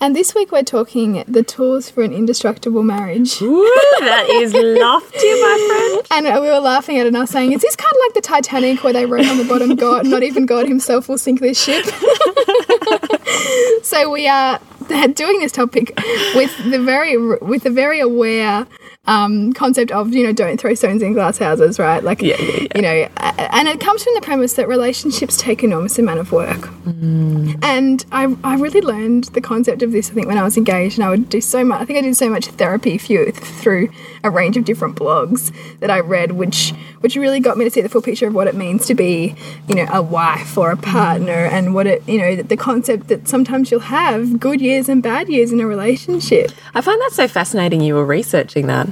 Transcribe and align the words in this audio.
And 0.00 0.14
this 0.14 0.32
week 0.32 0.52
we're 0.52 0.62
talking 0.62 1.24
the 1.26 1.42
tools 1.42 1.90
for 1.90 2.04
an 2.04 2.12
indestructible 2.12 2.84
marriage. 2.84 3.42
Ooh, 3.42 3.64
that 3.98 4.28
is 4.30 4.54
lofty, 4.54 5.18
my 5.18 6.02
friend. 6.06 6.28
And 6.28 6.40
we 6.40 6.48
were 6.48 6.60
laughing 6.60 6.98
at 6.98 7.06
it 7.06 7.08
and 7.08 7.16
I 7.16 7.22
was 7.22 7.30
saying, 7.30 7.50
is 7.50 7.62
this 7.62 7.74
kind 7.74 7.90
of 7.90 7.98
like 8.06 8.14
the 8.14 8.20
Titanic 8.20 8.84
where 8.84 8.92
they 8.92 9.06
wrote 9.06 9.26
on 9.26 9.38
the 9.38 9.44
bottom, 9.44 9.74
God, 9.74 10.06
not 10.06 10.22
even 10.22 10.46
God 10.46 10.68
himself 10.68 11.08
will 11.08 11.18
sink 11.18 11.40
this 11.40 11.60
ship? 11.60 11.84
so 13.82 14.08
we 14.08 14.28
are 14.28 14.60
doing 15.14 15.38
this 15.40 15.52
topic 15.52 15.92
with 16.34 16.56
the 16.70 16.78
very 16.78 17.16
with 17.16 17.62
the 17.62 17.70
very 17.70 18.00
aware 18.00 18.66
um, 19.08 19.54
concept 19.54 19.90
of 19.90 20.12
you 20.12 20.24
know 20.24 20.32
don't 20.32 20.60
throw 20.60 20.74
stones 20.74 21.02
in 21.02 21.14
glass 21.14 21.38
houses, 21.38 21.78
right? 21.78 22.04
Like 22.04 22.20
yeah, 22.20 22.36
yeah, 22.38 22.52
yeah. 22.52 22.68
you 22.76 22.82
know, 22.82 23.08
and 23.16 23.66
it 23.66 23.80
comes 23.80 24.04
from 24.04 24.14
the 24.14 24.20
premise 24.20 24.52
that 24.54 24.68
relationships 24.68 25.38
take 25.38 25.64
enormous 25.64 25.98
amount 25.98 26.20
of 26.20 26.30
work. 26.30 26.68
Mm. 26.84 27.58
And 27.64 28.04
I, 28.12 28.36
I 28.44 28.56
really 28.56 28.82
learned 28.82 29.24
the 29.24 29.40
concept 29.40 29.82
of 29.82 29.92
this 29.92 30.10
I 30.10 30.14
think 30.14 30.26
when 30.26 30.36
I 30.36 30.42
was 30.42 30.58
engaged, 30.58 30.98
and 30.98 31.06
I 31.06 31.10
would 31.10 31.28
do 31.30 31.40
so 31.40 31.64
much. 31.64 31.80
I 31.80 31.84
think 31.86 31.98
I 31.98 32.02
did 32.02 32.16
so 32.16 32.28
much 32.28 32.46
therapy 32.48 32.98
through 32.98 33.88
a 34.22 34.30
range 34.30 34.56
of 34.58 34.64
different 34.64 34.96
blogs 34.96 35.52
that 35.80 35.90
I 35.90 36.00
read, 36.00 36.32
which 36.32 36.74
which 37.00 37.16
really 37.16 37.40
got 37.40 37.56
me 37.56 37.64
to 37.64 37.70
see 37.70 37.80
the 37.80 37.88
full 37.88 38.02
picture 38.02 38.26
of 38.26 38.34
what 38.34 38.46
it 38.46 38.54
means 38.54 38.84
to 38.86 38.94
be 38.94 39.34
you 39.68 39.74
know 39.74 39.86
a 39.90 40.02
wife 40.02 40.58
or 40.58 40.70
a 40.70 40.76
partner, 40.76 41.46
and 41.46 41.74
what 41.74 41.86
it 41.86 42.06
you 42.06 42.18
know 42.18 42.36
the 42.36 42.56
concept 42.58 43.08
that 43.08 43.26
sometimes 43.26 43.70
you'll 43.70 43.80
have 43.80 44.38
good 44.38 44.60
years 44.60 44.77
and 44.86 45.02
bad 45.02 45.30
years 45.30 45.50
in 45.50 45.60
a 45.60 45.66
relationship. 45.66 46.52
I 46.74 46.82
find 46.82 47.00
that 47.00 47.12
so 47.12 47.26
fascinating. 47.26 47.80
You 47.80 47.94
were 47.94 48.04
researching 48.04 48.66
that. 48.66 48.86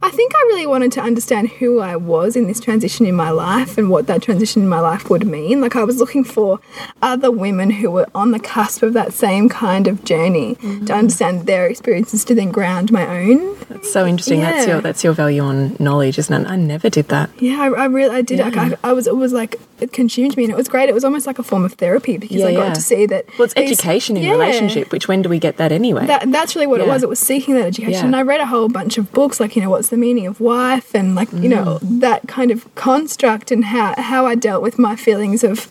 I 0.00 0.10
think 0.10 0.32
I 0.32 0.38
really 0.46 0.66
wanted 0.66 0.92
to 0.92 1.00
understand 1.00 1.48
who 1.48 1.80
I 1.80 1.96
was 1.96 2.36
in 2.36 2.46
this 2.46 2.60
transition 2.60 3.04
in 3.04 3.16
my 3.16 3.30
life 3.30 3.76
and 3.76 3.90
what 3.90 4.06
that 4.06 4.22
transition 4.22 4.62
in 4.62 4.68
my 4.68 4.78
life 4.78 5.10
would 5.10 5.26
mean. 5.26 5.60
Like, 5.60 5.74
I 5.74 5.82
was 5.82 5.98
looking 5.98 6.22
for 6.22 6.60
other 7.02 7.32
women 7.32 7.70
who 7.70 7.90
were 7.90 8.06
on 8.14 8.30
the 8.30 8.38
cusp 8.38 8.84
of 8.84 8.92
that 8.92 9.12
same 9.12 9.48
kind 9.48 9.88
of 9.88 10.04
journey 10.04 10.54
mm 10.54 10.78
to 10.86 10.94
understand 10.94 11.46
their 11.46 11.66
experiences 11.66 12.24
to 12.24 12.34
then 12.34 12.52
ground 12.52 12.92
my 12.92 13.04
own. 13.04 13.58
That's 13.68 13.92
so 13.92 14.06
interesting. 14.06 14.40
Yeah. 14.40 14.52
That's 14.52 14.66
your 14.68 14.80
that's 14.80 15.04
your 15.04 15.12
value 15.12 15.42
on 15.42 15.76
knowledge, 15.80 16.18
isn't 16.18 16.46
it? 16.46 16.48
I 16.48 16.56
never 16.56 16.88
did 16.88 17.08
that. 17.08 17.30
Yeah, 17.40 17.60
I, 17.60 17.66
I 17.66 17.84
really 17.86 18.14
I 18.14 18.22
did. 18.22 18.38
Yeah. 18.38 18.48
Like, 18.48 18.56
I, 18.56 18.90
I, 18.90 18.92
was 18.92 19.06
it 19.06 19.16
was 19.16 19.32
like 19.32 19.56
it 19.80 19.92
consumed 19.92 20.36
me, 20.36 20.44
and 20.44 20.52
it 20.52 20.56
was 20.56 20.68
great. 20.68 20.88
It 20.88 20.94
was 20.94 21.04
almost 21.04 21.26
like 21.26 21.38
a 21.38 21.42
form 21.42 21.64
of 21.64 21.74
therapy 21.74 22.16
because 22.16 22.36
yeah, 22.36 22.46
I 22.46 22.54
got 22.54 22.74
to 22.76 22.80
see 22.80 23.06
that. 23.06 23.26
Well, 23.38 23.44
it's 23.44 23.54
these, 23.54 23.72
education 23.72 24.16
in 24.16 24.30
relationship. 24.30 24.92
Which 24.92 25.08
when 25.08 25.20
do 25.22 25.28
we 25.28 25.38
get 25.38 25.56
that 25.56 25.72
anyway? 25.72 26.06
That, 26.06 26.30
that's 26.30 26.54
really 26.54 26.68
what 26.68 26.80
it 26.80 26.86
was. 26.86 27.02
It 27.02 27.08
was 27.08 27.18
seeking 27.18 27.54
that 27.54 27.66
education, 27.66 28.06
and 28.06 28.16
I 28.16 28.22
read 28.22 28.40
a 28.40 28.46
whole 28.46 28.68
bunch 28.68 28.98
of 28.98 29.12
books 29.12 29.40
like 29.40 29.56
you 29.56 29.62
know 29.62 29.70
what's 29.70 29.87
the 29.88 29.96
meaning 29.96 30.26
of 30.26 30.40
wife 30.40 30.94
and 30.94 31.14
like 31.14 31.32
you 31.32 31.48
know 31.48 31.78
mm. 31.82 32.00
that 32.00 32.26
kind 32.28 32.50
of 32.50 32.72
construct 32.74 33.50
and 33.50 33.66
how 33.66 33.94
how 34.00 34.26
I 34.26 34.34
dealt 34.34 34.62
with 34.62 34.78
my 34.78 34.96
feelings 34.96 35.44
of 35.44 35.70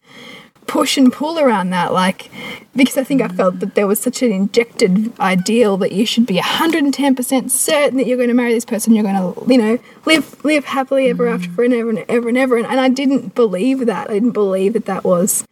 push 0.67 0.97
and 0.97 1.11
pull 1.13 1.39
around 1.39 1.69
that 1.69 1.93
like 1.93 2.29
because 2.75 2.97
I 2.97 3.03
think 3.03 3.21
I 3.21 3.29
felt 3.29 3.59
that 3.61 3.75
there 3.75 3.87
was 3.87 3.99
such 3.99 4.21
an 4.21 4.31
injected 4.31 5.17
ideal 5.19 5.77
that 5.77 5.93
you 5.93 6.05
should 6.05 6.25
be 6.25 6.37
110% 6.37 7.49
certain 7.49 7.97
that 7.97 8.05
you're 8.05 8.17
going 8.17 8.27
to 8.27 8.35
marry 8.35 8.53
this 8.53 8.65
person 8.65 8.93
you're 8.93 9.03
going 9.03 9.15
to 9.15 9.51
you 9.51 9.57
know 9.57 9.79
live 10.05 10.43
live 10.43 10.65
happily 10.65 11.09
ever 11.09 11.25
mm. 11.25 11.33
after 11.33 11.49
forever 11.49 11.89
and 11.89 12.05
ever 12.09 12.29
and 12.29 12.37
ever. 12.37 12.57
And, 12.57 12.65
and 12.65 12.79
I 12.79 12.89
didn't 12.89 13.35
believe 13.35 13.85
that. 13.85 14.09
I 14.09 14.13
didn't 14.13 14.31
believe 14.31 14.73
that 14.73 14.85
that 14.85 15.03
was 15.03 15.45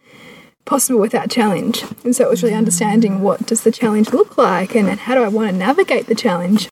possible 0.64 1.00
without 1.00 1.30
challenge. 1.30 1.84
And 2.04 2.16
so 2.16 2.24
it 2.24 2.30
was 2.30 2.42
really 2.42 2.54
understanding 2.54 3.20
what 3.20 3.46
does 3.46 3.62
the 3.62 3.70
challenge 3.70 4.12
look 4.12 4.36
like 4.36 4.74
and 4.74 4.88
how 4.98 5.14
do 5.14 5.22
I 5.22 5.28
want 5.28 5.50
to 5.50 5.56
navigate 5.56 6.06
the 6.06 6.14
challenge 6.14 6.68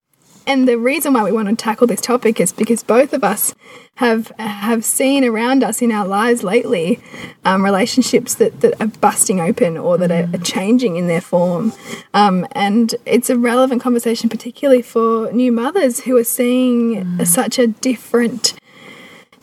and 0.47 0.69
the 0.69 0.77
reason 0.79 1.13
why 1.13 1.25
we 1.25 1.33
want 1.33 1.49
to 1.49 1.57
tackle 1.57 1.87
this 1.87 2.01
topic 2.01 2.41
is 2.41 2.53
because 2.53 2.83
both 2.83 3.13
of 3.13 3.25
us 3.25 3.55
have 3.97 4.29
have 4.39 4.85
seen 4.85 5.25
around 5.25 5.63
us 5.63 5.81
in 5.81 5.93
our 5.93 6.07
lives 6.07 6.43
lately 6.43 7.01
um, 7.45 7.65
relationships 7.65 8.35
that, 8.35 8.61
that 8.61 8.81
are 8.81 8.87
busting 8.87 9.41
open 9.41 9.77
or 9.77 9.97
that 9.99 10.11
are, 10.11 10.29
are 10.35 10.43
changing 10.43 10.97
in 10.97 11.07
their 11.07 11.21
form. 11.21 11.73
Um, 12.13 12.47
and 12.53 12.95
it's 13.07 13.31
a 13.31 13.39
relevant 13.39 13.83
conversation, 13.83 14.29
particularly 14.29 14.83
for 14.83 15.31
new 15.33 15.53
mothers 15.53 16.01
who 16.01 16.17
are 16.17 16.25
seeing 16.25 17.05
mm. 17.05 17.27
such 17.27 17.59
a 17.59 17.69
different 17.69 18.55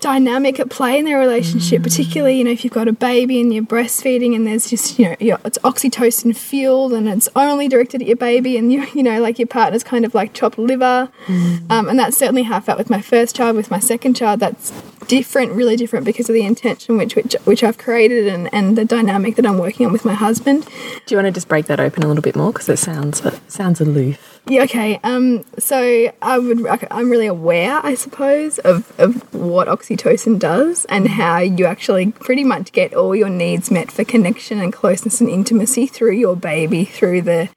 dynamic 0.01 0.59
at 0.59 0.69
play 0.69 1.00
in 1.00 1.06
their 1.06 1.19
relationship, 1.19 1.79
mm. 1.81 1.84
particularly, 1.84 2.38
you 2.38 2.44
know, 2.44 2.51
if 2.51 2.63
you've 2.63 2.73
got 2.73 2.88
a 2.88 2.94
baby 2.94 3.39
and 3.39 3.53
you're 3.53 3.63
breastfeeding 3.63 4.35
and 4.35 4.45
there's 4.45 4.69
just, 4.69 5.00
you 5.00 5.06
know, 5.06 5.38
it's 5.45 5.57
oxytocin 5.59 6.35
fueled 6.35 6.91
and 6.91 7.07
it's 7.07 7.29
only 7.35 7.67
directed 7.67 8.01
at 8.01 8.07
your 8.07 8.17
baby 8.17 8.57
and, 8.57 8.73
you, 8.73 8.85
you 8.94 9.03
know, 9.03 9.22
like 9.22 9.40
your 9.40 9.47
partner's 9.47 9.84
kind 9.84 10.03
of 10.03 10.13
like 10.13 10.34
chopped 10.34 10.57
liver. 10.57 11.09
Mm. 11.28 11.72
Um, 11.72 11.88
and 11.88 11.97
that's 11.97 12.17
certainly 12.17 12.44
how 12.44 12.57
I 12.57 12.59
felt 12.59 12.78
with 12.78 12.90
my 12.90 13.01
first 13.01 13.35
child. 13.35 13.56
With 13.56 13.72
my 13.72 13.79
second 13.79 14.16
child, 14.16 14.40
that's 14.40 14.72
different, 15.07 15.51
really 15.53 15.75
different 15.75 16.05
because 16.05 16.29
of 16.29 16.33
the 16.33 16.45
intention 16.45 16.97
which 16.97 17.15
which, 17.15 17.35
which 17.45 17.63
I've 17.63 17.77
created 17.77 18.27
and, 18.27 18.53
and 18.53 18.77
the 18.77 18.85
dynamic 18.85 19.35
that 19.35 19.45
I'm 19.45 19.57
working 19.57 19.85
on 19.85 19.91
with 19.91 20.05
my 20.05 20.13
husband. 20.13 20.65
Do 21.05 21.15
you 21.15 21.17
want 21.17 21.27
to 21.27 21.31
just 21.31 21.47
break 21.47 21.65
that 21.67 21.79
open 21.79 22.03
a 22.03 22.07
little 22.07 22.23
bit 22.23 22.35
more 22.35 22.51
because 22.51 22.69
it 22.69 22.79
sounds 22.79 23.25
it 23.25 23.51
sounds 23.51 23.81
aloof. 23.81 24.31
Yeah, 24.47 24.63
okay. 24.63 24.99
Um, 25.03 25.45
so 25.59 26.11
I 26.21 26.39
would, 26.39 26.65
I'm 26.89 27.11
really 27.11 27.27
aware, 27.27 27.79
I 27.83 27.93
suppose, 27.93 28.57
of, 28.59 28.91
of 28.99 29.31
what 29.33 29.67
oxytocin 29.67 30.39
does 30.39 30.85
and 30.85 31.07
how 31.07 31.37
you 31.39 31.65
actually 31.65 32.11
pretty 32.11 32.43
much 32.43 32.71
get 32.71 32.95
all 32.95 33.15
your 33.15 33.29
needs 33.29 33.69
met 33.69 33.91
for 33.91 34.03
connection 34.03 34.59
and 34.59 34.73
closeness 34.73 35.21
and 35.21 35.29
intimacy 35.29 35.85
through 35.85 36.13
your 36.13 36.35
baby, 36.35 36.85
through 36.85 37.21
the, 37.21 37.49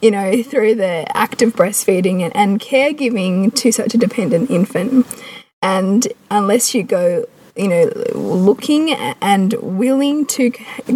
you 0.00 0.12
know, 0.12 0.40
through 0.42 0.76
the 0.76 1.04
act 1.16 1.42
of 1.42 1.56
breastfeeding 1.56 2.22
and, 2.22 2.34
and 2.36 2.60
caregiving 2.60 3.52
to 3.56 3.72
such 3.72 3.92
a 3.94 3.98
dependent 3.98 4.50
infant. 4.50 5.06
And 5.64 6.06
unless 6.30 6.74
you 6.74 6.82
go 6.82 7.26
you 7.56 7.68
know, 7.68 7.88
looking 8.14 8.90
and 8.90 9.52
willing 9.54 10.26
to 10.26 10.50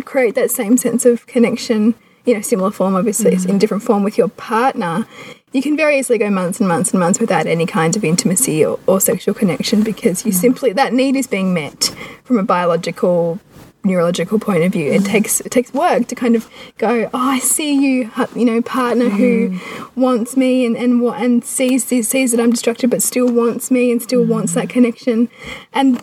create 0.04 0.34
that 0.34 0.50
same 0.50 0.76
sense 0.76 1.06
of 1.06 1.24
connection 1.28 1.94
you 2.28 2.34
know, 2.34 2.42
similar 2.42 2.70
form, 2.70 2.94
obviously, 2.94 3.30
mm. 3.30 3.48
in 3.48 3.58
different 3.58 3.82
form 3.82 4.04
with 4.04 4.18
your 4.18 4.28
partner, 4.28 5.06
you 5.52 5.62
can 5.62 5.78
very 5.78 5.98
easily 5.98 6.18
go 6.18 6.28
months 6.28 6.60
and 6.60 6.68
months 6.68 6.90
and 6.90 7.00
months 7.00 7.18
without 7.18 7.46
any 7.46 7.64
kind 7.64 7.96
of 7.96 8.04
intimacy 8.04 8.62
or, 8.62 8.78
or 8.86 9.00
sexual 9.00 9.32
connection 9.32 9.82
because 9.82 10.26
you 10.26 10.32
simply 10.32 10.70
that 10.74 10.92
need 10.92 11.16
is 11.16 11.26
being 11.26 11.54
met 11.54 11.84
from 12.24 12.36
a 12.36 12.42
biological 12.42 13.40
neurological 13.84 14.38
point 14.38 14.64
of 14.64 14.72
view. 14.72 14.90
It 14.92 15.02
mm. 15.02 15.06
takes 15.06 15.40
it 15.40 15.50
takes 15.50 15.72
work 15.72 16.08
to 16.08 16.14
kind 16.14 16.36
of 16.36 16.48
go, 16.78 17.08
oh, 17.12 17.18
I 17.18 17.38
see 17.38 17.74
you, 17.74 18.10
you 18.34 18.44
know, 18.44 18.60
partner 18.62 19.08
who 19.08 19.50
mm. 19.50 19.96
wants 19.96 20.36
me 20.36 20.66
and 20.66 20.76
and 20.76 21.00
what 21.00 21.20
and 21.20 21.44
sees 21.44 21.84
sees 21.84 22.30
that 22.30 22.40
I'm 22.40 22.50
distracted, 22.50 22.90
but 22.90 23.02
still 23.02 23.30
wants 23.30 23.70
me 23.70 23.90
and 23.92 24.02
still 24.02 24.24
mm. 24.24 24.28
wants 24.28 24.54
that 24.54 24.68
connection, 24.68 25.28
and 25.72 26.02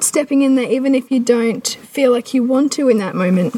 stepping 0.00 0.42
in 0.42 0.54
there 0.54 0.70
even 0.70 0.94
if 0.94 1.10
you 1.10 1.20
don't 1.20 1.66
feel 1.66 2.12
like 2.12 2.34
you 2.34 2.42
want 2.42 2.72
to 2.72 2.88
in 2.88 2.98
that 2.98 3.14
moment. 3.14 3.54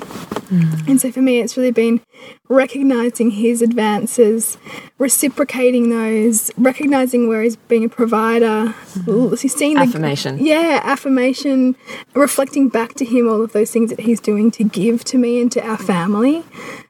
And 0.48 1.00
so 1.00 1.10
for 1.10 1.20
me, 1.20 1.40
it's 1.40 1.56
really 1.56 1.72
been 1.72 2.00
recognizing 2.48 3.32
his 3.32 3.62
advances, 3.62 4.56
reciprocating 4.98 5.90
those, 5.90 6.50
recognizing 6.56 7.28
where 7.28 7.42
he's 7.42 7.56
being 7.56 7.84
a 7.84 7.88
provider, 7.88 8.74
mm-hmm. 8.74 9.34
seeing 9.34 9.74
the- 9.74 9.80
Affirmation. 9.80 10.38
yeah, 10.38 10.80
affirmation, 10.84 11.76
reflecting 12.14 12.68
back 12.68 12.94
to 12.94 13.04
him 13.04 13.28
all 13.28 13.42
of 13.42 13.52
those 13.52 13.70
things 13.70 13.90
that 13.90 14.00
he's 14.00 14.20
doing 14.20 14.50
to 14.52 14.64
give 14.64 15.04
to 15.04 15.18
me 15.18 15.40
and 15.40 15.50
to 15.52 15.66
our 15.66 15.78
family. 15.78 16.44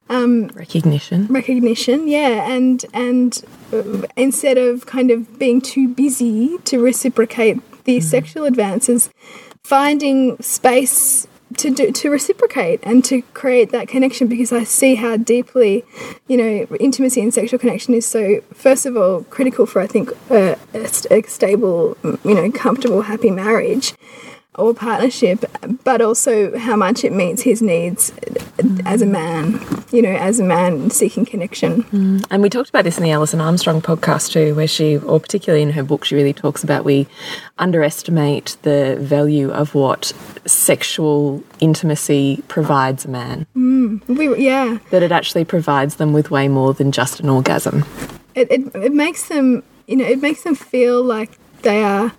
Um, 0.08 0.48
recognition. 0.48 1.26
Recognition, 1.26 2.06
yeah, 2.06 2.48
and 2.48 2.84
and 2.94 3.42
uh, 3.72 4.02
instead 4.16 4.56
of 4.56 4.86
kind 4.86 5.10
of 5.10 5.38
being 5.38 5.60
too 5.60 5.88
busy 5.88 6.58
to 6.64 6.80
reciprocate 6.80 7.58
these 7.84 8.04
mm-hmm. 8.04 8.10
sexual 8.10 8.44
advances, 8.44 9.10
finding 9.64 10.40
space 10.40 11.26
to 11.58 11.70
do 11.70 11.90
to 11.90 12.10
reciprocate 12.10 12.80
and 12.82 13.04
to 13.04 13.22
create 13.34 13.70
that 13.70 13.88
connection 13.88 14.26
because 14.26 14.52
I 14.52 14.64
see 14.64 14.94
how 14.96 15.16
deeply, 15.16 15.84
you 16.28 16.36
know, 16.36 16.76
intimacy 16.78 17.20
and 17.20 17.32
sexual 17.32 17.58
connection 17.58 17.94
is 17.94 18.06
so 18.06 18.40
first 18.52 18.86
of 18.86 18.96
all 18.96 19.24
critical 19.24 19.66
for 19.66 19.80
I 19.80 19.86
think 19.86 20.10
a, 20.30 20.58
a, 20.74 21.22
stable, 21.22 21.96
you 22.02 22.34
know, 22.34 22.50
comfortable, 22.52 23.02
happy 23.02 23.30
marriage 23.30 23.94
or 24.56 24.74
partnership, 24.74 25.44
but 25.84 26.00
also 26.00 26.56
how 26.58 26.76
much 26.76 27.04
it 27.04 27.12
meets 27.12 27.42
his 27.42 27.62
needs 27.62 28.12
as 28.84 29.02
a 29.02 29.06
man, 29.06 29.60
you 29.92 30.00
know, 30.02 30.14
as 30.14 30.40
a 30.40 30.44
man 30.44 30.90
seeking 30.90 31.24
connection. 31.24 31.82
Mm. 31.84 32.26
And 32.30 32.42
we 32.42 32.48
talked 32.50 32.68
about 32.68 32.84
this 32.84 32.96
in 32.96 33.04
the 33.04 33.10
Alison 33.10 33.40
Armstrong 33.40 33.80
podcast 33.82 34.32
too, 34.32 34.54
where 34.54 34.66
she, 34.66 34.96
or 34.96 35.20
particularly 35.20 35.62
in 35.62 35.70
her 35.70 35.82
book, 35.82 36.04
she 36.04 36.14
really 36.14 36.32
talks 36.32 36.64
about 36.64 36.84
we 36.84 37.06
underestimate 37.58 38.56
the 38.62 38.96
value 39.00 39.50
of 39.50 39.74
what 39.74 40.12
sexual 40.46 41.42
intimacy 41.60 42.42
provides 42.48 43.04
a 43.04 43.08
man. 43.08 43.46
Mm. 43.56 44.06
We, 44.08 44.44
yeah, 44.44 44.78
That 44.90 45.02
it 45.02 45.12
actually 45.12 45.44
provides 45.44 45.96
them 45.96 46.12
with 46.12 46.30
way 46.30 46.48
more 46.48 46.72
than 46.74 46.92
just 46.92 47.20
an 47.20 47.28
orgasm. 47.28 47.84
it, 48.34 48.50
it, 48.50 48.74
it 48.74 48.92
makes 48.92 49.28
them, 49.28 49.62
you 49.86 49.96
know, 49.96 50.04
it 50.04 50.20
makes 50.22 50.42
them 50.44 50.54
feel 50.54 51.02
like 51.02 51.38
they 51.62 51.82
are 51.82 52.12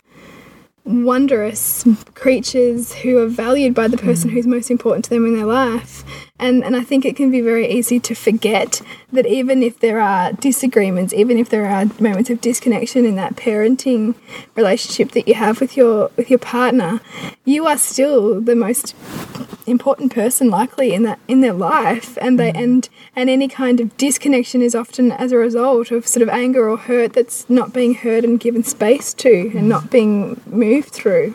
wondrous 0.88 1.86
creatures 2.16 2.94
who 2.94 3.18
are 3.19 3.28
valued 3.28 3.75
by 3.75 3.88
the 3.88 3.98
person 3.98 4.30
hmm. 4.30 4.36
who's 4.36 4.48
most 4.48 4.72
important 4.72 5.06
to 5.06 5.10
them 5.10 5.25
in 5.25 5.36
their 5.36 5.45
life. 5.45 6.04
And, 6.39 6.63
and 6.63 6.75
I 6.75 6.84
think 6.84 7.04
it 7.04 7.16
can 7.16 7.31
be 7.31 7.42
very 7.42 7.68
easy 7.68 8.00
to 8.00 8.13
forget 8.13 8.81
that 9.12 9.25
even 9.25 9.63
if 9.63 9.80
there 9.80 10.00
are 10.00 10.34
disagreements, 10.34 11.13
even 11.13 11.38
if 11.38 11.50
there 11.50 11.66
are 11.66 11.86
moments 12.00 12.30
of 12.30 12.42
disconnection 12.42 13.06
in 13.06 13.16
that 13.16 13.36
parenting 13.36 14.13
relationship 14.56 15.12
that 15.12 15.28
you 15.28 15.34
have 15.34 15.60
with 15.60 15.75
your 15.75 16.12
with 16.16 16.30
your 16.30 16.39
partner, 16.39 17.01
you 17.44 17.66
are 17.66 17.78
still 17.78 18.39
the 18.39 18.56
most 18.56 18.95
important 19.66 20.13
person 20.13 20.50
likely 20.50 20.94
in 20.94 21.04
that 21.04 21.19
in 21.28 21.42
their 21.42 21.54
life. 21.54 22.18
And 22.22 22.40
they 22.40 22.51
mm. 22.51 22.63
and 22.63 22.90
and 23.16 23.30
any 23.31 23.48
kind 23.48 23.80
of 23.80 23.98
disconnection 23.98 24.62
is 24.62 24.75
often 24.75 25.12
as 25.12 25.31
a 25.31 25.38
result 25.38 25.90
of 25.90 26.07
sort 26.07 26.22
of 26.22 26.30
anger 26.30 26.69
or 26.69 26.78
hurt 26.78 27.13
that's 27.13 27.50
not 27.50 27.74
being 27.74 27.95
heard 27.95 28.24
and 28.24 28.40
given 28.40 28.63
space 28.63 29.12
to 29.16 29.30
and 29.30 29.63
mm. 29.63 29.63
not 29.63 29.90
being 29.90 30.40
moved 30.45 30.90
through. 30.90 31.31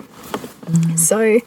Mm. 0.66 0.96
So 0.96 1.40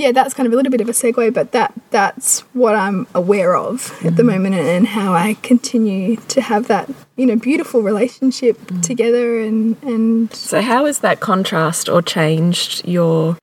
yeah 0.00 0.12
that's 0.12 0.32
kind 0.34 0.46
of 0.46 0.52
a 0.52 0.56
little 0.56 0.70
bit 0.70 0.80
of 0.80 0.88
a 0.88 0.92
segue 0.92 1.32
but 1.32 1.52
that 1.52 1.72
that's 1.90 2.40
what 2.54 2.74
i'm 2.74 3.06
aware 3.14 3.54
of 3.54 3.92
at 4.04 4.16
the 4.16 4.22
mm-hmm. 4.22 4.42
moment 4.42 4.54
and, 4.54 4.86
how 4.88 5.12
i 5.12 5.34
continue 5.42 6.16
to 6.16 6.40
have 6.40 6.66
that 6.68 6.90
you 7.16 7.26
know 7.26 7.36
beautiful 7.36 7.82
relationship 7.82 8.56
mm. 8.58 8.82
together 8.82 9.38
and 9.40 9.76
and 9.82 10.32
So, 10.32 10.62
how 10.62 10.86
has 10.86 11.00
that 11.00 11.20
contrast 11.20 11.88
or 11.88 12.00
changed 12.02 12.86
your 12.88 13.36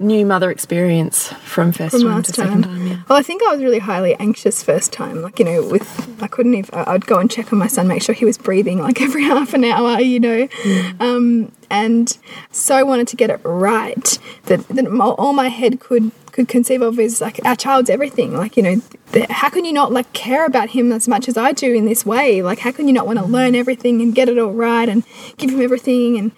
new 0.00 0.24
mother 0.24 0.50
experience 0.50 1.28
from 1.44 1.72
first 1.72 1.92
from 1.92 2.02
time 2.02 2.22
to 2.22 2.32
second 2.32 2.62
time. 2.62 2.62
time? 2.62 2.86
Yeah. 2.86 3.02
Well, 3.08 3.18
I 3.18 3.22
think 3.22 3.42
I 3.42 3.52
was 3.52 3.62
really 3.62 3.78
highly 3.78 4.14
anxious 4.14 4.62
first 4.62 4.92
time. 4.92 5.22
Like, 5.22 5.38
you 5.38 5.44
know, 5.44 5.66
with 5.68 6.22
I 6.22 6.26
couldn't 6.26 6.54
even. 6.54 6.74
I'd 6.74 7.06
go 7.06 7.18
and 7.18 7.30
check 7.30 7.52
on 7.52 7.58
my 7.58 7.66
son, 7.66 7.86
make 7.86 8.02
sure 8.02 8.14
he 8.14 8.24
was 8.24 8.38
breathing 8.38 8.80
like 8.80 9.00
every 9.02 9.24
half 9.24 9.54
an 9.54 9.64
hour. 9.64 10.00
You 10.00 10.20
know, 10.20 10.48
um, 10.98 11.52
and 11.70 12.16
so 12.50 12.74
I 12.74 12.82
wanted 12.82 13.08
to 13.08 13.16
get 13.16 13.30
it 13.30 13.40
right 13.44 14.18
that 14.46 14.66
that 14.68 14.86
all 15.18 15.32
my 15.32 15.48
head 15.48 15.80
could 15.80 16.10
could 16.32 16.48
conceive 16.48 16.82
of 16.82 16.98
is 16.98 17.20
like 17.20 17.40
our 17.44 17.56
child's 17.56 17.90
everything. 17.90 18.34
Like, 18.34 18.56
you 18.56 18.62
know, 18.62 18.82
how 19.28 19.50
can 19.50 19.64
you 19.64 19.72
not 19.72 19.92
like 19.92 20.12
care 20.12 20.46
about 20.46 20.70
him 20.70 20.92
as 20.92 21.08
much 21.08 21.28
as 21.28 21.36
I 21.36 21.52
do 21.52 21.74
in 21.74 21.84
this 21.84 22.06
way? 22.06 22.42
Like, 22.42 22.60
how 22.60 22.72
can 22.72 22.86
you 22.86 22.94
not 22.94 23.06
want 23.06 23.18
to 23.18 23.24
learn 23.24 23.54
everything 23.54 24.00
and 24.00 24.14
get 24.14 24.28
it 24.28 24.38
all 24.38 24.52
right 24.52 24.88
and 24.88 25.04
give 25.36 25.50
him 25.50 25.60
everything 25.60 26.18
and 26.18 26.32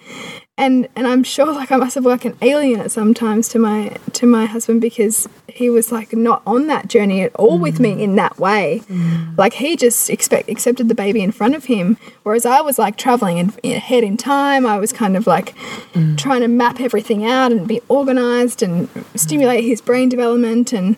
and 0.55 0.87
and 0.95 1.07
I'm 1.07 1.23
sure 1.23 1.51
like 1.51 1.71
I 1.71 1.77
must 1.77 1.95
have 1.95 2.05
like 2.05 2.25
an 2.25 2.37
alien 2.41 2.79
at 2.79 2.91
sometimes 2.91 3.47
to 3.49 3.59
my 3.59 3.97
to 4.13 4.27
my 4.27 4.45
husband 4.45 4.81
because 4.81 5.27
he 5.47 5.69
was 5.69 5.91
like 5.91 6.13
not 6.13 6.43
on 6.45 6.67
that 6.67 6.87
journey 6.87 7.21
at 7.21 7.35
all 7.35 7.57
with 7.57 7.79
me 7.79 8.03
in 8.03 8.15
that 8.17 8.37
way. 8.37 8.83
Mm. 8.85 9.35
Like 9.35 9.53
he 9.53 9.75
just 9.75 10.11
expect 10.11 10.49
accepted 10.49 10.89
the 10.89 10.95
baby 10.95 11.21
in 11.21 11.31
front 11.31 11.55
of 11.55 11.65
him, 11.65 11.97
whereas 12.21 12.45
I 12.45 12.61
was 12.61 12.77
like 12.77 12.97
traveling 12.97 13.39
in, 13.39 13.53
ahead 13.63 14.03
in 14.03 14.15
time. 14.15 14.67
I 14.67 14.77
was 14.77 14.93
kind 14.93 15.17
of 15.17 15.25
like 15.25 15.55
mm. 15.93 16.15
trying 16.19 16.41
to 16.41 16.47
map 16.47 16.79
everything 16.79 17.25
out 17.25 17.51
and 17.51 17.67
be 17.67 17.81
organized 17.87 18.61
and 18.61 18.87
stimulate 19.15 19.63
his 19.63 19.81
brain 19.81 20.07
development 20.07 20.71
and 20.71 20.97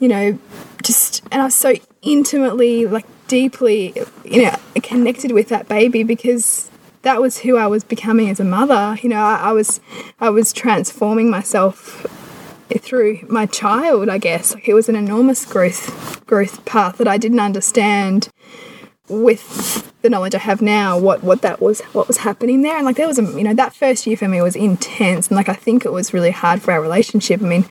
you 0.00 0.08
know 0.08 0.38
just 0.82 1.22
and 1.30 1.42
I 1.42 1.44
was 1.44 1.54
so 1.54 1.74
intimately 2.00 2.86
like 2.86 3.06
deeply 3.28 3.94
you 4.24 4.44
know 4.44 4.56
connected 4.82 5.32
with 5.32 5.48
that 5.48 5.68
baby 5.68 6.04
because 6.04 6.70
that 7.04 7.20
was 7.20 7.38
who 7.38 7.56
I 7.56 7.66
was 7.66 7.84
becoming 7.84 8.28
as 8.28 8.40
a 8.40 8.44
mother. 8.44 8.98
You 9.00 9.10
know, 9.10 9.22
I, 9.22 9.36
I 9.36 9.52
was 9.52 9.80
I 10.20 10.30
was 10.30 10.52
transforming 10.52 11.30
myself 11.30 12.06
through 12.80 13.20
my 13.28 13.46
child. 13.46 14.08
I 14.08 14.18
guess 14.18 14.54
like 14.54 14.68
it 14.68 14.74
was 14.74 14.88
an 14.88 14.96
enormous 14.96 15.44
growth 15.44 16.24
growth 16.26 16.64
path 16.64 16.98
that 16.98 17.08
I 17.08 17.18
didn't 17.18 17.40
understand 17.40 18.28
with 19.08 19.92
the 20.02 20.10
knowledge 20.10 20.34
I 20.34 20.38
have 20.38 20.62
now. 20.62 20.98
What 20.98 21.22
what 21.22 21.42
that 21.42 21.60
was 21.60 21.80
what 21.92 22.08
was 22.08 22.18
happening 22.18 22.62
there, 22.62 22.76
and 22.76 22.84
like 22.84 22.96
there 22.96 23.06
was 23.06 23.18
a 23.18 23.22
you 23.22 23.44
know 23.44 23.54
that 23.54 23.74
first 23.74 24.06
year 24.06 24.16
for 24.16 24.28
me 24.28 24.40
was 24.40 24.56
intense, 24.56 25.28
and 25.28 25.36
like 25.36 25.48
I 25.48 25.54
think 25.54 25.84
it 25.84 25.92
was 25.92 26.12
really 26.12 26.30
hard 26.32 26.62
for 26.62 26.72
our 26.72 26.80
relationship. 26.80 27.40
I 27.42 27.46
mean. 27.46 27.66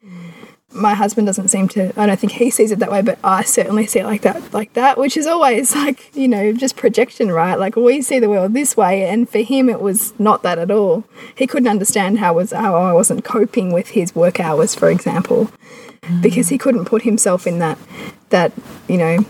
My 0.74 0.94
husband 0.94 1.27
doesn't 1.27 1.50
seem 1.50 1.68
to. 1.70 1.94
I 2.00 2.06
don't 2.06 2.20
think 2.20 2.34
he 2.34 2.50
sees 2.50 2.72
it 2.72 2.80
that 2.80 2.92
way, 2.92 3.01
but 3.01 3.20
I 3.24 3.44
certainly 3.44 3.86
see 3.86 4.00
it 4.00 4.06
like 4.06 4.22
that, 4.22 4.53
like 4.53 4.74
that, 4.74 4.98
which 4.98 5.15
is 5.15 5.27
always 5.27 5.75
like 5.75 6.15
you 6.15 6.27
know 6.27 6.53
just 6.53 6.75
projection, 6.75 7.32
right? 7.32 7.56
Like 7.56 7.75
we 7.75 8.01
see 8.01 8.20
the 8.20 8.30
world 8.30 8.53
this 8.53 8.75
way, 8.75 9.08
and 9.08 9.30
for 9.30 9.39
him 9.39 9.70
it 9.70 9.82
was 9.82 10.18
not 10.20 10.44
that 10.44 10.58
at 10.58 10.72
all. 10.72 11.03
He 11.36 11.48
couldn't 11.48 11.70
understand 11.70 12.20
how 12.20 12.34
was 12.34 12.51
how 12.51 12.75
I 12.75 12.94
wasn't 12.94 13.24
coping 13.24 13.72
with 13.72 13.89
his 13.89 14.15
work 14.15 14.39
hours, 14.39 14.75
for 14.75 14.89
example, 14.89 15.51
because 16.22 16.50
he 16.50 16.58
couldn't 16.58 16.86
put 16.86 17.03
himself 17.03 17.46
in 17.48 17.60
that 17.60 17.77
that 18.30 18.51
you 18.88 18.98
know 18.98 19.25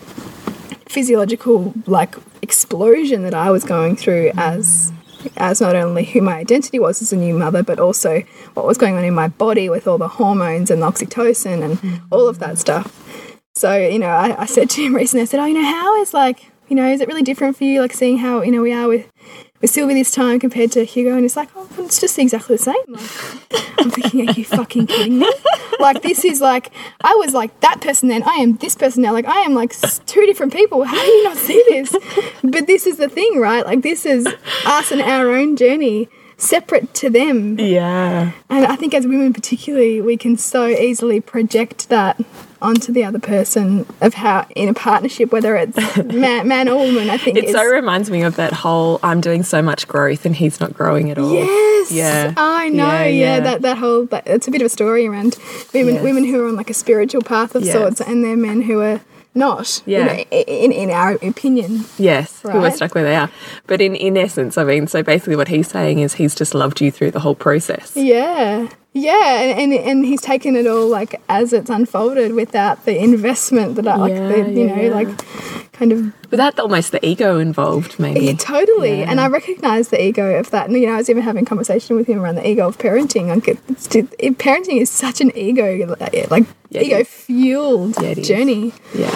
physiological 0.87 1.73
like 1.87 2.15
explosion 2.41 3.23
that 3.23 3.33
I 3.33 3.49
was 3.49 3.63
going 3.63 3.95
through 3.95 4.31
as 4.37 4.91
as 5.37 5.61
not 5.61 5.75
only 5.75 6.05
who 6.05 6.21
my 6.21 6.35
identity 6.35 6.79
was 6.79 7.01
as 7.01 7.13
a 7.13 7.17
new 7.17 7.33
mother, 7.37 7.63
but 7.63 7.79
also 7.79 8.21
what 8.53 8.65
was 8.65 8.77
going 8.77 8.95
on 8.95 9.03
in 9.03 9.13
my 9.13 9.27
body 9.27 9.69
with 9.69 9.87
all 9.87 9.97
the 9.97 10.07
hormones 10.07 10.71
and 10.71 10.81
the 10.81 10.89
oxytocin 10.89 11.63
and 11.63 12.01
all 12.11 12.27
of 12.27 12.39
that 12.39 12.57
stuff. 12.57 12.99
So, 13.55 13.75
you 13.75 13.99
know, 13.99 14.07
I, 14.07 14.41
I 14.41 14.45
said 14.45 14.69
to 14.71 14.81
him 14.81 14.95
recently, 14.95 15.23
I 15.23 15.25
said, 15.25 15.39
Oh, 15.39 15.45
you 15.45 15.53
know, 15.53 15.65
how 15.65 16.01
is 16.01 16.13
like, 16.13 16.51
you 16.67 16.75
know, 16.75 16.89
is 16.89 17.01
it 17.01 17.07
really 17.07 17.23
different 17.23 17.57
for 17.57 17.65
you, 17.65 17.81
like 17.81 17.93
seeing 17.93 18.17
how, 18.17 18.41
you 18.41 18.51
know, 18.51 18.61
we 18.61 18.73
are 18.73 18.87
with 18.87 19.07
with 19.63 19.71
Sylvie 19.71 19.95
this 19.95 20.11
time 20.11 20.39
compared 20.39 20.71
to 20.73 20.83
Hugo? 20.83 21.15
And 21.15 21.25
it's 21.25 21.35
like, 21.35 21.49
Oh, 21.55 21.67
it's 21.79 21.99
just 21.99 22.19
exactly 22.19 22.57
the 22.57 22.63
same. 22.63 22.75
Like, 22.89 23.79
I'm 23.79 23.89
thinking, 23.89 24.29
Are 24.29 24.33
you 24.33 24.45
fucking 24.45 24.85
kidding 24.87 25.19
me? 25.19 25.33
Like 25.79 26.01
this 26.01 26.23
is 26.23 26.39
like 26.39 26.71
I 27.03 27.13
was 27.15 27.33
like 27.33 27.59
that 27.61 27.81
person 27.81 28.07
then, 28.09 28.23
I 28.23 28.35
am 28.35 28.55
this 28.57 28.75
person 28.75 29.01
now. 29.03 29.11
Like 29.11 29.25
I 29.25 29.39
am 29.39 29.53
like 29.53 29.73
two 30.05 30.25
different 30.25 30.53
people. 30.53 30.83
How 30.83 31.01
do 31.01 31.11
you 31.11 31.23
not 31.23 31.37
see 31.37 31.63
this? 31.69 31.95
But 32.43 32.67
this 32.67 32.85
is 32.85 32.97
the 32.97 33.09
thing, 33.09 33.39
right? 33.39 33.65
Like 33.65 33.81
this 33.81 34.05
is 34.05 34.27
us 34.65 34.91
and 34.91 35.01
our 35.01 35.31
own 35.31 35.55
journey 35.55 36.09
separate 36.37 36.93
to 36.95 37.09
them. 37.09 37.59
Yeah. 37.59 38.31
And 38.49 38.65
I 38.65 38.75
think 38.75 38.93
as 38.93 39.07
women 39.07 39.33
particularly, 39.33 40.01
we 40.01 40.17
can 40.17 40.37
so 40.37 40.67
easily 40.67 41.19
project 41.21 41.89
that 41.89 42.19
onto 42.63 42.91
the 42.91 43.03
other 43.03 43.19
person 43.19 43.85
of 44.01 44.13
how 44.15 44.47
in 44.55 44.69
a 44.69 44.73
partnership, 44.73 45.31
whether 45.31 45.55
it's 45.55 45.77
man, 46.05 46.47
man 46.47 46.67
or 46.69 46.77
woman, 46.77 47.09
I 47.09 47.17
think 47.17 47.37
It 47.37 47.49
so 47.51 47.63
reminds 47.63 48.09
me 48.09 48.23
of 48.23 48.35
that 48.37 48.53
whole 48.53 48.99
I'm 49.03 49.21
doing 49.21 49.43
so 49.43 49.61
much 49.61 49.87
growth 49.87 50.25
and 50.25 50.35
he's 50.35 50.59
not 50.59 50.73
growing 50.73 51.11
at 51.11 51.17
all. 51.17 51.33
Yes. 51.33 51.91
Yeah. 51.91 52.33
I 52.37 52.69
know. 52.69 52.85
Yeah, 52.87 53.03
Yeah. 53.05 53.09
yeah. 53.35 53.39
That 53.41 53.61
that 53.63 53.77
whole 53.77 54.05
that, 54.07 54.25
it's 54.25 54.47
a 54.47 54.51
bit 54.51 54.61
of 54.61 54.67
a 54.67 54.69
story 54.69 55.05
around 55.07 55.37
women 55.73 55.95
Yes. 55.95 56.03
women 56.03 56.23
who 56.25 56.43
are 56.43 56.47
on 56.47 56.55
like 56.55 56.69
a 56.69 56.73
spiritual 56.73 57.21
path 57.21 57.53
of 57.55 57.63
Yes. 57.63 57.73
sorts, 57.73 58.01
and 58.01 58.23
then 58.23 58.41
men 58.41 58.61
who 58.63 58.81
are 58.81 59.01
not. 59.35 59.81
you 59.85 59.97
Yeah. 59.97 60.05
know, 60.05 60.13
in, 60.31 60.71
in 60.71 60.89
our 60.91 61.13
opinion. 61.21 61.85
Yes, 61.97 62.39
who 62.41 62.49
are 62.49 62.71
stuck 62.71 62.93
where 62.95 63.03
they 63.03 63.15
are. 63.15 63.29
But 63.67 63.81
in, 63.81 63.95
in 63.95 64.15
essence, 64.15 64.57
I 64.59 64.63
mean, 64.63 64.85
so 64.87 65.01
basically 65.03 65.35
what 65.35 65.47
he's 65.47 65.67
saying 65.67 65.99
is 65.99 66.13
he's 66.15 66.35
just 66.35 66.53
loved 66.53 66.79
you 66.81 66.91
through 66.91 67.11
the 67.11 67.19
whole 67.19 67.35
process. 67.35 67.93
Yeah. 67.95 68.67
Yeah, 68.93 69.41
and, 69.41 69.59
and 69.59 69.73
and 69.73 70.05
he's 70.05 70.21
taken 70.21 70.55
it 70.55 70.67
all 70.67 70.87
like 70.87 71.19
as 71.27 71.51
it's 71.51 71.69
unfolded 71.69 72.33
without 72.33 72.85
the 72.85 72.95
investment 73.03 73.75
that 73.75 73.87
I 73.87 73.95
like 73.95 74.11
Yeah, 74.13 74.27
the 74.27 74.51
you 74.51 74.67
yeah, 74.67 74.75
know, 74.75 74.81
yeah. 74.83 74.93
like 74.93 75.71
kind 75.73 75.91
of 75.91 76.13
Without 76.29 76.57
almost 76.59 76.91
the 76.91 77.05
ego 77.05 77.37
involved, 77.37 77.99
maybe. 77.99 78.25
Yeah, 78.25 78.33
totally. 78.33 79.03
And 79.03 79.19
I 79.19 79.27
recognize 79.27 79.89
the 79.89 80.03
ego 80.03 80.39
of 80.39 80.49
that. 80.49 80.67
And, 80.67 80.75
you 80.75 80.87
know, 80.87 80.93
I 80.93 80.97
was 80.97 81.07
even 81.07 81.21
having 81.21 81.43
a 81.43 81.45
conversation 81.45 81.95
with 81.95 82.07
him 82.07 82.19
around 82.21 82.35
the 82.35 82.47
ego 82.49 82.67
of 82.67 82.79
parenting. 82.79 83.27
Like, 83.27 83.47
it, 83.47 83.59
it's 83.69 83.95
it, 83.95 84.09
parenting 84.39 84.81
is 84.81 84.89
such 84.89 85.21
an 85.21 85.31
ego, 85.37 85.95
like, 86.31 86.45
ego 86.71 87.03
fueled 87.03 88.01
Yeah, 88.01 88.09
it 88.09 88.17
is. 88.17 88.27
journey. 88.27 88.73
Yeah. 88.95 89.11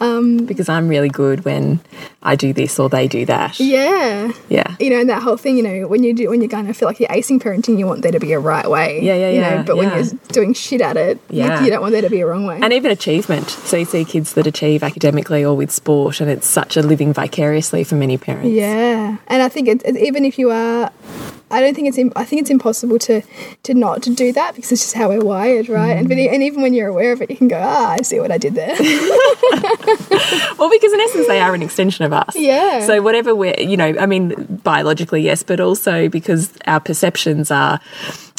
Um, 0.00 0.46
because 0.46 0.70
I'm 0.70 0.88
really 0.88 1.10
good 1.10 1.44
when 1.44 1.80
I 2.22 2.36
do 2.36 2.54
this 2.54 2.78
or 2.78 2.88
they 2.88 3.06
do 3.06 3.26
that. 3.26 3.60
Yeah. 3.60 4.32
Yeah. 4.48 4.74
You 4.80 4.88
know, 4.88 5.00
and 5.00 5.10
that 5.10 5.22
whole 5.22 5.36
thing, 5.36 5.58
you 5.58 5.62
know, 5.62 5.86
when 5.88 6.02
you 6.04 6.14
do, 6.14 6.30
when 6.30 6.40
you're 6.40 6.48
going 6.48 6.66
to 6.68 6.72
feel 6.72 6.88
like 6.88 7.00
you're 7.00 7.10
acing 7.10 7.38
parenting, 7.38 7.78
you 7.78 7.86
want 7.86 8.00
there 8.00 8.12
to 8.12 8.18
be 8.18 8.32
a 8.32 8.40
right 8.40 8.68
way. 8.70 9.02
Yeah, 9.02 9.14
yeah, 9.22 9.30
you 9.30 9.40
yeah, 9.40 9.56
Know, 9.56 9.62
but 9.64 9.76
yeah. 9.76 9.82
when 9.94 10.04
you're 10.04 10.14
doing 10.28 10.52
shit 10.54 10.80
at 10.80 10.96
it, 10.96 11.18
you- 11.30 11.38
Yeah. 11.44 11.62
you, 11.64 11.70
don't 11.70 11.80
want 11.80 11.92
there 11.92 12.02
to 12.02 12.10
be 12.10 12.20
a 12.20 12.26
wrong 12.26 12.44
way. 12.46 12.58
And 12.62 12.72
even 12.72 12.90
achievement. 12.90 13.48
So 13.50 13.76
you 13.76 13.84
see 13.84 14.04
kids 14.04 14.32
that 14.34 14.46
achieve 14.46 14.82
academically 14.82 15.44
or 15.44 15.54
with 15.56 15.70
sport, 15.70 16.20
and 16.20 16.28
it's 16.30 16.46
such 16.46 16.76
a 16.76 16.82
living 16.82 17.12
vicariously 17.12 17.84
for 17.84 17.94
many 17.96 18.16
parents. 18.18 18.48
Yeah, 18.50 19.16
and 19.28 19.42
I 19.42 19.48
think 19.48 19.68
it, 19.68 19.82
it- 19.84 19.96
even 19.96 20.24
if 20.24 20.38
you 20.38 20.50
are, 20.50 20.90
I 21.50 21.60
don't 21.60 21.74
think 21.74 21.88
it's. 21.88 21.98
I 22.16 22.24
think 22.24 22.40
it's 22.42 22.50
impossible 22.50 22.98
to 23.00 23.20
to 23.64 23.74
not 23.74 24.02
to 24.04 24.10
do 24.14 24.32
that 24.32 24.54
because 24.54 24.72
it's 24.72 24.82
just 24.82 24.94
how 24.94 25.10
we're 25.10 25.20
wired, 25.24 25.68
right? 25.68 25.92
And 25.98 26.08
but 26.08 26.16
e- 26.16 26.28
and 26.30 26.42
even 26.42 26.62
when 26.62 26.72
you're 26.72 26.88
aware 26.88 27.12
of 27.12 27.20
it, 27.20 27.30
you 27.30 27.36
can 27.36 27.48
go, 27.48 27.60
ah, 27.62 27.90
I 27.98 28.02
see 28.02 28.18
what 28.20 28.30
I 28.32 28.38
did 28.38 28.54
there. 28.54 28.74
Well, 30.58 30.70
because 30.70 30.92
in 30.92 31.00
essence, 31.00 31.26
they 31.26 31.40
are 31.40 31.54
an 31.54 31.62
extension 31.62 32.04
of 32.04 32.12
us. 32.12 32.36
Yeah. 32.36 32.86
So 32.86 33.02
whatever 33.02 33.34
we're, 33.34 33.58
you 33.58 33.76
know, 33.76 33.94
I 33.98 34.06
mean, 34.06 34.60
biologically, 34.62 35.22
yes, 35.22 35.42
but 35.42 35.60
also 35.60 36.08
because 36.08 36.52
our 36.66 36.80
perceptions 36.80 37.50
are. 37.50 37.80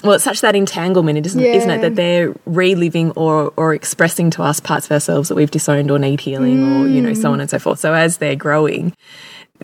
Well, 0.03 0.13
it's 0.13 0.24
such 0.24 0.41
that 0.41 0.55
entanglement, 0.55 1.25
isn't, 1.25 1.41
isn't 1.41 1.69
it? 1.69 1.81
That 1.81 1.95
they're 1.95 2.36
reliving 2.45 3.12
or, 3.12 3.53
or 3.55 3.74
expressing 3.74 4.29
to 4.31 4.43
us 4.43 4.60
parts 4.60 4.86
of 4.88 4.91
ourselves 4.91 5.29
that 5.29 5.36
we've 5.36 5.50
disowned 5.50 5.89
or 5.89 5.98
need 5.98 6.19
healing, 6.19 6.62
or 6.74 6.88
you 6.88 7.01
know, 7.01 7.13
so 7.13 7.29
mm. 7.29 7.33
on 7.33 7.41
and 7.41 7.50
so 7.50 7.57
forth. 7.57 7.79
So 7.79 7.93
as 7.93 8.17
they're 8.17 8.36
growing, 8.36 8.93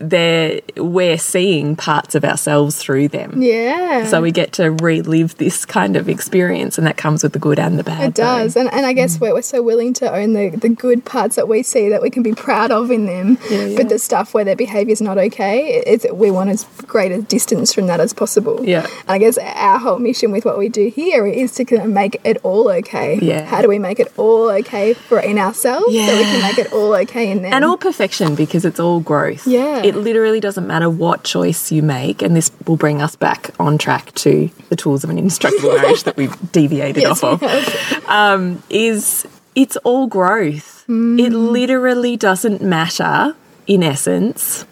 they're 0.00 0.60
we're 0.76 1.18
seeing 1.18 1.76
parts 1.76 2.14
of 2.14 2.24
ourselves 2.24 2.76
through 2.76 3.08
them. 3.08 3.40
yeah, 3.42 4.06
So 4.06 4.22
we 4.22 4.30
get 4.32 4.52
to 4.54 4.70
relive 4.72 5.36
this 5.36 5.64
kind 5.64 5.96
of 5.96 6.08
experience, 6.08 6.78
and 6.78 6.86
that 6.86 6.96
comes 6.96 7.22
with 7.22 7.32
the 7.32 7.38
good 7.38 7.58
and 7.58 7.78
the 7.78 7.84
bad. 7.84 8.08
it 8.08 8.14
does, 8.14 8.56
and 8.56 8.72
and 8.72 8.86
I 8.86 8.92
guess 8.92 9.16
Mm. 9.16 9.20
we're, 9.20 9.34
we're 9.34 9.42
so 9.42 9.62
willing 9.62 9.92
to 9.94 10.12
own 10.12 10.32
the 10.32 10.50
the 10.50 10.68
good 10.68 11.04
parts 11.04 11.36
that 11.36 11.48
we 11.48 11.62
see 11.62 11.88
that 11.90 12.00
we 12.02 12.10
can 12.10 12.22
be 12.22 12.32
proud 12.32 12.70
of 12.70 12.90
in 12.90 13.06
them, 13.06 13.38
yeah. 13.50 13.74
but 13.76 13.88
the 13.88 13.98
stuff 13.98 14.34
where 14.34 14.44
their 14.44 14.56
behaviour 14.56 14.92
is 14.92 15.00
not 15.00 15.18
okay, 15.18 15.82
it's 15.86 16.06
we 16.12 16.30
want 16.30 16.50
as 16.50 16.64
great 16.86 17.12
a 17.12 17.20
distance 17.22 17.72
from 17.74 17.86
that 17.86 18.00
as 18.00 18.12
possible. 18.12 18.64
Yeah. 18.64 18.86
and 19.02 19.10
I 19.10 19.18
guess 19.18 19.38
our 19.38 19.78
whole 19.78 19.98
mission 19.98 20.30
with 20.32 20.44
what 20.44 20.58
we 20.58 20.68
do 20.68 20.88
here 20.88 21.26
is 21.26 21.52
to 21.54 21.64
kind 21.64 21.82
of 21.82 21.88
make 21.88 22.20
it 22.24 22.38
all 22.42 22.68
okay. 22.70 23.18
Yeah. 23.20 23.44
how 23.44 23.60
do 23.62 23.68
we 23.68 23.78
make 23.78 24.00
it 24.00 24.12
all 24.16 24.48
okay 24.50 24.94
for 24.94 25.20
in 25.20 25.38
ourselves 25.38 25.86
so 25.86 26.16
we 26.16 26.22
can 26.24 26.42
make 26.42 26.58
it 26.58 26.72
all 26.72 26.94
okay 26.94 27.30
in 27.30 27.42
them? 27.42 27.52
and 27.52 27.64
all 27.64 27.76
perfection 27.76 28.34
because 28.34 28.64
it's 28.64 28.80
all 28.80 29.00
growth. 29.00 29.46
Yeah. 29.46 29.82
It 29.82 29.89
literally 29.94 30.40
doesn't 30.40 30.66
matter 30.66 30.88
what 30.90 31.24
choice 31.24 31.70
you 31.72 31.82
make, 31.82 32.22
and 32.22 32.34
this 32.36 32.50
will 32.66 32.76
bring 32.76 33.00
us 33.02 33.16
back 33.16 33.50
on 33.58 33.78
track 33.78 34.12
to 34.16 34.50
the 34.68 34.76
tools 34.76 35.04
of 35.04 35.10
an 35.10 35.18
indestructible 35.18 35.72
marriage 35.76 36.04
that 36.04 36.16
we've 36.16 36.34
deviated 36.52 37.02
Yes, 37.02 37.22
off 37.22 37.42
of. 37.42 38.08
Um, 38.08 38.62
is 38.70 39.26
it's 39.54 39.76
all 39.78 40.06
growth. 40.06 40.84
It 40.88 41.32
literally 41.32 42.16
doesn't 42.16 42.62
matter, 42.62 43.36
in 43.66 43.82
essence. 43.82 44.64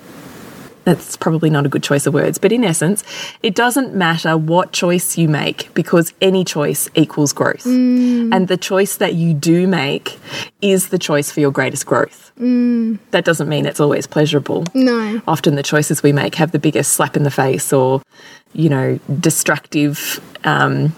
That's 0.89 1.19
probably 1.19 1.51
not 1.51 1.67
a 1.67 1.69
good 1.69 1.83
choice 1.83 2.07
of 2.07 2.15
words, 2.15 2.39
but 2.39 2.51
in 2.51 2.65
essence, 2.65 3.05
it 3.43 3.55
doesn't 3.55 3.95
matter 3.95 4.39
what 4.39 4.73
choice 4.73 5.19
you 5.19 5.29
make 5.29 5.69
because 5.75 6.15
any 6.23 6.47
choice 6.47 6.89
equals 6.95 7.35
growth. 7.35 7.65
Mm. 7.65 8.35
And 8.35 8.49
the 8.49 8.57
choice 8.57 8.97
that 8.97 9.13
you 9.13 9.35
do 9.35 9.67
make 9.67 10.19
is 10.63 10.89
the 10.89 10.99
choice 10.99 11.31
for 11.31 11.41
your 11.41 11.51
greatest 11.51 11.85
growth. 11.85 12.33
Mm. 12.41 13.01
That 13.11 13.27
doesn't 13.27 13.51
mean 13.51 13.67
it's 13.67 13.81
always 13.81 14.07
pleasurable. 14.07 14.65
No. 14.73 15.21
Often 15.29 15.57
the 15.57 15.63
choices 15.63 16.03
we 16.03 16.13
make 16.15 16.37
have 16.37 16.53
the 16.53 16.59
biggest 16.59 16.93
slap 16.93 17.19
in 17.19 17.23
the 17.23 17.31
face 17.31 17.71
or, 17.71 18.01
you 18.55 18.71
know, 18.71 18.99
destructive 19.21 20.23
um, 20.45 20.95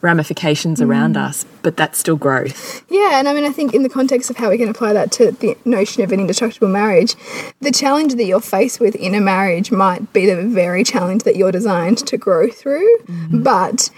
ramifications 0.00 0.82
around 0.82 1.14
mm. 1.14 1.24
us, 1.24 1.46
but 1.64 1.76
that's 1.76 1.98
still 1.98 2.14
growth. 2.14 2.84
Yeah, 2.88 3.18
and 3.18 3.28
I 3.28 3.34
mean, 3.34 3.44
I 3.44 3.50
think 3.50 3.74
in 3.74 3.82
the 3.82 3.88
context 3.88 4.30
of 4.30 4.36
how 4.36 4.50
we 4.50 4.58
can 4.58 4.68
apply 4.68 4.92
that 4.92 5.10
to 5.12 5.32
the 5.32 5.56
notion 5.64 6.04
of 6.04 6.12
an 6.12 6.20
indestructible 6.20 6.68
marriage, 6.68 7.16
the 7.60 7.72
challenge 7.72 8.14
that 8.14 8.24
you're 8.24 8.40
faced 8.40 8.78
with 8.78 8.94
in 8.94 9.14
a 9.14 9.20
marriage 9.20 9.72
might 9.72 10.12
be 10.12 10.26
the 10.26 10.42
very 10.42 10.84
challenge 10.84 11.24
that 11.24 11.34
you're 11.34 11.50
designed 11.50 11.98
to 12.06 12.16
grow 12.16 12.48
through. 12.48 12.98
Mm-hmm. 12.98 13.42
But, 13.42 13.88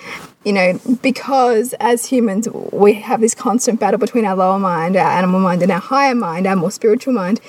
you 0.44 0.52
know, 0.52 0.80
because 1.02 1.74
as 1.80 2.06
humans, 2.06 2.48
we 2.72 2.94
have 2.94 3.20
this 3.20 3.34
constant 3.34 3.80
battle 3.80 3.98
between 3.98 4.24
our 4.24 4.36
lower 4.36 4.60
mind, 4.60 4.96
our 4.96 5.10
animal 5.10 5.40
mind, 5.40 5.62
and 5.62 5.72
our 5.72 5.80
higher 5.80 6.14
mind, 6.14 6.46
our 6.46 6.54
more 6.54 6.70
spiritual 6.70 7.12
mind, 7.12 7.40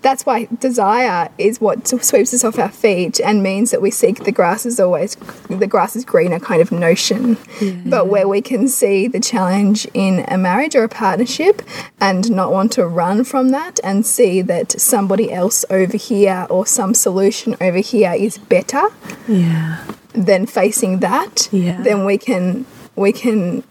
that's 0.00 0.24
why 0.24 0.48
desire 0.58 1.28
is 1.36 1.60
what 1.60 1.86
sweeps 1.86 2.32
us 2.32 2.44
off 2.44 2.58
our 2.58 2.70
feet 2.70 3.20
and 3.20 3.42
means 3.42 3.72
that 3.72 3.82
we 3.82 3.90
seek 3.90 4.24
the 4.24 4.32
grass 4.32 4.64
is 4.64 4.80
always, 4.80 5.16
the 5.50 5.66
grass 5.66 5.94
is 5.96 6.04
greener 6.06 6.40
kind 6.40 6.62
of 6.62 6.72
notion. 6.72 7.36
But 7.84 8.06
where 8.08 8.26
we 8.26 8.40
can 8.40 8.68
see 8.68 9.06
the 9.06 9.20
challenge 9.20 9.65
in 9.94 10.24
a 10.28 10.36
marriage 10.38 10.74
or 10.76 10.84
a 10.84 10.88
partnership 10.88 11.62
and 12.00 12.30
not 12.30 12.52
want 12.52 12.72
to 12.72 12.86
run 12.86 13.24
from 13.24 13.50
that 13.50 13.80
and 13.82 14.04
see 14.06 14.42
that 14.42 14.68
somebody 14.80 15.32
else 15.32 15.64
over 15.70 15.96
here 15.96 16.46
or 16.50 16.66
some 16.66 16.94
solution 16.94 17.56
over 17.60 17.78
here 17.78 18.14
is 18.16 18.38
better 18.38 18.84
Yeah. 19.28 19.78
than 20.12 20.46
facing 20.46 20.98
that, 21.00 21.48
Yeah. 21.52 21.80
then 21.82 22.04
we 22.04 22.16
can 22.18 22.64
we 22.94 23.12
can 23.12 23.62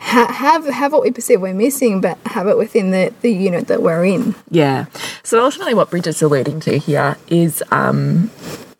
ha 0.00 0.26
have 0.32 0.66
have 0.66 0.92
what 0.92 1.02
we 1.02 1.10
perceive 1.12 1.40
we're 1.40 1.54
missing, 1.54 2.00
but 2.00 2.16
have 2.26 2.46
it 2.48 2.56
within 2.58 2.90
the 2.90 3.12
the 3.22 3.32
unit 3.32 3.64
that 3.68 3.80
we're 3.82 4.04
in. 4.04 4.34
Yeah. 4.50 4.86
So 5.22 5.44
ultimately, 5.44 5.74
what 5.74 5.90
Bridget's 5.90 6.22
alluding 6.22 6.60
to 6.60 6.78
here 6.78 7.16
is. 7.28 7.62
Um, 7.70 8.30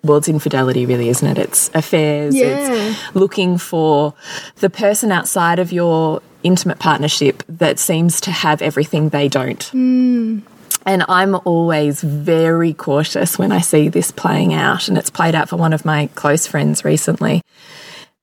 well, 0.02 0.18
it's 0.18 0.28
infidelity, 0.28 0.85
really, 0.85 1.09
isn't 1.09 1.26
it? 1.26 1.38
It's 1.38 1.71
affairs. 1.75 2.35
Yeah. 2.35 2.68
It's 2.71 3.14
looking 3.14 3.56
for 3.56 4.14
the 4.56 4.68
person 4.68 5.12
outside 5.12 5.59
of 5.59 5.73
your 5.73 6.21
intimate 6.42 6.78
partnership 6.78 7.42
that 7.49 7.78
seems 7.78 8.21
to 8.23 8.32
have 8.32 8.62
everything 8.62 9.11
they 9.11 9.28
don't. 9.28 9.62
Hmm. 9.64 10.40
And 10.85 11.04
I'm 11.09 11.37
always 11.44 12.00
very 12.00 12.75
cautious 12.75 13.38
when 13.38 13.52
I 13.52 13.61
see 13.61 13.88
this 13.88 14.11
playing 14.11 14.52
out. 14.52 14.88
And 14.88 14.99
it's 14.99 15.11
played 15.11 15.37
out 15.37 15.49
for 15.49 15.56
one 15.56 15.73
of 15.73 15.85
my 15.85 16.09
close 16.16 16.47
friends 16.47 16.85
recently. 16.85 17.42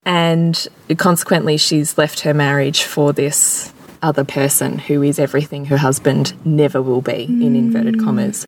And 0.04 0.68
consequently, 0.98 1.56
she's 1.56 1.96
left 1.96 2.20
her 2.20 2.34
marriage 2.34 2.82
for 2.82 3.14
this 3.14 3.72
other 4.02 4.24
person 4.24 4.78
who 4.78 5.02
is 5.02 5.18
everything 5.18 5.66
her 5.66 5.76
husband 5.76 6.34
never 6.44 6.80
will 6.80 7.02
be, 7.02 7.24
in 7.24 7.56
inverted 7.56 7.96
hmm. 7.96 8.04
commas. 8.04 8.46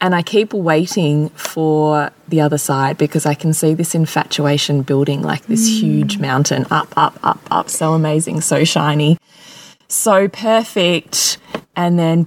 And 0.00 0.14
I 0.14 0.22
keep 0.22 0.52
waiting 0.52 1.30
for 1.30 2.10
the 2.28 2.40
other 2.40 2.58
side 2.58 2.98
because 2.98 3.26
I 3.26 3.34
can 3.34 3.52
see 3.52 3.74
this 3.74 3.94
infatuation 3.94 4.82
building 4.82 5.22
like 5.22 5.46
this 5.46 5.68
mm. 5.68 5.80
huge 5.80 6.18
mountain 6.18 6.66
up, 6.70 6.96
up, 6.96 7.18
up, 7.22 7.40
up. 7.50 7.68
So 7.68 7.94
amazing, 7.94 8.40
so 8.42 8.62
shiny, 8.64 9.18
so 9.88 10.28
perfect. 10.28 11.38
And 11.74 11.98
then 11.98 12.24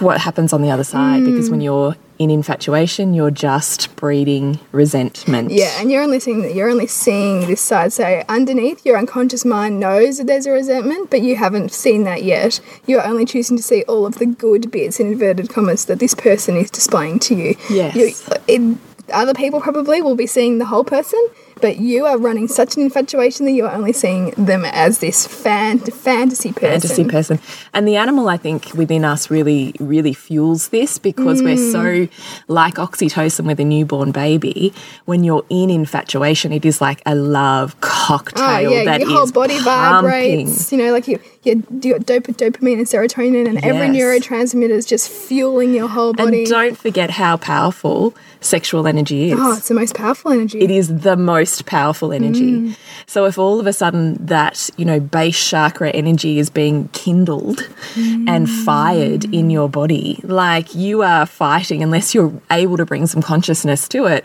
what 0.00 0.20
happens 0.20 0.52
on 0.52 0.62
the 0.62 0.70
other 0.70 0.84
side? 0.84 1.24
Because 1.24 1.50
when 1.50 1.60
mm. 1.60 1.64
you're 1.64 1.96
in 2.18 2.30
infatuation, 2.30 3.14
you're 3.14 3.30
just 3.30 3.94
breeding 3.96 4.58
resentment. 4.72 5.50
Yeah, 5.50 5.80
and 5.80 5.90
you're 5.90 6.02
only 6.02 6.18
seeing 6.18 6.42
that 6.42 6.54
you're 6.54 6.70
only 6.70 6.86
seeing 6.86 7.46
this 7.46 7.60
side. 7.60 7.92
So 7.92 8.24
underneath, 8.28 8.84
your 8.84 8.98
unconscious 8.98 9.44
mind 9.44 9.78
knows 9.78 10.18
that 10.18 10.26
there's 10.26 10.46
a 10.46 10.50
resentment, 10.50 11.10
but 11.10 11.22
you 11.22 11.36
haven't 11.36 11.72
seen 11.72 12.04
that 12.04 12.24
yet. 12.24 12.60
You're 12.86 13.06
only 13.06 13.24
choosing 13.24 13.56
to 13.56 13.62
see 13.62 13.84
all 13.84 14.04
of 14.04 14.18
the 14.18 14.26
good 14.26 14.70
bits 14.70 14.98
in 14.98 15.06
inverted 15.08 15.48
commas 15.50 15.84
that 15.86 16.00
this 16.00 16.14
person 16.14 16.56
is 16.56 16.70
displaying 16.70 17.20
to 17.20 17.34
you. 17.34 17.56
Yes. 17.70 17.94
You, 17.96 18.36
it, 18.48 18.78
other 19.12 19.34
people 19.34 19.60
probably 19.60 20.02
will 20.02 20.16
be 20.16 20.26
seeing 20.26 20.58
the 20.58 20.66
whole 20.66 20.84
person, 20.84 21.24
but 21.60 21.78
you 21.78 22.06
are 22.06 22.18
running 22.18 22.48
such 22.48 22.76
an 22.76 22.82
infatuation 22.82 23.46
that 23.46 23.52
you're 23.52 23.70
only 23.70 23.92
seeing 23.92 24.30
them 24.32 24.64
as 24.64 24.98
this 24.98 25.26
fan 25.26 25.78
fantasy 25.78 26.52
person. 26.52 26.68
fantasy 26.68 27.04
person. 27.04 27.40
And 27.74 27.86
the 27.86 27.96
animal, 27.96 28.28
I 28.28 28.36
think, 28.36 28.72
within 28.74 29.04
us 29.04 29.30
really, 29.30 29.74
really 29.80 30.12
fuels 30.12 30.68
this 30.68 30.98
because 30.98 31.42
we're 31.42 31.56
so 31.56 31.82
mm. 31.82 32.10
like 32.48 32.74
oxytocin 32.74 33.46
with 33.46 33.60
a 33.60 33.64
newborn 33.64 34.12
baby. 34.12 34.72
When 35.04 35.24
you're 35.24 35.44
in 35.48 35.70
infatuation, 35.70 36.52
it 36.52 36.64
is 36.64 36.80
like 36.80 37.02
a 37.06 37.14
love 37.14 37.80
cocktail 37.80 38.48
Oh 38.48 38.58
yeah, 38.58 38.84
that 38.84 39.00
your 39.00 39.10
whole 39.10 39.30
body 39.30 39.58
pumping. 39.60 39.64
vibrates. 39.64 40.72
You 40.72 40.78
know, 40.78 40.92
like 40.92 41.08
you, 41.08 41.20
you, 41.42 41.62
you 41.82 41.92
got 41.94 42.06
dop 42.06 42.22
dopamine 42.24 42.78
and 42.78 42.86
serotonin, 42.86 43.48
and 43.48 43.64
every 43.64 43.88
neurotransmitter 43.88 44.70
is 44.70 44.86
just 44.86 45.10
fueling 45.10 45.74
your 45.74 45.88
whole 45.88 46.12
body. 46.12 46.40
And 46.40 46.46
don't 46.46 46.78
forget 46.78 47.10
how 47.10 47.36
powerful 47.36 48.14
sexual 48.40 48.86
energy 48.86 49.30
is. 49.30 49.38
oh, 49.40 49.56
it's 49.56 49.68
the 49.68 49.74
most 49.74 49.94
powerful 49.94 50.32
energy. 50.32 50.60
It 50.60 50.70
is 50.70 51.00
the 51.00 51.16
most 51.16 51.47
powerful 51.62 52.12
energy. 52.12 52.52
Mm. 52.52 52.76
So 53.06 53.24
if 53.24 53.38
all 53.38 53.60
of 53.60 53.66
a 53.66 53.72
sudden 53.72 54.14
that, 54.26 54.70
you 54.76 54.84
know, 54.84 55.00
base 55.00 55.48
chakra 55.48 55.90
energy 55.90 56.38
is 56.38 56.50
being 56.50 56.88
kindled 56.88 57.60
and 57.96 58.46
mm. 58.46 58.64
fired 58.64 59.24
in 59.34 59.50
your 59.50 59.68
body, 59.68 60.20
like 60.22 60.74
you 60.74 61.02
are 61.02 61.26
fighting 61.26 61.82
unless 61.82 62.14
you're 62.14 62.32
able 62.50 62.76
to 62.76 62.84
bring 62.84 63.06
some 63.06 63.22
consciousness 63.22 63.88
to 63.88 64.06
it, 64.06 64.24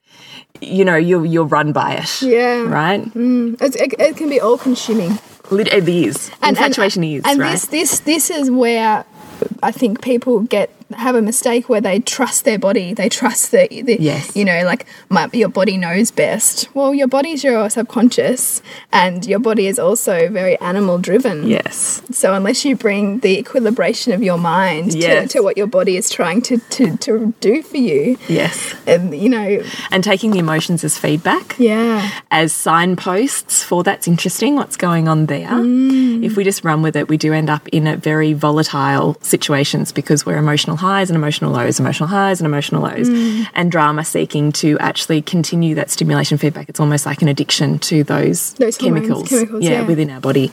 you 0.61 0.85
know, 0.85 0.95
you're 0.95 1.25
you're 1.25 1.45
run 1.45 1.71
by 1.71 1.95
it. 1.95 2.21
Yeah. 2.21 2.63
Right? 2.63 3.03
Mm. 3.13 3.61
It's, 3.61 3.75
it, 3.75 3.93
it 3.99 4.17
can 4.17 4.29
be 4.29 4.39
all 4.39 4.57
consuming. 4.57 5.19
It 5.51 5.87
is. 5.87 6.31
Infatuation 6.41 7.03
is, 7.03 7.23
and 7.25 7.39
right? 7.39 7.51
this 7.51 7.65
this 7.67 7.99
this 8.01 8.29
is 8.29 8.49
where 8.49 9.05
I 9.61 9.71
think 9.71 10.01
people 10.01 10.39
get 10.41 10.71
have 10.93 11.15
a 11.15 11.21
mistake 11.21 11.69
where 11.69 11.81
they 11.81 11.99
trust 11.99 12.45
their 12.45 12.59
body. 12.59 12.93
They 12.93 13.09
trust 13.09 13.51
the, 13.51 13.67
the 13.83 13.97
Yes. 13.99 14.35
you 14.35 14.45
know, 14.45 14.63
like 14.65 14.85
my, 15.09 15.29
your 15.33 15.49
body 15.49 15.77
knows 15.77 16.11
best. 16.11 16.69
Well, 16.73 16.93
your 16.93 17.07
body's 17.07 17.43
your 17.43 17.69
subconscious, 17.69 18.61
and 18.91 19.25
your 19.25 19.39
body 19.39 19.67
is 19.67 19.79
also 19.79 20.29
very 20.29 20.59
animal 20.59 20.97
driven. 20.97 21.47
yes. 21.47 22.01
So 22.11 22.33
unless 22.33 22.65
you 22.65 22.75
bring 22.75 23.19
the 23.19 23.37
equilibration 23.37 24.13
of 24.13 24.21
your 24.23 24.37
mind 24.37 24.93
Yes. 24.93 25.31
to, 25.31 25.37
to 25.39 25.43
what 25.43 25.57
your 25.57 25.67
body 25.67 25.97
is 25.97 26.09
trying 26.09 26.41
to, 26.43 26.57
to, 26.57 26.97
to 26.97 27.33
do 27.39 27.61
for 27.63 27.77
you, 27.77 28.17
Yes. 28.27 28.73
and 28.87 29.15
you 29.15 29.29
know, 29.29 29.63
And 29.91 30.03
taking 30.03 30.31
the 30.31 30.39
emotions 30.39 30.83
as 30.83 30.97
feedback. 30.97 31.55
yeah, 31.59 32.09
as 32.31 32.53
signposts 32.53 33.63
for 33.63 33.83
that's 33.83 34.07
interesting, 34.07 34.55
what's 34.55 34.75
going 34.77 35.07
on 35.07 35.25
there. 35.27 35.47
Mm. 35.47 36.23
If 36.23 36.35
we 36.37 36.43
just 36.43 36.63
run 36.63 36.81
with 36.81 36.95
it, 36.95 37.07
we 37.09 37.17
do 37.17 37.33
end 37.33 37.49
up 37.49 37.67
in 37.69 37.87
a 37.87 37.97
very 37.97 38.33
volatile 38.33 39.17
situations 39.21 39.91
because 39.91 40.25
we're 40.25 40.37
emotional 40.37 40.77
highs 40.87 41.09
and 41.09 41.15
emotional 41.17 41.51
lows, 41.51 41.79
emotional 41.79 42.07
highs 42.07 42.39
and 42.41 42.45
emotional 42.45 42.81
lows, 42.83 43.07
Mm. 43.09 43.47
and 43.55 43.71
drama 43.71 44.03
seeking 44.03 44.51
to 44.63 44.77
actually 44.79 45.21
continue 45.21 45.73
that 45.75 45.89
stimulation 45.89 46.37
feedback. 46.37 46.69
It's 46.69 46.79
almost 46.79 47.05
like 47.05 47.21
an 47.21 47.27
addiction 47.27 47.79
to 47.89 48.03
those, 48.03 48.53
Those 48.53 48.77
hormones, 48.77 49.07
chemicals, 49.07 49.29
chemicals, 49.29 49.63
yeah. 49.63 49.81
within 49.91 50.09
our 50.11 50.19
body. 50.19 50.51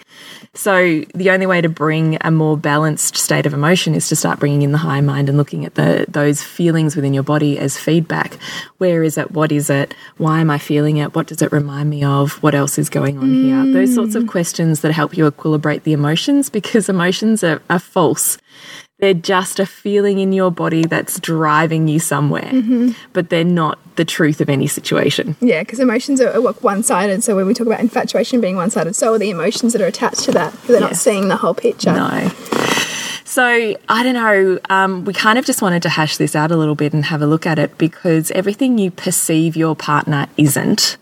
So 0.54 1.02
the 1.14 1.30
only 1.30 1.46
way 1.46 1.60
to 1.60 1.68
bring 1.68 2.18
a 2.22 2.30
more 2.30 2.56
balanced 2.56 3.16
state 3.16 3.46
of 3.46 3.54
emotion 3.54 3.94
is 3.94 4.08
to 4.08 4.16
start 4.16 4.40
bringing 4.40 4.62
in 4.62 4.72
the 4.72 4.78
high 4.78 5.00
mind 5.00 5.28
and 5.28 5.38
looking 5.38 5.64
at 5.64 5.74
the 5.74 6.06
those 6.08 6.42
feelings 6.42 6.96
within 6.96 7.14
your 7.14 7.22
body 7.22 7.58
as 7.58 7.76
feedback. 7.78 8.36
Where 8.78 9.02
is 9.04 9.16
it? 9.18 9.30
What 9.32 9.52
is 9.52 9.70
it? 9.70 9.94
Why 10.16 10.40
am 10.40 10.50
I 10.50 10.58
feeling 10.58 10.96
it? 10.96 11.14
What 11.14 11.26
does 11.28 11.40
it 11.42 11.52
remind 11.52 11.88
me 11.90 12.02
of? 12.04 12.42
What 12.42 12.54
else 12.54 12.78
is 12.78 12.88
going 12.88 13.18
on 13.18 13.32
here? 13.32 13.64
Those 13.72 13.94
sorts 13.94 14.14
of 14.14 14.26
questions 14.26 14.80
that 14.80 14.92
help 14.92 15.16
you 15.16 15.30
equilibrate 15.30 15.82
the 15.84 15.92
emotions 15.92 16.50
because 16.58 16.88
emotions 16.88 17.44
are, 17.44 17.60
are 17.70 17.78
false. 17.78 18.38
They're 19.00 19.14
just 19.14 19.58
a 19.58 19.66
feeling 19.66 20.18
in 20.18 20.32
your 20.32 20.50
body 20.50 20.84
that's 20.84 21.18
driving 21.20 21.88
you 21.88 21.98
somewhere, 21.98 22.50
but 23.12 23.30
they're 23.30 23.44
not 23.44 23.78
the 23.96 24.04
truth 24.04 24.40
of 24.40 24.48
any 24.48 24.66
situation. 24.66 25.36
yeah, 25.40 25.62
because 25.62 25.80
emotions 25.80 26.20
are, 26.20 26.30
are 26.30 26.52
one 26.54 26.82
sided. 26.82 27.22
So 27.22 27.36
when 27.36 27.46
we 27.46 27.54
talk 27.54 27.66
about 27.66 27.80
infatuation 27.80 28.40
being 28.40 28.56
one 28.56 28.70
sided, 28.70 28.94
so 28.94 29.14
are 29.14 29.18
the 29.18 29.30
emotions 29.30 29.72
that 29.72 29.82
are 29.82 29.86
attached 29.86 30.24
to 30.24 30.32
that. 30.32 30.52
They're 30.62 30.80
not 30.80 30.96
seeing 30.96 31.28
the 31.28 31.36
whole 31.36 31.54
picture. 31.54 31.92
No. 31.92 32.30
So 33.24 33.76
I 33.88 34.02
don't 34.02 34.14
know. 34.14 34.58
Um, 34.68 35.04
we 35.04 35.12
kind 35.12 35.38
of 35.38 35.44
just 35.44 35.62
wanted 35.62 35.82
to 35.84 35.88
hash 35.88 36.16
this 36.16 36.34
out 36.34 36.50
a 36.50 36.56
little 36.56 36.74
bit 36.74 36.92
and 36.92 37.04
have 37.04 37.22
a 37.22 37.26
look 37.26 37.46
at 37.46 37.60
it 37.60 37.78
because 37.78 38.32
everything 38.32 38.76
you 38.76 38.90
perceive 38.90 39.56
your 39.56 39.76
partner 39.76 40.26
isn't 40.36 40.96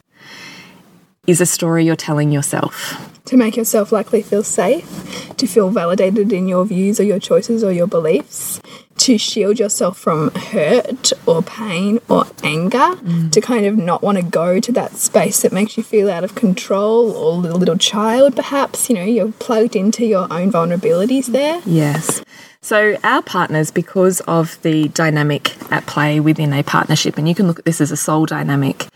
is 1.28 1.40
a 1.40 1.46
story 1.46 1.84
you're 1.84 1.94
telling 1.96 2.32
yourself. 2.32 3.04
to 3.26 3.36
make 3.36 3.58
yourself 3.58 3.92
likely 3.92 4.22
feel 4.22 4.42
safe, 4.42 5.36
to 5.36 5.46
feel 5.46 5.68
validated 5.68 6.32
in 6.32 6.48
your 6.48 6.64
views 6.64 6.98
or 6.98 7.02
your 7.02 7.18
choices 7.18 7.62
or 7.62 7.70
your 7.70 7.86
beliefs, 7.86 8.58
to 8.96 9.18
shield 9.18 9.58
yourself 9.58 9.98
from 9.98 10.30
hurt 10.30 11.12
or 11.26 11.42
pain 11.42 11.98
or 12.08 12.24
anger, 12.42 12.78
mm. 12.78 13.30
to 13.30 13.40
kind 13.42 13.66
of 13.66 13.76
not 13.76 14.02
want 14.02 14.16
to 14.16 14.24
go 14.24 14.58
to 14.58 14.72
that 14.72 14.92
space 14.96 15.42
that 15.42 15.52
makes 15.52 15.76
you 15.76 15.82
feel 15.82 16.10
out 16.10 16.24
of 16.24 16.34
control 16.34 17.10
or 17.10 17.34
a 17.34 17.54
little 17.54 17.76
child, 17.76 18.34
perhaps. 18.34 18.88
You 18.88 18.96
know, 18.96 19.04
you're 19.04 19.32
plugged 19.32 19.76
into 19.76 20.06
your 20.06 20.26
own 20.32 20.50
vulnerabilities 20.50 21.26
there. 21.26 21.60
Yes. 21.66 22.22
So, 22.62 22.96
our 23.04 23.22
partners, 23.22 23.70
because 23.70 24.20
of 24.20 24.60
the 24.62 24.88
dynamic 24.88 25.54
at 25.70 25.86
play 25.86 26.18
within 26.18 26.52
a 26.54 26.62
partnership, 26.62 27.18
and 27.18 27.28
you 27.28 27.34
can 27.34 27.46
look 27.46 27.58
at 27.58 27.66
this 27.66 27.80
as 27.80 27.92
a 27.92 27.96
soul 27.96 28.24
dynamic 28.24 28.88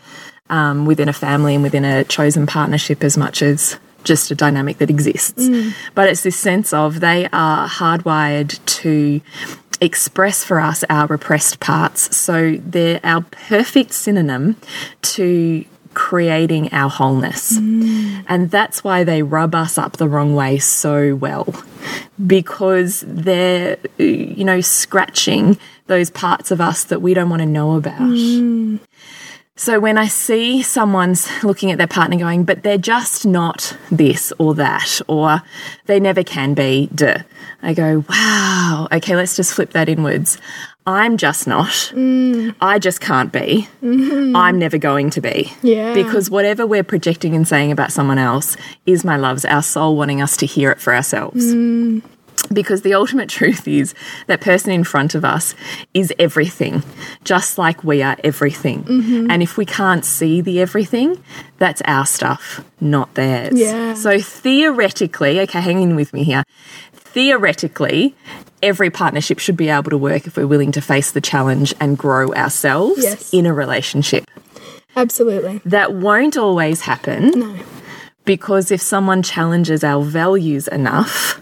um, 0.49 0.85
within 0.85 1.09
a 1.09 1.13
family 1.13 1.55
and 1.55 1.63
within 1.63 1.85
a 1.85 2.03
chosen 2.03 2.45
partnership 2.45 3.03
as 3.03 3.17
much 3.17 3.41
as 3.41 3.77
just 4.03 4.31
a 4.31 4.35
dynamic 4.35 4.77
that 4.79 4.89
exists. 4.89 5.47
Mm. 5.47 5.73
But 5.95 6.09
it's 6.09 6.23
this 6.23 6.37
sense 6.37 6.73
of 6.73 6.99
they 6.99 7.27
are 7.31 7.67
hardwired 7.67 8.63
to 8.65 9.21
express 9.79 10.43
for 10.43 10.59
us 10.59 10.83
our 10.89 11.07
repressed 11.07 11.59
parts. 11.59 12.15
So, 12.15 12.57
they're 12.57 12.99
our 13.03 13.21
perfect 13.21 13.93
synonym 13.93 14.57
to 15.01 15.65
creating 15.93 16.73
our 16.73 16.89
wholeness. 16.89 17.57
Mm. 17.57 18.25
And 18.27 18.51
that's 18.51 18.83
why 18.83 19.03
they 19.03 19.21
rub 19.21 19.55
us 19.55 19.77
up 19.77 19.97
the 19.97 20.09
wrong 20.09 20.35
way 20.35 20.57
so 20.57 21.15
well. 21.15 21.53
Because 22.25 23.03
they're, 23.07 23.77
you 23.97 24.43
know, 24.43 24.61
scratching 24.61 25.57
those 25.87 26.09
parts 26.09 26.51
of 26.51 26.61
us 26.61 26.85
that 26.85 27.01
we 27.01 27.13
don't 27.13 27.29
want 27.29 27.41
to 27.41 27.45
know 27.45 27.75
about. 27.75 27.99
Mm. 27.99 28.79
So 29.55 29.79
when 29.79 29.99
I 29.99 30.07
see 30.07 30.63
someone's 30.63 31.29
looking 31.43 31.69
at 31.71 31.77
their 31.77 31.85
partner 31.85 32.17
going, 32.17 32.43
but 32.43 32.63
they're 32.63 32.77
just 32.79 33.23
not 33.23 33.77
this 33.91 34.33
or 34.39 34.55
that, 34.55 34.99
or 35.07 35.43
they 35.85 35.99
never 35.99 36.23
can 36.23 36.55
be, 36.55 36.89
duh, 36.93 37.19
I 37.61 37.75
go, 37.75 38.03
wow, 38.09 38.87
okay, 38.91 39.15
let's 39.15 39.35
just 39.35 39.53
flip 39.53 39.71
that 39.71 39.89
inwards. 39.89 40.39
I'm 40.87 41.17
just 41.17 41.45
not. 41.47 41.67
Mm. 41.93 42.55
I 42.59 42.79
just 42.79 42.99
can't 42.99 43.31
be. 43.31 43.69
Mm-hmm. 43.83 44.35
I'm 44.35 44.57
never 44.57 44.79
going 44.79 45.11
to 45.11 45.21
be. 45.21 45.53
Yeah. 45.61 45.93
Because 45.93 46.31
whatever 46.31 46.65
we're 46.65 46.83
projecting 46.83 47.35
and 47.35 47.47
saying 47.47 47.71
about 47.71 47.91
someone 47.91 48.17
else 48.17 48.57
is, 48.87 49.05
my 49.05 49.17
loves, 49.17 49.45
our 49.45 49.61
soul 49.61 49.95
wanting 49.95 50.21
us 50.21 50.35
to 50.37 50.47
hear 50.47 50.71
it 50.71 50.81
for 50.81 50.95
ourselves. 50.95 51.53
Mm. 51.53 52.01
Because 52.51 52.81
the 52.81 52.93
ultimate 52.93 53.29
truth 53.29 53.67
is 53.67 53.95
that 54.27 54.41
person 54.41 54.71
in 54.71 54.83
front 54.83 55.15
of 55.15 55.23
us 55.23 55.55
is 55.93 56.13
everything, 56.19 56.83
just 57.23 57.57
like 57.57 57.83
we 57.83 58.03
are 58.03 58.17
everything. 58.23 58.83
Mm-hmm. 58.83 59.31
And 59.31 59.41
if 59.41 59.57
we 59.57 59.65
can't 59.65 60.03
see 60.03 60.41
the 60.41 60.59
everything, 60.59 61.23
that's 61.57 61.81
our 61.85 62.05
stuff, 62.05 62.63
not 62.81 63.13
theirs. 63.15 63.53
Yeah. 63.57 63.93
So 63.93 64.19
theoretically, 64.19 65.39
okay, 65.41 65.61
hang 65.61 65.81
in 65.81 65.95
with 65.95 66.11
me 66.13 66.23
here. 66.25 66.43
Theoretically, 66.91 68.15
every 68.61 68.89
partnership 68.89 69.39
should 69.39 69.55
be 69.57 69.69
able 69.69 69.91
to 69.91 69.97
work 69.97 70.27
if 70.27 70.35
we're 70.35 70.47
willing 70.47 70.71
to 70.73 70.81
face 70.81 71.11
the 71.11 71.21
challenge 71.21 71.73
and 71.79 71.97
grow 71.97 72.33
ourselves 72.33 73.01
Yes. 73.03 73.31
in 73.33 73.45
a 73.45 73.53
relationship. 73.53 74.25
Absolutely. 74.95 75.61
That 75.65 75.93
won't 75.93 76.35
always 76.37 76.81
happen 76.81 77.31
No. 77.39 77.55
because 78.25 78.71
if 78.71 78.81
someone 78.81 79.23
challenges 79.23 79.83
our 79.83 80.03
values 80.03 80.67
enough, 80.67 81.39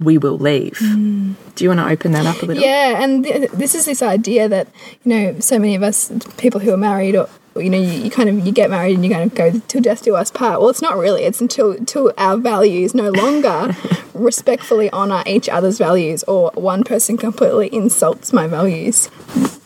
we 0.00 0.18
will 0.18 0.38
leave. 0.38 0.78
Mm. 0.78 1.34
Do 1.54 1.64
you 1.64 1.70
want 1.70 1.80
to 1.80 1.88
open 1.88 2.12
that 2.12 2.26
up 2.26 2.42
a 2.42 2.46
little? 2.46 2.62
Yeah, 2.62 3.02
and 3.02 3.24
th 3.24 3.50
this 3.50 3.74
is 3.74 3.84
this 3.84 4.02
idea 4.02 4.48
that 4.48 4.68
you 5.04 5.08
know 5.12 5.40
so 5.40 5.58
many 5.58 5.74
of 5.74 5.82
us 5.82 6.10
people 6.38 6.60
who 6.60 6.72
are 6.72 6.82
married 6.90 7.14
or 7.14 7.28
you 7.56 7.68
know 7.68 7.78
you, 7.78 8.04
you 8.04 8.10
kind 8.10 8.28
of 8.28 8.46
you 8.46 8.52
get 8.52 8.70
married 8.70 8.94
and 8.94 9.04
you're 9.04 9.14
going 9.14 9.28
to 9.28 9.36
go 9.36 9.60
till 9.68 9.82
death 9.82 10.02
do 10.02 10.16
us 10.16 10.30
part. 10.30 10.60
Well, 10.60 10.70
it's 10.70 10.80
not 10.80 10.96
really. 10.96 11.24
It's 11.24 11.40
until 11.40 11.72
until 11.72 12.12
our 12.16 12.36
values 12.36 12.94
no 12.94 13.10
longer 13.10 13.76
respectfully 14.14 14.90
honor 14.90 15.22
each 15.26 15.48
other's 15.48 15.78
values 15.78 16.22
or 16.24 16.50
one 16.54 16.82
person 16.82 17.16
completely 17.16 17.68
insults 17.72 18.32
my 18.32 18.46
values. 18.46 19.10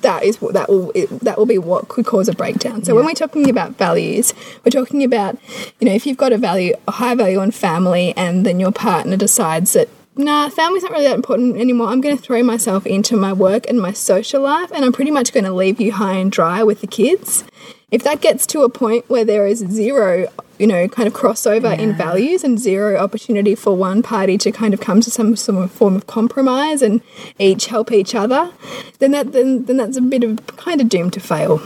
That 0.00 0.24
is 0.24 0.38
that 0.38 0.68
will 0.68 0.90
it, 0.94 1.08
that 1.20 1.38
will 1.38 1.46
be 1.46 1.58
what 1.58 1.88
could 1.88 2.06
cause 2.06 2.28
a 2.28 2.34
breakdown. 2.34 2.84
So 2.84 2.94
when 2.96 3.04
we're 3.04 3.12
talking 3.12 3.48
about 3.48 3.76
values, 3.76 4.34
we're 4.64 4.70
talking 4.70 5.04
about 5.04 5.38
you 5.78 5.86
know 5.86 5.94
if 5.94 6.06
you've 6.06 6.16
got 6.16 6.32
a 6.32 6.38
value 6.38 6.74
a 6.88 6.92
high 6.92 7.14
value 7.14 7.38
on 7.38 7.52
family 7.52 8.12
and 8.16 8.44
then 8.44 8.58
your 8.58 8.72
partner 8.72 9.16
decides 9.16 9.74
that 9.74 9.88
nah, 10.16 10.48
family's 10.48 10.82
not 10.82 10.92
really 10.92 11.04
that 11.04 11.14
important 11.14 11.56
anymore. 11.56 11.88
I'm 11.88 12.00
going 12.00 12.16
to 12.16 12.22
throw 12.22 12.42
myself 12.42 12.86
into 12.86 13.16
my 13.16 13.32
work 13.32 13.68
and 13.68 13.80
my 13.80 13.92
social 13.92 14.42
life, 14.42 14.70
and 14.72 14.84
I'm 14.84 14.92
pretty 14.92 15.10
much 15.10 15.32
going 15.32 15.44
to 15.44 15.52
leave 15.52 15.80
you 15.80 15.92
high 15.92 16.14
and 16.14 16.30
dry 16.30 16.62
with 16.62 16.80
the 16.80 16.86
kids. 16.86 17.44
If 17.90 18.02
that 18.02 18.20
gets 18.20 18.46
to 18.48 18.62
a 18.62 18.68
point 18.68 19.08
where 19.08 19.24
there 19.24 19.46
is 19.46 19.58
zero, 19.58 20.26
you 20.58 20.66
know, 20.66 20.88
kind 20.88 21.06
of 21.06 21.14
crossover 21.14 21.78
in 21.78 21.94
values 21.94 22.42
and 22.42 22.58
zero 22.58 22.96
opportunity 22.96 23.54
for 23.54 23.76
one 23.76 24.02
party 24.02 24.36
to 24.38 24.50
kind 24.50 24.74
of 24.74 24.80
come 24.80 25.00
to 25.00 25.10
some 25.10 25.36
some 25.36 25.68
form 25.68 25.94
of 25.94 26.06
compromise 26.06 26.82
and 26.82 27.02
each 27.38 27.66
help 27.66 27.92
each 27.92 28.14
other, 28.14 28.52
then 28.98 29.12
that 29.12 29.32
then, 29.32 29.64
then 29.66 29.76
that's 29.76 29.96
a 29.96 30.02
bit 30.02 30.24
of 30.24 30.44
kind 30.56 30.80
of 30.80 30.88
doomed 30.88 31.12
to 31.12 31.20
fail. 31.20 31.60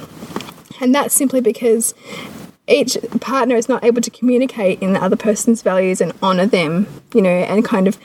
And 0.80 0.94
that's 0.94 1.14
simply 1.14 1.40
because 1.40 1.94
each 2.68 2.98
partner 3.20 3.56
is 3.56 3.68
not 3.68 3.82
able 3.82 4.02
to 4.02 4.10
communicate 4.10 4.80
in 4.82 4.92
the 4.92 5.02
other 5.02 5.16
person's 5.16 5.62
values 5.62 6.00
and 6.00 6.12
honor 6.22 6.46
them, 6.46 6.86
you 7.14 7.22
know, 7.22 7.30
and 7.30 7.64
kind 7.64 7.88
of 7.88 7.98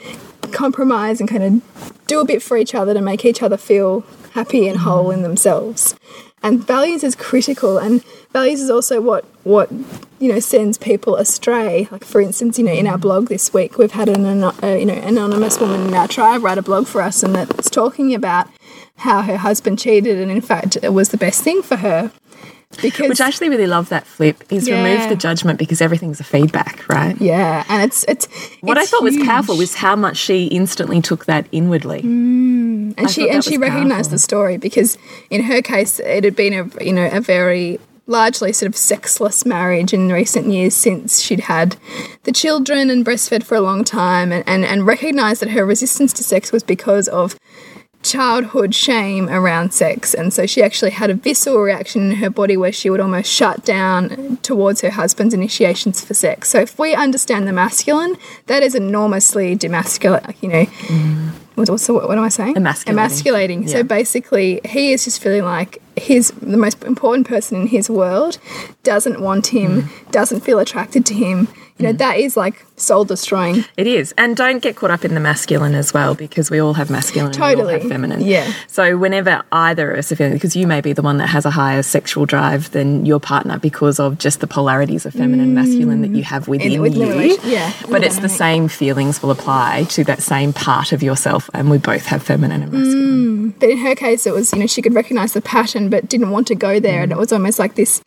compromise 0.54 1.20
and 1.20 1.28
kind 1.28 1.42
of 1.42 2.06
do 2.06 2.20
a 2.20 2.24
bit 2.24 2.42
for 2.42 2.56
each 2.56 2.74
other 2.74 2.94
to 2.94 3.00
make 3.00 3.24
each 3.24 3.42
other 3.42 3.56
feel 3.56 4.00
happy 4.32 4.66
and 4.68 4.78
whole 4.78 5.10
in 5.10 5.22
themselves. 5.22 5.94
and 6.44 6.62
values 6.62 7.02
is 7.02 7.16
critical 7.16 7.78
and 7.78 8.04
values 8.32 8.60
is 8.60 8.70
also 8.70 9.00
what 9.00 9.24
what 9.44 9.72
you 10.20 10.28
know 10.30 10.38
sends 10.38 10.76
people 10.76 11.16
astray 11.16 11.88
like 11.90 12.04
for 12.04 12.20
instance 12.20 12.58
you 12.58 12.64
know 12.64 12.72
in 12.72 12.86
our 12.86 12.98
blog 12.98 13.28
this 13.28 13.52
week 13.54 13.78
we've 13.78 13.92
had 13.92 14.08
an 14.08 14.44
uh, 14.44 14.52
you 14.62 14.84
know 14.84 14.94
anonymous 14.94 15.58
woman 15.58 15.86
in 15.88 15.94
our 15.94 16.06
tribe 16.06 16.44
write 16.44 16.58
a 16.58 16.62
blog 16.62 16.86
for 16.86 17.00
us 17.00 17.22
and 17.22 17.34
that's 17.34 17.70
talking 17.70 18.14
about 18.14 18.46
how 18.96 19.22
her 19.22 19.38
husband 19.38 19.78
cheated 19.78 20.18
and 20.18 20.30
in 20.30 20.40
fact 20.40 20.76
it 20.82 20.92
was 20.92 21.08
the 21.08 21.16
best 21.16 21.42
thing 21.42 21.62
for 21.62 21.76
her 21.76 22.12
because 22.80 23.08
which 23.08 23.20
I 23.20 23.28
actually 23.28 23.48
really 23.48 23.66
love 23.66 23.88
that 23.88 24.06
flip 24.06 24.42
is 24.50 24.68
yeah. 24.68 24.82
remove 24.82 25.08
the 25.08 25.16
judgment 25.16 25.58
because 25.58 25.80
everything's 25.80 26.20
a 26.20 26.24
feedback, 26.24 26.88
right? 26.88 27.20
Yeah, 27.20 27.64
and 27.68 27.82
it's 27.82 28.04
it's 28.08 28.26
what 28.60 28.76
it's 28.76 28.88
I 28.88 28.90
thought 28.90 29.08
huge. 29.08 29.18
was 29.18 29.26
powerful 29.26 29.56
was 29.56 29.74
how 29.74 29.96
much 29.96 30.16
she 30.16 30.46
instantly 30.46 31.00
took 31.00 31.26
that 31.26 31.46
inwardly, 31.52 32.02
mm. 32.02 32.94
and 32.96 33.06
I 33.06 33.06
she 33.06 33.30
and 33.30 33.44
she 33.44 33.58
recognised 33.58 34.10
the 34.10 34.18
story 34.18 34.56
because 34.56 34.98
in 35.30 35.42
her 35.44 35.62
case 35.62 36.00
it 36.00 36.24
had 36.24 36.36
been 36.36 36.52
a 36.52 36.84
you 36.84 36.92
know 36.92 37.08
a 37.12 37.20
very 37.20 37.78
largely 38.06 38.52
sort 38.52 38.68
of 38.68 38.76
sexless 38.76 39.46
marriage 39.46 39.94
in 39.94 40.12
recent 40.12 40.46
years 40.46 40.74
since 40.74 41.20
she'd 41.20 41.40
had 41.40 41.76
the 42.24 42.32
children 42.32 42.90
and 42.90 43.04
breastfed 43.04 43.42
for 43.42 43.54
a 43.54 43.60
long 43.60 43.82
time 43.82 44.30
and, 44.30 44.44
and, 44.46 44.64
and 44.64 44.86
recognized 44.86 45.40
that 45.40 45.50
her 45.50 45.64
resistance 45.64 46.12
to 46.12 46.22
sex 46.22 46.52
was 46.52 46.62
because 46.62 47.08
of 47.08 47.38
childhood 48.04 48.74
shame 48.74 49.28
around 49.28 49.72
sex. 49.72 50.14
And 50.14 50.32
so 50.32 50.46
she 50.46 50.62
actually 50.62 50.92
had 50.92 51.10
a 51.10 51.14
visceral 51.14 51.60
reaction 51.60 52.10
in 52.10 52.16
her 52.18 52.30
body 52.30 52.56
where 52.56 52.72
she 52.72 52.90
would 52.90 53.00
almost 53.00 53.32
shut 53.32 53.64
down 53.64 54.38
towards 54.42 54.82
her 54.82 54.90
husband's 54.90 55.34
initiations 55.34 56.04
for 56.04 56.14
sex. 56.14 56.50
So 56.50 56.60
if 56.60 56.78
we 56.78 56.94
understand 56.94 57.48
the 57.48 57.52
masculine, 57.52 58.16
that 58.46 58.62
is 58.62 58.74
enormously 58.74 59.56
demasculating, 59.56 60.42
you 60.42 60.48
know. 60.48 60.64
Mm. 60.64 61.30
What's 61.56 61.86
the, 61.86 61.94
what 61.94 62.18
am 62.18 62.24
I 62.24 62.28
saying? 62.30 62.56
Emasculating. 62.56 62.98
Emasculating. 62.98 63.62
Yeah. 63.62 63.68
So 63.68 63.82
basically, 63.84 64.60
he 64.64 64.92
is 64.92 65.04
just 65.04 65.22
feeling 65.22 65.44
like 65.44 65.80
he's 65.96 66.32
the 66.32 66.56
most 66.56 66.82
important 66.82 67.28
person 67.28 67.62
in 67.62 67.66
his 67.68 67.88
world, 67.88 68.38
doesn't 68.82 69.20
want 69.20 69.48
him, 69.48 69.82
mm. 69.82 70.10
doesn't 70.10 70.40
feel 70.40 70.58
attracted 70.58 71.06
to 71.06 71.14
him, 71.14 71.48
you 71.78 71.86
know, 71.86 71.92
mm. 71.92 71.98
that 71.98 72.18
is 72.18 72.36
like 72.36 72.64
soul 72.76 73.04
destroying. 73.04 73.64
It 73.76 73.88
is. 73.88 74.14
And 74.16 74.36
don't 74.36 74.60
get 74.60 74.76
caught 74.76 74.92
up 74.92 75.04
in 75.04 75.14
the 75.14 75.20
masculine 75.20 75.74
as 75.74 75.92
well 75.92 76.14
because 76.14 76.48
we 76.48 76.60
all 76.60 76.74
have 76.74 76.88
masculine 76.88 77.32
totally. 77.32 77.52
and 77.52 77.58
we 77.58 77.74
all 77.74 77.80
have 77.80 77.88
feminine. 77.88 78.20
Yeah. 78.20 78.52
So 78.68 78.96
whenever 78.96 79.42
either 79.50 79.90
of 79.90 79.98
us 79.98 80.12
are 80.12 80.16
feeling, 80.16 80.34
because 80.34 80.54
you 80.54 80.68
may 80.68 80.80
be 80.80 80.92
the 80.92 81.02
one 81.02 81.16
that 81.16 81.26
has 81.26 81.44
a 81.44 81.50
higher 81.50 81.82
sexual 81.82 82.26
drive 82.26 82.70
than 82.70 83.04
your 83.04 83.18
partner 83.18 83.58
because 83.58 83.98
of 83.98 84.18
just 84.18 84.38
the 84.38 84.46
polarities 84.46 85.04
of 85.04 85.14
feminine 85.14 85.40
and 85.40 85.54
masculine 85.56 86.02
that 86.02 86.10
you 86.10 86.22
mm. 86.22 86.26
have 86.26 86.46
within 86.46 86.80
with 86.80 86.94
you. 86.94 87.38
Yeah. 87.42 87.72
But 87.90 88.04
it's 88.04 88.20
the 88.20 88.28
same 88.28 88.68
feelings 88.68 89.20
will 89.20 89.32
apply 89.32 89.84
to 89.90 90.04
that 90.04 90.22
same 90.22 90.52
part 90.52 90.92
of 90.92 91.02
yourself 91.02 91.50
and 91.54 91.70
we 91.70 91.78
both 91.78 92.06
have 92.06 92.22
feminine 92.22 92.62
and 92.62 92.72
masculine. 92.72 93.50
Mm. 93.50 93.58
But 93.58 93.70
in 93.70 93.78
her 93.78 93.96
case 93.96 94.26
it 94.26 94.32
was, 94.32 94.52
you 94.52 94.60
know, 94.60 94.66
she 94.68 94.80
could 94.80 94.94
recognize 94.94 95.32
the 95.32 95.42
pattern 95.42 95.90
but 95.90 96.08
didn't 96.08 96.30
want 96.30 96.46
to 96.48 96.54
go 96.54 96.78
there 96.78 97.00
mm. 97.00 97.02
and 97.04 97.12
it 97.12 97.18
was 97.18 97.32
almost 97.32 97.58
like 97.58 97.74
this 97.74 98.00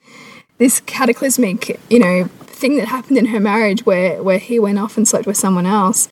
this 0.57 0.79
cataclysmic, 0.81 1.79
you 1.89 1.99
know, 1.99 2.29
thing 2.57 2.77
that 2.77 2.87
happened 2.87 3.17
in 3.17 3.27
her 3.27 3.39
marriage 3.39 3.85
where 3.85 4.21
where 4.21 4.39
he 4.39 4.59
went 4.59 4.79
off 4.79 4.97
and 4.97 5.07
slept 5.07 5.25
with 5.25 5.37
someone 5.37 5.65
else 5.65 6.09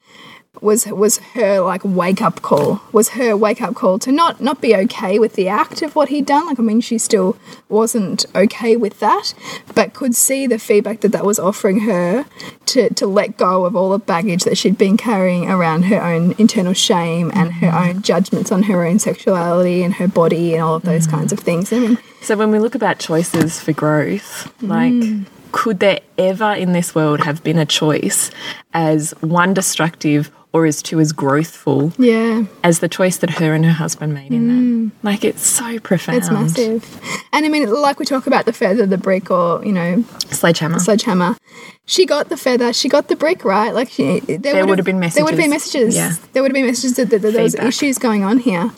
was 0.61 0.85
was 0.87 1.17
her 1.33 1.59
like 1.59 1.81
wake 1.83 2.21
up 2.21 2.41
call 2.41 2.81
was 2.91 3.09
her 3.09 3.35
wake 3.35 3.61
up 3.61 3.75
call 3.75 3.99
to 3.99 4.11
not 4.11 4.41
not 4.41 4.61
be 4.61 4.75
okay 4.75 5.19
with 5.19 5.33
the 5.33 5.47
act 5.47 5.81
of 5.81 5.95
what 5.95 6.09
he'd 6.09 6.25
done 6.25 6.45
like 6.45 6.59
i 6.59 6.63
mean 6.63 6.81
she 6.81 6.97
still 6.97 7.37
wasn't 7.69 8.25
okay 8.35 8.75
with 8.75 8.99
that 8.99 9.33
but 9.73 9.93
could 9.93 10.15
see 10.15 10.47
the 10.47 10.59
feedback 10.59 11.01
that 11.01 11.11
that 11.11 11.25
was 11.25 11.39
offering 11.39 11.81
her 11.81 12.25
to 12.65 12.93
to 12.93 13.05
let 13.05 13.37
go 13.37 13.65
of 13.65 13.75
all 13.75 13.89
the 13.89 13.99
baggage 13.99 14.43
that 14.43 14.57
she'd 14.57 14.77
been 14.77 14.97
carrying 14.97 15.49
around 15.49 15.83
her 15.83 16.01
own 16.01 16.33
internal 16.37 16.73
shame 16.73 17.31
and 17.33 17.53
her 17.53 17.67
mm. 17.67 17.89
own 17.89 18.01
judgments 18.01 18.51
on 18.51 18.63
her 18.63 18.85
own 18.85 18.99
sexuality 18.99 19.83
and 19.83 19.95
her 19.95 20.07
body 20.07 20.53
and 20.53 20.63
all 20.63 20.75
of 20.75 20.83
those 20.83 21.07
mm. 21.07 21.11
kinds 21.11 21.33
of 21.33 21.39
things 21.39 21.71
i 21.73 21.79
mean 21.79 21.97
so 22.21 22.35
when 22.35 22.51
we 22.51 22.59
look 22.59 22.75
about 22.75 22.99
choices 22.99 23.59
for 23.59 23.73
growth 23.73 24.51
like 24.61 24.93
mm 24.93 25.25
could 25.55 25.79
there 25.79 26.01
ever 26.17 26.51
in 26.51 26.73
this 26.73 26.93
world 26.93 27.21
have 27.21 27.41
been 27.41 27.57
a 27.57 27.65
choice 27.65 28.29
as 28.73 29.11
one 29.21 29.53
destructive 29.53 30.29
or 30.51 30.65
as 30.65 30.81
two 30.81 30.99
as 30.99 31.13
growthful 31.13 31.93
yeah. 31.97 32.43
as 32.61 32.79
the 32.79 32.89
choice 32.89 33.17
that 33.19 33.29
her 33.29 33.53
and 33.53 33.63
her 33.63 33.71
husband 33.71 34.13
made 34.13 34.33
in 34.33 34.49
mm. 34.49 34.91
that 34.91 35.05
like 35.05 35.23
it's 35.23 35.47
so 35.47 35.79
profound. 35.79 36.17
It's 36.17 36.29
massive. 36.29 36.83
And 37.31 37.45
i 37.45 37.49
mean 37.49 37.71
like 37.73 37.99
we 37.99 38.05
talk 38.05 38.27
about 38.27 38.43
the 38.45 38.51
feather 38.51 38.85
the 38.85 38.97
brick 38.97 39.31
or 39.31 39.65
you 39.65 39.71
know 39.71 40.03
sledgehammer. 40.29 40.79
sledgehammer. 40.79 41.37
She 41.85 42.05
got 42.05 42.27
the 42.27 42.37
feather 42.37 42.73
she 42.73 42.89
got 42.89 43.07
the 43.07 43.15
brick 43.15 43.45
right? 43.45 43.73
Like 43.73 43.89
she, 43.91 44.19
there, 44.19 44.39
there 44.39 44.67
would 44.67 44.77
have 44.77 44.85
been 44.85 44.99
messages 44.99 45.15
there 45.15 45.23
would 45.23 45.35
have 45.35 45.41
been 45.41 45.51
messages. 45.51 45.95
yeah. 45.95 46.15
there 46.33 46.41
would 46.41 46.51
have 46.51 46.55
been 46.55 46.65
messages 46.65 46.97
that, 46.97 47.09
that, 47.11 47.21
that 47.21 47.31
there 47.31 47.43
was 47.43 47.55
issues 47.55 47.97
going 47.97 48.25
on 48.25 48.39
here. 48.39 48.71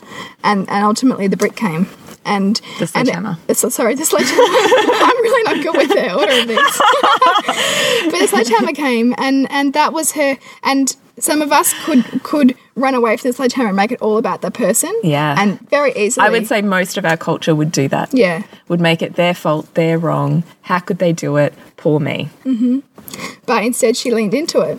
And 0.44 0.68
and 0.70 0.84
ultimately 0.84 1.26
the 1.26 1.36
brick 1.36 1.56
came 1.56 1.88
and 2.24 2.60
the 2.78 2.86
sledgehammer. 2.86 3.30
And 3.30 3.50
it, 3.50 3.56
sorry, 3.56 3.94
the 3.94 4.04
sledgehammer. 4.04 4.42
I'm 4.42 5.22
really 5.22 5.42
not 5.44 5.62
good 5.62 5.76
with 5.76 5.88
the 5.88 6.14
order 6.14 6.32
of 6.32 6.46
things. 6.46 8.10
but 8.12 8.18
the 8.20 8.26
sledgehammer 8.28 8.72
came, 8.72 9.14
and 9.18 9.50
and 9.50 9.72
that 9.72 9.92
was 9.92 10.12
her. 10.12 10.36
And 10.62 10.94
some 11.18 11.42
of 11.42 11.52
us 11.52 11.74
could 11.84 12.22
could 12.22 12.54
run 12.74 12.94
away 12.94 13.16
from 13.16 13.30
the 13.30 13.34
sledgehammer 13.34 13.68
and 13.68 13.76
make 13.76 13.92
it 13.92 14.00
all 14.00 14.18
about 14.18 14.42
the 14.42 14.50
person. 14.50 14.94
Yeah, 15.02 15.36
and 15.38 15.60
very 15.68 15.92
easily. 15.96 16.26
I 16.26 16.30
would 16.30 16.46
say 16.46 16.62
most 16.62 16.96
of 16.96 17.04
our 17.04 17.16
culture 17.16 17.54
would 17.54 17.72
do 17.72 17.88
that. 17.88 18.12
Yeah, 18.12 18.42
would 18.68 18.80
make 18.80 19.02
it 19.02 19.14
their 19.16 19.34
fault. 19.34 19.72
They're 19.74 19.98
wrong. 19.98 20.44
How 20.62 20.78
could 20.78 20.98
they 20.98 21.12
do 21.12 21.36
it? 21.36 21.54
Poor 21.76 22.00
me. 22.00 22.28
Mm 22.44 22.58
-hmm. 22.58 22.82
But 23.46 23.62
instead, 23.64 23.96
she 23.96 24.10
leaned 24.10 24.34
into 24.34 24.60
it. 24.62 24.78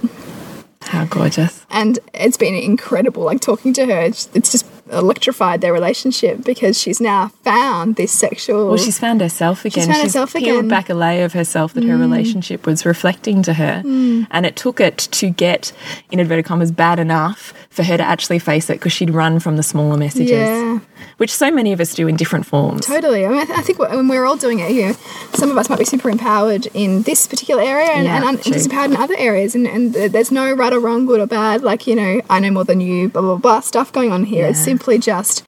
How 0.82 1.06
gorgeous! 1.06 1.65
And 1.69 1.99
it's 2.13 2.38
been 2.38 2.56
incredible. 2.56 3.23
Like 3.23 3.41
talking 3.41 3.73
to 3.73 3.86
her, 3.86 4.02
it's 4.34 4.52
just 4.52 4.65
electrified 4.91 5.62
their 5.62 5.73
relationship 5.73 6.43
because 6.43 6.80
she's 6.80 7.02
now 7.02 7.30
found 7.43 7.95
this 7.95 8.12
sexual. 8.12 8.69
Well, 8.69 8.78
she's 8.78 8.99
found 8.99 9.21
herself 9.21 9.65
again. 9.65 9.71
She's 9.71 9.86
found 9.86 9.95
she's 9.97 10.13
herself 10.13 10.34
peeled 10.34 10.60
again. 10.60 10.67
back 10.67 10.89
a 10.89 10.93
layer 10.93 11.25
of 11.25 11.34
herself 11.34 11.73
that 11.73 11.84
mm. 11.84 11.89
her 11.89 11.97
relationship 11.97 12.65
was 12.65 12.86
reflecting 12.86 13.41
to 13.43 13.54
her, 13.54 13.82
mm. 13.86 14.28
and 14.32 14.45
it 14.45 14.56
took 14.56 14.80
it 14.80 14.97
to 14.97 15.30
get 15.30 15.71
in 16.12 16.19
inverted 16.19 16.45
commas 16.45 16.71
bad 16.71 16.99
enough 16.99 17.54
for 17.69 17.84
her 17.84 17.97
to 17.97 18.04
actually 18.04 18.39
face 18.39 18.69
it 18.69 18.73
because 18.73 18.91
she'd 18.91 19.10
run 19.10 19.39
from 19.39 19.56
the 19.56 19.63
smaller 19.63 19.97
messages, 19.97 20.32
yeah. 20.32 20.80
which 21.17 21.32
so 21.32 21.52
many 21.52 21.71
of 21.71 21.80
us 21.80 21.93
do 21.93 22.08
in 22.08 22.15
different 22.15 22.45
forms. 22.45 22.86
Totally. 22.86 23.25
I, 23.25 23.30
mean, 23.30 23.39
I, 23.39 23.45
th 23.45 23.58
I 23.58 23.62
think 23.62 23.80
when 23.80 24.08
we're 24.08 24.25
all 24.25 24.38
doing 24.38 24.60
it, 24.60 24.71
you 24.71 24.88
know, 24.88 24.93
some 25.34 25.52
of 25.52 25.58
us 25.58 25.69
might 25.69 25.80
be 25.80 25.86
super 25.86 26.10
empowered 26.10 26.67
in 26.73 27.04
this 27.04 27.28
particular 27.28 27.62
area 27.62 27.91
and, 27.91 28.06
yeah, 28.06 28.28
and 28.28 28.38
disempowered 28.39 28.91
in 28.91 28.97
other 28.97 29.15
areas, 29.17 29.56
and, 29.56 29.67
and 29.67 29.93
there's 29.93 30.32
no 30.32 30.52
right 30.52 30.73
or 30.73 30.80
wrong, 30.80 31.06
good 31.06 31.19
or 31.19 31.28
bad. 31.28 31.62
Like 31.62 31.88
you 31.88 31.95
know, 31.95 32.21
I 32.30 32.39
know 32.39 32.52
more 32.52 32.65
than 32.65 32.82
you, 32.82 33.10
blah 33.10 33.21
blah 33.21 33.38
blah 33.38 33.60
stuff 33.62 33.91
going 33.91 34.12
on 34.12 34.23
here. 34.25 34.43
Yeah. 34.43 34.49
It's 34.49 34.63
simply 34.79 34.97
just 34.97 35.45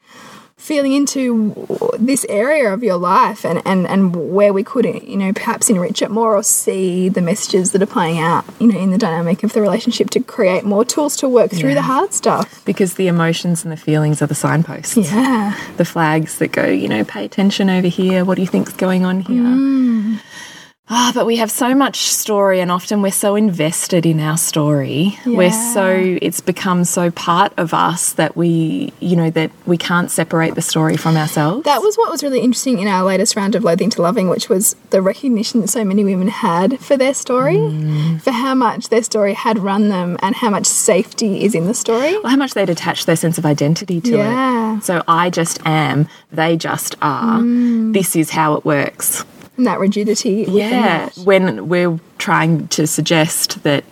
feeling 0.57 0.93
into 0.93 1.55
this 1.97 2.23
area 2.29 2.71
of 2.71 2.83
your 2.83 2.97
life 2.97 3.45
and, 3.45 3.61
and, 3.65 3.87
and 3.87 4.31
where 4.31 4.53
we 4.53 4.63
could, 4.63 4.85
you 4.85 5.17
know, 5.17 5.33
perhaps 5.33 5.69
enrich 5.69 6.01
it 6.03 6.11
more 6.11 6.35
or 6.35 6.43
see 6.43 7.09
the 7.09 7.21
messages 7.21 7.71
that 7.71 7.81
are 7.81 7.87
playing 7.87 8.19
out, 8.19 8.45
you 8.59 8.67
know, 8.67 8.77
in 8.77 8.91
the 8.91 8.97
dynamic 8.97 9.41
of 9.43 9.53
the 9.53 9.61
relationship 9.61 10.09
to 10.11 10.19
create 10.19 10.63
more 10.63 10.85
tools 10.85 11.15
to 11.17 11.27
work 11.27 11.49
through 11.49 11.69
yeah. 11.69 11.75
the 11.75 11.81
hard 11.81 12.13
stuff. 12.13 12.63
Because 12.63 12.93
the 12.93 13.07
emotions 13.07 13.63
and 13.63 13.71
the 13.71 13.77
feelings 13.77 14.21
are 14.21 14.27
the 14.27 14.35
signposts. 14.35 14.97
Yeah. 14.97 15.57
The 15.77 15.85
flags 15.85 16.37
that 16.37 16.51
go, 16.51 16.67
you 16.67 16.87
know, 16.87 17.05
pay 17.05 17.25
attention 17.25 17.69
over 17.69 17.87
here. 17.87 18.23
What 18.23 18.35
do 18.35 18.41
you 18.41 18.47
think's 18.47 18.73
going 18.73 19.03
on 19.03 19.21
here? 19.21 19.41
Mm. 19.41 20.19
Ah, 20.93 21.09
oh, 21.09 21.13
but 21.13 21.25
we 21.25 21.37
have 21.37 21.49
so 21.49 21.73
much 21.73 22.07
story, 22.07 22.59
and 22.59 22.69
often 22.69 23.01
we're 23.01 23.13
so 23.13 23.35
invested 23.35 24.05
in 24.05 24.19
our 24.19 24.37
story. 24.37 25.17
Yeah. 25.25 25.37
We're 25.37 25.73
so, 25.73 26.17
it's 26.21 26.41
become 26.41 26.83
so 26.83 27.09
part 27.11 27.53
of 27.55 27.73
us 27.73 28.11
that 28.13 28.35
we, 28.35 28.91
you 28.99 29.15
know, 29.15 29.29
that 29.29 29.51
we 29.65 29.77
can't 29.77 30.11
separate 30.11 30.55
the 30.55 30.61
story 30.61 30.97
from 30.97 31.15
ourselves. 31.15 31.63
That 31.63 31.81
was 31.81 31.95
what 31.95 32.11
was 32.11 32.23
really 32.23 32.41
interesting 32.41 32.79
in 32.79 32.89
our 32.89 33.05
latest 33.05 33.37
round 33.37 33.55
of 33.55 33.63
Loathing 33.63 33.89
to 33.91 34.01
Loving, 34.01 34.27
which 34.27 34.49
was 34.49 34.75
the 34.89 35.01
recognition 35.01 35.61
that 35.61 35.69
so 35.69 35.85
many 35.85 36.03
women 36.03 36.27
had 36.27 36.77
for 36.81 36.97
their 36.97 37.13
story, 37.13 37.55
mm. 37.55 38.21
for 38.21 38.31
how 38.31 38.53
much 38.53 38.89
their 38.89 39.03
story 39.03 39.33
had 39.33 39.59
run 39.59 39.87
them, 39.87 40.17
and 40.21 40.35
how 40.35 40.49
much 40.49 40.65
safety 40.65 41.45
is 41.45 41.55
in 41.55 41.67
the 41.67 41.73
story. 41.73 42.19
Well, 42.19 42.31
how 42.31 42.35
much 42.35 42.53
they'd 42.53 42.69
attached 42.69 43.05
their 43.05 43.15
sense 43.15 43.37
of 43.37 43.45
identity 43.45 44.01
to 44.01 44.17
yeah. 44.17 44.77
it. 44.77 44.83
So 44.83 45.03
I 45.07 45.29
just 45.29 45.65
am, 45.65 46.09
they 46.33 46.57
just 46.57 46.97
are. 47.01 47.39
Mm. 47.39 47.93
This 47.93 48.17
is 48.17 48.31
how 48.31 48.55
it 48.55 48.65
works 48.65 49.23
that 49.63 49.79
rigidity. 49.79 50.45
Yeah, 50.47 51.09
when 51.23 51.67
we're 51.67 51.99
trying 52.17 52.67
to 52.69 52.87
suggest 52.87 53.63
that, 53.63 53.83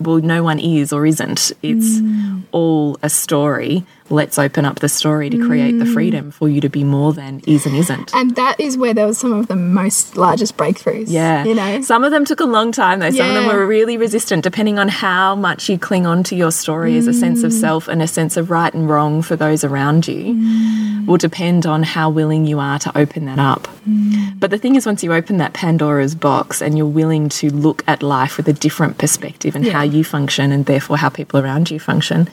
well, 0.00 0.18
no 0.18 0.42
one 0.42 0.58
is 0.58 0.92
or 0.92 1.06
isn't, 1.06 1.52
it's 1.62 1.98
mm. 2.00 2.42
all 2.52 2.98
a 3.02 3.10
story 3.10 3.84
let's 4.10 4.38
open 4.38 4.64
up 4.64 4.80
the 4.80 4.88
story 4.88 5.30
to 5.30 5.46
create 5.46 5.74
mm. 5.74 5.78
the 5.78 5.86
freedom 5.86 6.30
for 6.30 6.48
you 6.48 6.60
to 6.60 6.68
be 6.68 6.84
more 6.84 7.12
than 7.12 7.40
is 7.46 7.64
and 7.64 7.74
isn't. 7.74 8.14
And 8.14 8.36
that 8.36 8.60
is 8.60 8.76
where 8.76 8.92
there 8.92 9.06
was 9.06 9.18
some 9.18 9.32
of 9.32 9.48
the 9.48 9.56
most 9.56 10.16
largest 10.16 10.56
breakthroughs. 10.56 11.06
Yeah. 11.08 11.44
You 11.44 11.54
know? 11.54 11.80
Some 11.80 12.04
of 12.04 12.10
them 12.10 12.24
took 12.24 12.40
a 12.40 12.44
long 12.44 12.70
time 12.70 12.98
though. 12.98 13.10
Some 13.10 13.26
yeah. 13.26 13.28
of 13.28 13.34
them 13.34 13.56
were 13.56 13.66
really 13.66 13.96
resistant, 13.96 14.44
depending 14.44 14.78
on 14.78 14.88
how 14.88 15.34
much 15.34 15.68
you 15.68 15.78
cling 15.78 16.06
on 16.06 16.22
to 16.24 16.36
your 16.36 16.52
story 16.52 16.92
mm. 16.92 16.98
as 16.98 17.06
a 17.06 17.14
sense 17.14 17.42
of 17.42 17.52
mm. 17.52 17.60
self 17.60 17.88
and 17.88 18.02
a 18.02 18.06
sense 18.06 18.36
of 18.36 18.50
right 18.50 18.72
and 18.74 18.88
wrong 18.88 19.22
for 19.22 19.36
those 19.36 19.64
around 19.64 20.06
you. 20.06 20.34
Mm. 20.34 21.06
Will 21.06 21.16
depend 21.16 21.66
on 21.66 21.82
how 21.82 22.10
willing 22.10 22.46
you 22.46 22.58
are 22.58 22.78
to 22.78 22.98
open 22.98 23.26
that 23.26 23.38
up. 23.38 23.68
Mm. 23.88 24.38
But 24.38 24.50
the 24.50 24.58
thing 24.58 24.74
is, 24.74 24.86
once 24.86 25.02
you 25.02 25.12
open 25.12 25.38
that 25.38 25.52
Pandora's 25.54 26.14
box 26.14 26.60
and 26.60 26.76
you're 26.76 26.86
willing 26.86 27.28
to 27.30 27.50
look 27.50 27.82
at 27.86 28.02
life 28.02 28.36
with 28.36 28.48
a 28.48 28.52
different 28.52 28.98
perspective 28.98 29.54
and 29.54 29.64
yeah. 29.64 29.72
how 29.72 29.82
you 29.82 30.04
function 30.04 30.52
and 30.52 30.66
therefore 30.66 30.96
how 30.96 31.08
people 31.08 31.40
around 31.40 31.70
you 31.70 31.78
function, 31.78 32.28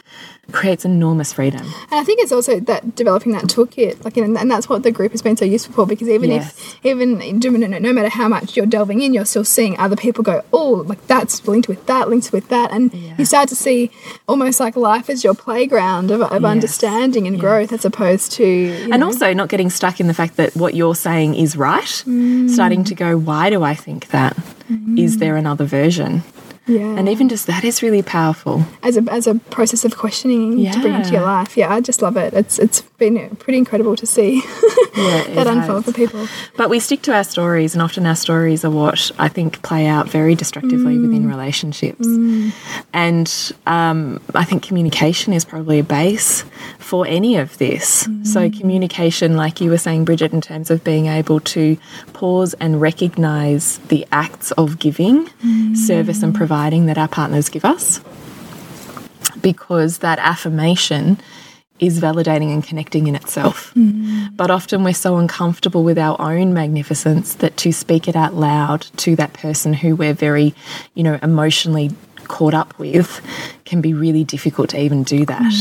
creates 0.52 0.84
enormous 0.84 1.34
freedom. 1.34 1.62
And 1.62 1.94
I 2.00 2.04
think 2.04 2.22
it's 2.22 2.32
also 2.32 2.60
that 2.62 2.96
developing 2.96 3.32
that 3.34 3.46
toolkit, 3.46 4.04
like, 4.04 4.18
and 4.18 4.36
that's 4.52 4.68
what 4.68 4.84
the 4.84 4.92
group 4.92 5.12
has 5.12 5.22
been 5.22 5.38
so 5.38 5.46
useful 5.46 5.74
for. 5.74 5.86
Because 5.86 6.10
even 6.10 6.30
Yes. 6.32 6.54
if, 6.84 6.86
even 6.86 7.20
no, 7.40 7.78
no 7.80 7.94
matter 7.94 8.10
how 8.10 8.28
much 8.28 8.58
you're 8.58 8.66
delving 8.66 9.02
in, 9.02 9.14
you're 9.14 9.26
still 9.26 9.46
seeing 9.46 9.78
other 9.80 9.96
people 9.96 10.24
go, 10.24 10.44
oh, 10.52 10.84
like 10.88 11.06
that's 11.08 11.48
linked 11.48 11.68
with 11.68 11.86
that, 11.86 12.10
linked 12.10 12.32
with 12.34 12.50
that, 12.50 12.72
and 12.72 12.94
Yeah. 12.94 13.14
you 13.18 13.26
start 13.26 13.50
to 13.50 13.56
see 13.56 13.92
almost 14.28 14.60
like 14.60 14.76
life 14.76 15.10
as 15.10 15.24
your 15.24 15.34
playground 15.34 16.12
of, 16.12 16.22
of 16.22 16.42
Yes. 16.42 16.52
understanding 16.52 17.28
and 17.28 17.40
growth, 17.40 17.72
as 17.72 17.86
opposed 17.86 18.32
to, 18.34 18.44
And 18.92 19.00
know, 19.00 19.06
also 19.08 19.34
not 19.34 19.50
getting 19.50 19.70
stuck 19.70 20.00
in 20.00 20.08
the 20.08 20.14
fact 20.14 20.36
that 20.38 20.56
what 20.56 20.74
you're 20.74 20.96
saying 20.96 21.36
is 21.36 21.56
right. 21.56 21.88
Starting 21.88 22.84
mm. 22.84 22.86
to 22.86 22.96
go, 22.96 23.18
why 23.18 23.50
do 23.50 23.64
I 23.64 23.74
think 23.76 24.10
that? 24.10 24.36
Is 24.98 25.16
mm. 25.16 25.20
there 25.20 25.36
another 25.38 25.66
version? 25.66 26.24
Yeah, 26.72 26.98
And 26.98 27.08
even 27.10 27.30
just 27.30 27.48
that 27.48 27.64
is 27.64 27.82
really 27.84 28.02
powerful. 28.02 28.64
as 28.84 28.98
a 28.98 29.04
as 29.12 29.28
a 29.28 29.36
process 29.50 29.86
of 29.86 29.98
questioning 29.98 30.72
to 30.72 30.80
bring 30.82 30.94
into 30.96 31.12
your 31.12 31.22
life. 31.24 31.58
Yeah, 31.58 31.74
I 31.74 31.82
just 31.82 32.02
love 32.02 32.18
it. 32.18 32.34
It's 32.34 32.60
it's 32.60 32.82
been 32.98 33.36
pretty 33.38 33.58
incredible 33.58 33.96
to 33.96 34.06
see 34.06 34.42
Yeah, 34.96 35.24
that 35.36 35.48
unfold 35.48 35.86
for 35.86 35.94
people. 35.94 36.28
But 36.58 36.70
we 36.70 36.80
stick 36.80 37.02
to 37.04 37.14
our 37.14 37.24
stories, 37.24 37.74
and 37.74 37.82
often 37.82 38.06
our 38.06 38.16
stories 38.16 38.64
are 38.66 38.72
what 38.72 39.12
I 39.18 39.28
think 39.30 39.62
play 39.64 39.88
out 39.88 40.10
very 40.10 40.36
destructively 40.36 40.98
within 41.00 41.28
relationships. 41.28 42.06
And 42.94 43.52
um, 43.68 44.22
I 44.36 44.44
think 44.44 44.64
communication 44.64 45.34
is 45.34 45.46
probably 45.46 45.80
a 45.80 45.84
base 45.84 46.44
for 46.80 47.06
any 47.08 47.38
of 47.38 47.58
this. 47.58 47.88
So, 47.88 48.10
mm-hmm. 48.10 48.60
communication, 48.60 49.38
like 49.38 49.62
you 49.62 49.70
were 49.70 49.78
saying, 49.78 50.06
Bridget, 50.06 50.34
in 50.34 50.42
terms 50.42 50.72
of 50.72 50.84
being 50.84 51.08
able 51.08 51.40
to 51.42 51.78
pause 52.14 52.54
and 52.56 52.82
recognize 52.82 53.78
the 53.90 54.06
acts 54.12 54.52
of 54.54 54.80
giving, 54.80 55.26
mm-hmm. 55.26 55.76
service, 55.76 56.24
and 56.24 56.34
providing 56.36 56.86
that 56.88 56.98
our 56.98 57.08
partners 57.08 57.50
give 57.50 57.66
us, 57.66 58.02
because 59.42 60.00
that 60.00 60.20
affirmation 60.20 61.18
is 61.80 62.00
validating 62.00 62.54
and 62.54 62.64
connecting 62.64 63.08
in 63.08 63.16
itself. 63.16 63.74
Mm-hmm. 63.74 64.36
But 64.36 64.52
often 64.52 64.84
we're 64.84 64.94
so 64.94 65.18
uncomfortable 65.18 65.84
with 65.84 65.98
our 65.98 66.16
own 66.22 66.54
magnificence 66.54 67.34
that 67.36 67.58
to 67.58 67.72
speak 67.74 68.08
it 68.08 68.16
out 68.16 68.36
loud 68.36 68.82
to 68.98 69.16
that 69.16 69.34
person 69.34 69.74
who 69.74 69.96
we're 69.96 70.14
very, 70.14 70.54
you 70.94 71.02
know, 71.02 71.18
emotionally 71.24 71.90
caught 72.32 72.54
up 72.54 72.72
with 72.80 73.22
can 73.66 73.82
be 73.82 73.94
really 73.94 74.24
difficult 74.24 74.70
to 74.70 74.80
even 74.80 75.04
do 75.04 75.26
that. 75.26 75.52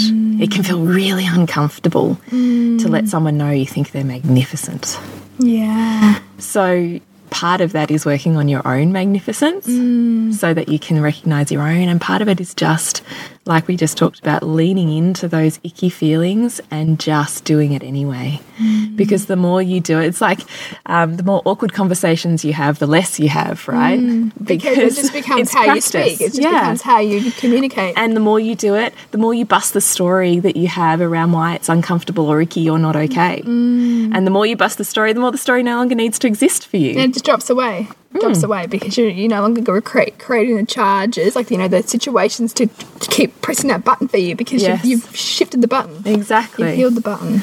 It 0.41 0.51
can 0.51 0.63
feel 0.63 0.81
really 0.81 1.27
uncomfortable 1.27 2.17
to 2.31 2.89
let 2.89 3.09
someone 3.09 3.37
know 3.37 3.51
you 3.51 3.67
think 3.67 3.91
they're 3.91 4.05
magnificent. 4.05 4.99
Yeah. 5.39 6.21
So 6.39 7.01
part 7.31 7.61
of 7.61 7.73
that 7.73 7.91
is 7.91 8.07
working 8.07 8.37
on 8.37 8.49
your 8.49 8.67
own 8.67 8.93
magnificence 8.93 9.67
mm. 9.67 10.33
so 10.35 10.55
that 10.55 10.69
you 10.69 10.79
can 10.79 11.01
recognize 11.01 11.51
your 11.51 11.63
own. 11.63 11.89
And 11.89 12.01
part 12.01 12.23
of 12.23 12.29
it 12.29 12.41
is 12.41 12.55
just, 12.55 13.03
like 13.51 13.69
we 13.69 13.77
just 13.77 13.99
talked 13.99 14.19
about, 14.21 14.43
leaning 14.43 14.91
into 14.97 15.29
those 15.29 15.61
icky 15.65 15.91
feelings 15.91 16.61
and 16.71 16.99
just 16.99 17.45
doing 17.45 17.73
it 17.73 17.83
anyway. 17.83 18.41
Mm. 18.59 18.97
Because 18.97 19.27
the 19.27 19.37
more 19.37 19.61
you 19.61 19.81
do 19.81 19.99
it, 20.01 20.07
it's 20.07 20.21
like 20.21 20.41
um, 20.87 21.17
the 21.17 21.23
more 21.23 21.43
awkward 21.45 21.73
conversations 21.73 22.45
you 22.45 22.53
have, 22.53 22.79
the 22.79 22.87
less 22.87 23.19
you 23.21 23.29
have, 23.29 23.67
right? 23.69 23.99
Mm. 24.01 24.33
Because 24.51 24.79
it 24.79 24.95
just 25.03 25.13
becomes 25.13 25.53
how 25.53 25.65
practice. 25.65 25.95
you 25.95 26.01
speak. 26.03 26.21
It 26.21 26.29
just 26.31 26.41
Yeah. 26.41 26.61
becomes 26.61 26.83
how 26.83 26.99
you 27.01 27.31
communicate. 27.33 27.95
And 27.97 28.17
the 28.17 28.21
more 28.21 28.41
you 28.41 28.55
do 28.55 28.75
it, 28.75 28.95
the 29.11 29.19
more 29.19 29.35
you 29.35 29.45
bust 29.45 29.75
the 29.75 29.81
story 29.81 30.39
that 30.41 30.57
you 30.57 30.69
have 30.69 31.01
around 31.01 31.33
why 31.33 31.55
it's 31.55 31.69
uncomfortable 31.69 32.29
or 32.29 32.41
icky 32.41 32.69
or 32.71 32.79
not 32.79 32.97
okay. 32.97 33.43
Mm. 33.45 34.15
And 34.15 34.27
the 34.27 34.31
more 34.31 34.47
you 34.47 34.57
bust 34.57 34.79
the 34.79 34.85
story, 34.85 35.13
the 35.13 35.21
more 35.21 35.33
the 35.33 35.39
story 35.39 35.63
no 35.63 35.77
longer 35.77 35.95
needs 35.95 36.19
to 36.21 36.27
exist 36.27 36.67
for 36.69 36.77
you. 36.77 36.91
and 36.91 37.11
it 37.11 37.13
just 37.15 37.25
drops 37.25 37.51
away. 37.51 37.89
Hmm. 38.13 38.19
Drops 38.19 38.43
away 38.43 38.67
because 38.67 38.99
you 38.99 39.07
you 39.07 39.29
no 39.29 39.41
longer 39.41 39.61
go 39.61 39.81
create, 39.81 40.19
creating 40.19 40.57
the 40.57 40.67
charges, 40.67 41.37
like 41.37 41.49
you 41.51 41.57
know 41.57 41.69
the 41.69 41.83
situations 41.83 42.53
to, 42.55 42.67
to 42.67 43.09
keep 43.11 43.41
pressing 43.41 43.69
that 43.69 43.85
button 43.85 44.09
for 44.09 44.17
you 44.17 44.35
because 44.35 44.63
Yes. 44.63 44.85
you've, 44.85 45.05
you've 45.05 45.17
shifted 45.17 45.63
the 45.63 45.69
button. 45.69 46.03
Exactly. 46.05 46.67
You've 46.69 46.77
healed 46.77 46.95
the 46.97 47.01
button. 47.03 47.43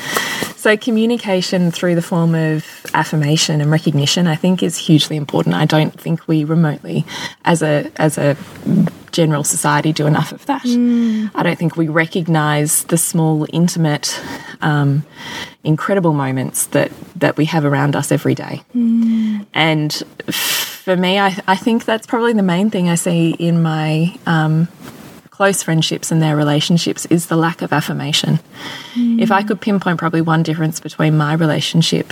So, 0.57 0.75
communication 0.75 1.69
through 1.69 1.93
the 1.93 2.01
form 2.01 2.33
of 2.33 2.65
affirmation 2.95 3.61
and 3.61 3.69
recognition, 3.69 4.25
I 4.25 4.35
think, 4.35 4.63
is 4.63 4.75
hugely 4.75 5.15
important. 5.15 5.53
I 5.55 5.65
don't 5.65 5.97
think 5.99 6.27
we 6.27 6.43
remotely, 6.43 7.05
as 7.45 7.61
a 7.61 7.91
as 7.97 8.17
a 8.17 8.35
general 9.11 9.43
society, 9.43 9.93
do 9.93 10.07
enough 10.07 10.31
of 10.31 10.45
that. 10.47 10.65
I 10.65 11.43
don't 11.43 11.57
think 11.57 11.77
we 11.77 11.87
recognise 11.87 12.83
the 12.85 12.97
small, 12.97 13.45
intimate, 13.53 14.19
um, 14.61 15.05
incredible 15.63 16.13
moments 16.13 16.67
that 16.67 16.91
that 17.15 17.37
we 17.37 17.45
have 17.45 17.63
around 17.63 17.95
us 17.95 18.11
every 18.11 18.33
day. 18.35 18.63
And 19.53 19.93
for 20.31 20.97
me, 20.97 21.19
I, 21.19 21.39
I 21.47 21.55
think 21.55 21.85
that's 21.85 22.07
probably 22.07 22.33
the 22.33 22.43
main 22.43 22.71
thing 22.71 22.89
I 22.89 22.95
see 22.95 23.31
in 23.31 23.61
my 23.61 24.17
um, 24.25 24.67
close 25.37 25.61
friendships 25.61 26.11
and 26.11 26.19
their 26.19 26.35
relationships 26.35 27.05
is 27.11 27.27
the 27.27 27.35
lack 27.35 27.61
of 27.61 27.71
affirmation. 27.71 28.39
If 28.95 29.31
I 29.31 29.43
could 29.43 29.61
pinpoint 29.61 29.99
probably 29.99 30.21
one 30.21 30.41
difference 30.41 30.79
between 30.79 31.15
my 31.15 31.33
relationship 31.33 32.11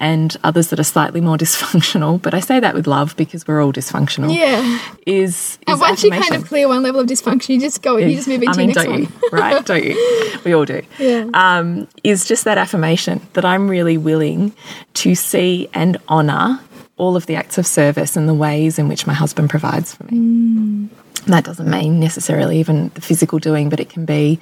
and 0.00 0.36
others 0.42 0.70
that 0.70 0.80
are 0.80 0.84
slightly 0.84 1.20
more 1.20 1.36
dysfunctional, 1.44 2.20
but 2.20 2.34
I 2.34 2.40
say 2.40 2.58
that 2.58 2.74
with 2.74 2.88
love 2.88 3.16
because 3.16 3.46
we're 3.46 3.62
all 3.62 3.72
dysfunctional. 3.72 4.34
Yeah. 4.34 4.80
Is, 5.06 5.32
is 5.36 5.58
And 5.68 5.80
once 5.80 6.02
you 6.02 6.10
kind 6.10 6.34
of 6.34 6.44
clear 6.44 6.66
one 6.66 6.82
level 6.82 7.00
of 7.00 7.06
dysfunction, 7.06 7.50
you 7.50 7.60
just 7.60 7.82
go, 7.82 7.98
you 7.98 8.16
just 8.16 8.26
move 8.26 8.42
into 8.42 8.54
I 8.54 8.56
mean, 8.56 8.66
next 8.70 8.82
don't 8.82 8.90
one. 8.90 9.02
you? 9.02 9.08
Right? 9.30 9.64
Don't 9.64 9.84
you? 9.84 10.38
We 10.44 10.52
all 10.52 10.64
do. 10.64 10.82
Yeah. 10.98 11.28
Um, 11.34 11.86
is 12.02 12.24
just 12.24 12.44
that 12.44 12.58
affirmation 12.58 13.20
that 13.34 13.44
I'm 13.44 13.68
really 13.68 13.96
willing 13.96 14.52
to 14.94 15.14
see 15.14 15.68
and 15.72 15.98
honour 16.08 16.60
all 16.96 17.14
of 17.14 17.26
the 17.26 17.36
acts 17.36 17.58
of 17.58 17.66
service 17.66 18.16
and 18.16 18.28
the 18.28 18.34
ways 18.34 18.78
in 18.78 18.88
which 18.88 19.06
my 19.06 19.14
husband 19.14 19.50
provides 19.50 19.94
for 19.94 20.04
me. 20.04 20.18
Mm. 20.18 20.88
That 21.26 21.44
doesn't 21.44 21.68
mean 21.68 22.00
necessarily 22.00 22.60
even 22.60 22.90
the 22.94 23.00
physical 23.00 23.38
doing, 23.38 23.68
but 23.68 23.80
it 23.80 23.88
can 23.90 24.04
be, 24.04 24.38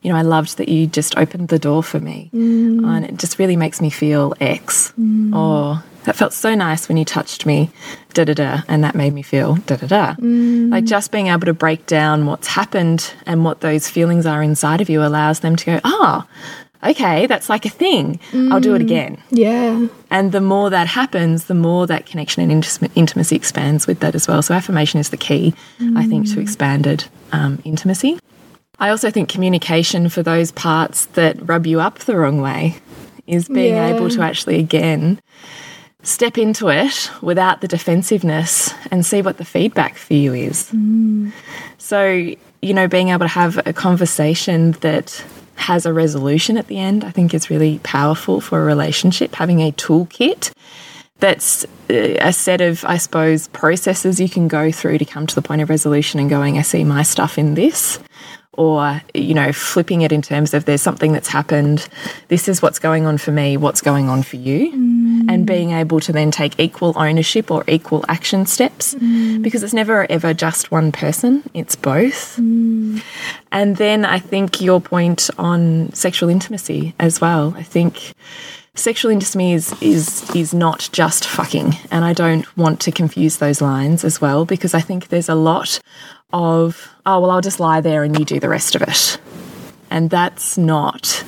you 0.00 0.10
know, 0.10 0.18
I 0.18 0.22
loved 0.22 0.56
that 0.58 0.68
you 0.68 0.86
just 0.86 1.16
opened 1.16 1.48
the 1.48 1.58
door 1.58 1.82
for 1.82 2.00
me. 2.00 2.30
Mm. 2.34 2.86
And 2.86 3.04
it 3.04 3.16
just 3.18 3.38
really 3.38 3.56
makes 3.56 3.80
me 3.80 3.90
feel 3.90 4.34
X. 4.40 4.92
Or 5.34 5.82
that 6.04 6.16
felt 6.16 6.32
so 6.32 6.54
nice 6.54 6.88
when 6.88 6.96
you 6.96 7.04
touched 7.04 7.46
me, 7.46 7.70
da 8.14 8.24
da 8.24 8.34
da, 8.34 8.62
and 8.66 8.82
that 8.82 8.94
made 8.94 9.12
me 9.12 9.22
feel 9.22 9.56
da 9.66 9.76
da 9.76 9.86
da. 9.86 10.14
Mm. 10.14 10.70
Like 10.70 10.84
just 10.84 11.12
being 11.12 11.28
able 11.28 11.46
to 11.46 11.54
break 11.54 11.86
down 11.86 12.26
what's 12.26 12.48
happened 12.48 13.12
and 13.26 13.44
what 13.44 13.60
those 13.60 13.88
feelings 13.88 14.26
are 14.26 14.42
inside 14.42 14.80
of 14.80 14.90
you 14.90 15.02
allows 15.04 15.40
them 15.40 15.54
to 15.56 15.66
go, 15.66 15.80
ah, 15.84 16.26
okay, 16.84 17.26
that's 17.26 17.48
like 17.48 17.64
a 17.64 17.68
thing. 17.70 18.18
I'll 18.50 18.60
do 18.60 18.74
it 18.74 18.80
Mm. 18.80 18.84
again. 18.84 19.18
Yeah. 19.30 19.86
And 20.10 20.32
the 20.32 20.40
more 20.40 20.70
that 20.70 20.86
happens, 20.88 21.44
the 21.44 21.54
more 21.54 21.86
that 21.86 22.06
connection 22.06 22.42
and 22.50 22.66
intimacy 22.94 23.36
expands 23.36 23.86
with 23.86 24.00
that 24.00 24.14
as 24.14 24.26
well. 24.28 24.42
So, 24.42 24.54
affirmation 24.54 25.00
is 25.00 25.10
the 25.10 25.16
key, 25.16 25.54
I 25.96 26.04
think, 26.06 26.28
to 26.32 26.40
expanded 26.40 27.04
um, 27.32 27.60
intimacy. 27.64 28.18
I 28.78 28.88
also 28.90 29.10
think 29.10 29.28
communication 29.28 30.08
for 30.08 30.22
those 30.22 30.50
parts 30.52 31.06
that 31.14 31.36
rub 31.48 31.66
you 31.66 31.80
up 31.80 32.00
the 32.00 32.16
wrong 32.16 32.40
way 32.40 32.76
is 33.26 33.48
being 33.48 33.76
Yeah. 33.76 33.94
able 33.94 34.08
to 34.10 34.22
actually, 34.22 34.58
again, 34.58 35.20
step 36.02 36.36
into 36.36 36.68
it 36.68 37.10
without 37.20 37.60
the 37.60 37.68
defensiveness 37.68 38.74
and 38.90 39.06
see 39.06 39.22
what 39.22 39.36
the 39.38 39.44
feedback 39.44 39.96
for 39.96 40.14
you 40.14 40.34
is. 40.34 40.72
So, 41.78 42.02
you 42.60 42.74
know, 42.74 42.88
being 42.88 43.10
able 43.10 43.20
to 43.26 43.28
have 43.28 43.58
a 43.66 43.72
conversation 43.72 44.72
that 44.80 45.22
has 45.56 45.86
a 45.86 45.92
resolution 45.92 46.56
at 46.56 46.66
the 46.66 46.78
end, 46.78 47.04
I 47.04 47.10
think 47.10 47.34
is 47.34 47.50
really 47.50 47.78
powerful 47.82 48.40
for 48.40 48.60
a 48.60 48.64
relationship. 48.64 49.34
Having 49.34 49.60
a 49.60 49.72
toolkit 49.72 50.52
that's 51.18 51.64
uh, 51.88 52.18
a 52.20 52.32
set 52.32 52.60
of, 52.60 52.84
I 52.84 52.96
suppose, 52.96 53.48
processes 53.48 54.20
you 54.20 54.28
can 54.28 54.48
go 54.48 54.72
through 54.72 54.98
to 54.98 55.04
come 55.04 55.26
to 55.26 55.34
the 55.34 55.42
point 55.42 55.62
of 55.62 55.70
resolution 55.70 56.18
and 56.18 56.28
going, 56.28 56.58
I 56.58 56.62
see 56.62 56.84
my 56.84 57.02
stuff 57.02 57.38
in 57.38 57.54
this. 57.54 58.00
Or, 58.54 59.00
you 59.14 59.32
know, 59.32 59.50
flipping 59.50 60.02
it 60.02 60.12
in 60.12 60.20
terms 60.20 60.52
of 60.52 60.66
there's 60.66 60.82
something 60.82 61.12
that's 61.12 61.28
happened, 61.28 61.88
this 62.28 62.48
is 62.48 62.60
what's 62.60 62.78
going 62.78 63.06
on 63.06 63.16
for 63.16 63.30
me, 63.30 63.56
what's 63.56 63.80
going 63.80 64.10
on 64.10 64.22
for 64.22 64.36
you, 64.36 64.70
mm. 64.70 65.32
and 65.32 65.46
being 65.46 65.70
able 65.70 66.00
to 66.00 66.12
then 66.12 66.30
take 66.30 66.60
equal 66.60 66.92
ownership 66.96 67.50
or 67.50 67.64
equal 67.66 68.04
action 68.08 68.44
steps 68.44 68.94
mm. 68.94 69.40
because 69.40 69.62
it's 69.62 69.72
never 69.72 70.06
ever 70.10 70.34
just 70.34 70.70
one 70.70 70.92
person, 70.92 71.42
it's 71.54 71.76
both. 71.76 72.36
Mm. 72.36 73.02
And 73.50 73.76
then 73.78 74.04
I 74.04 74.18
think 74.18 74.60
your 74.60 74.82
point 74.82 75.30
on 75.38 75.90
sexual 75.94 76.28
intimacy 76.28 76.94
as 77.00 77.22
well. 77.22 77.54
I 77.56 77.62
think 77.62 78.12
sexual 78.74 79.10
intimacy 79.10 79.52
is 79.52 79.82
is 79.82 80.34
is 80.34 80.54
not 80.54 80.88
just 80.92 81.26
fucking, 81.26 81.76
and 81.90 82.04
I 82.04 82.12
don't 82.12 82.56
want 82.56 82.80
to 82.80 82.92
confuse 82.92 83.38
those 83.38 83.60
lines 83.60 84.04
as 84.04 84.20
well 84.20 84.44
because 84.44 84.74
I 84.74 84.80
think 84.80 85.08
there's 85.08 85.28
a 85.28 85.34
lot 85.34 85.80
of 86.32 86.88
oh 87.04 87.20
well 87.20 87.30
I'll 87.30 87.40
just 87.40 87.60
lie 87.60 87.80
there 87.80 88.02
and 88.02 88.18
you 88.18 88.24
do 88.24 88.40
the 88.40 88.48
rest 88.48 88.74
of 88.74 88.82
it, 88.82 89.18
and 89.90 90.10
that's 90.10 90.56
not 90.56 91.24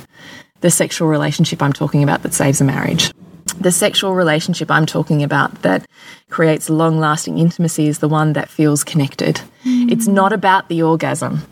the 0.61 0.71
sexual 0.71 1.09
relationship 1.09 1.63
I'm 1.63 1.75
talking 1.75 2.03
about 2.03 2.23
that 2.23 2.33
saves 2.33 2.61
a 2.61 2.65
marriage. 2.65 3.13
The 3.61 3.71
sexual 3.71 4.15
relationship 4.15 4.71
I'm 4.71 4.87
talking 4.87 5.23
about 5.23 5.63
that 5.63 5.87
creates 6.31 6.71
long 6.71 6.99
lasting 6.99 7.39
intimacy 7.39 7.87
is 7.87 7.99
the 7.99 8.09
one 8.09 8.33
that 8.33 8.49
feels 8.49 8.83
connected. 8.83 9.43
Mm. 9.65 9.93
It's 9.93 10.09
not 10.09 10.33
about 10.33 10.69
the 10.69 10.83
orgasm. 10.83 11.43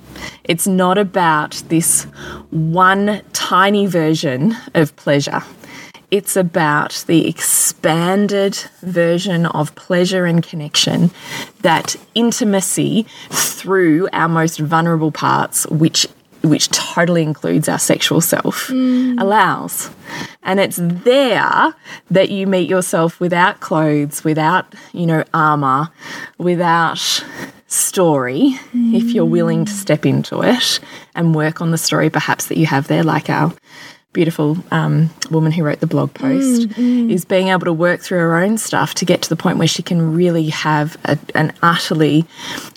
It's 0.44 0.66
not 0.66 0.98
about 0.98 1.62
this 1.68 2.04
one 2.50 3.22
tiny 3.32 3.86
version 3.86 4.56
of 4.74 4.94
pleasure. 4.96 5.42
It's 6.10 6.36
about 6.36 7.04
the 7.06 7.26
expanded 7.26 8.56
version 8.82 9.46
of 9.46 9.74
pleasure 9.74 10.26
and 10.26 10.42
connection 10.42 11.10
that 11.62 11.96
intimacy 12.14 13.06
through 13.30 14.10
our 14.12 14.28
most 14.28 14.58
vulnerable 14.58 15.10
parts, 15.10 15.66
which 15.68 16.06
which 16.42 16.68
totally 16.70 17.22
includes 17.22 17.68
our 17.68 17.78
sexual 17.78 18.20
self, 18.20 18.66
mm. 18.66 19.20
allows. 19.20 19.90
And 20.42 20.58
it's 20.58 20.78
there 20.80 21.74
that 22.10 22.30
you 22.30 22.46
meet 22.46 22.68
yourself 22.68 23.20
without 23.20 23.60
clothes, 23.60 24.24
without, 24.24 24.74
you 24.92 25.06
know, 25.06 25.24
armor, 25.32 25.90
without 26.38 27.24
story, 27.72 28.58
if 28.74 29.12
you're 29.12 29.24
willing 29.24 29.64
to 29.64 29.72
step 29.72 30.04
into 30.04 30.42
it 30.42 30.80
and 31.14 31.34
work 31.34 31.60
on 31.60 31.70
the 31.70 31.78
story 31.78 32.10
perhaps 32.10 32.46
that 32.46 32.58
you 32.58 32.66
have 32.66 32.86
there, 32.88 33.02
like 33.02 33.30
our 33.30 33.52
beautiful 34.12 34.58
um, 34.70 35.08
woman 35.30 35.52
who 35.52 35.64
wrote 35.64 35.80
the 35.80 35.86
blog 35.86 36.12
post, 36.12 36.68
mm, 36.68 36.74
mm. 36.74 37.10
is 37.10 37.24
being 37.24 37.48
able 37.48 37.64
to 37.64 37.72
work 37.72 38.00
through 38.00 38.18
her 38.18 38.36
own 38.36 38.58
stuff 38.58 38.94
to 38.94 39.04
get 39.06 39.22
to 39.22 39.28
the 39.28 39.36
point 39.36 39.56
where 39.56 39.68
she 39.68 39.82
can 39.82 40.14
really 40.14 40.50
have 40.50 40.96
a, 41.06 41.18
an 41.34 41.52
utterly 41.62 42.26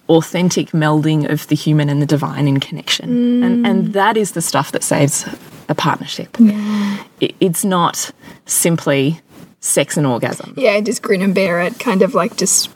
authentic 0.08 0.70
melding 0.70 1.30
of 1.30 1.46
the 1.48 1.56
human 1.56 1.90
and 1.90 2.02
the 2.02 2.06
divine 2.06 2.48
in 2.48 2.60
connection. 2.60 3.44
And, 3.44 3.66
mm. 3.66 3.70
and 3.70 3.94
that 3.94 4.16
is 4.16 4.32
the 4.32 4.42
stuff 4.42 4.72
that 4.72 4.84
saves 4.84 5.26
a 5.68 5.76
partnership. 5.76 6.38
It, 7.20 7.36
it's 7.40 7.66
not 7.66 8.12
simply 8.46 9.20
sex 9.66 9.98
and 9.98 10.06
orgasm. 10.06 10.54
Yeah, 10.56 10.80
just 10.82 11.02
grin 11.02 11.22
and 11.22 11.34
bear 11.34 11.60
it, 11.62 11.80
kind 11.80 12.02
of 12.02 12.14
like 12.14 12.38
just 12.38 12.70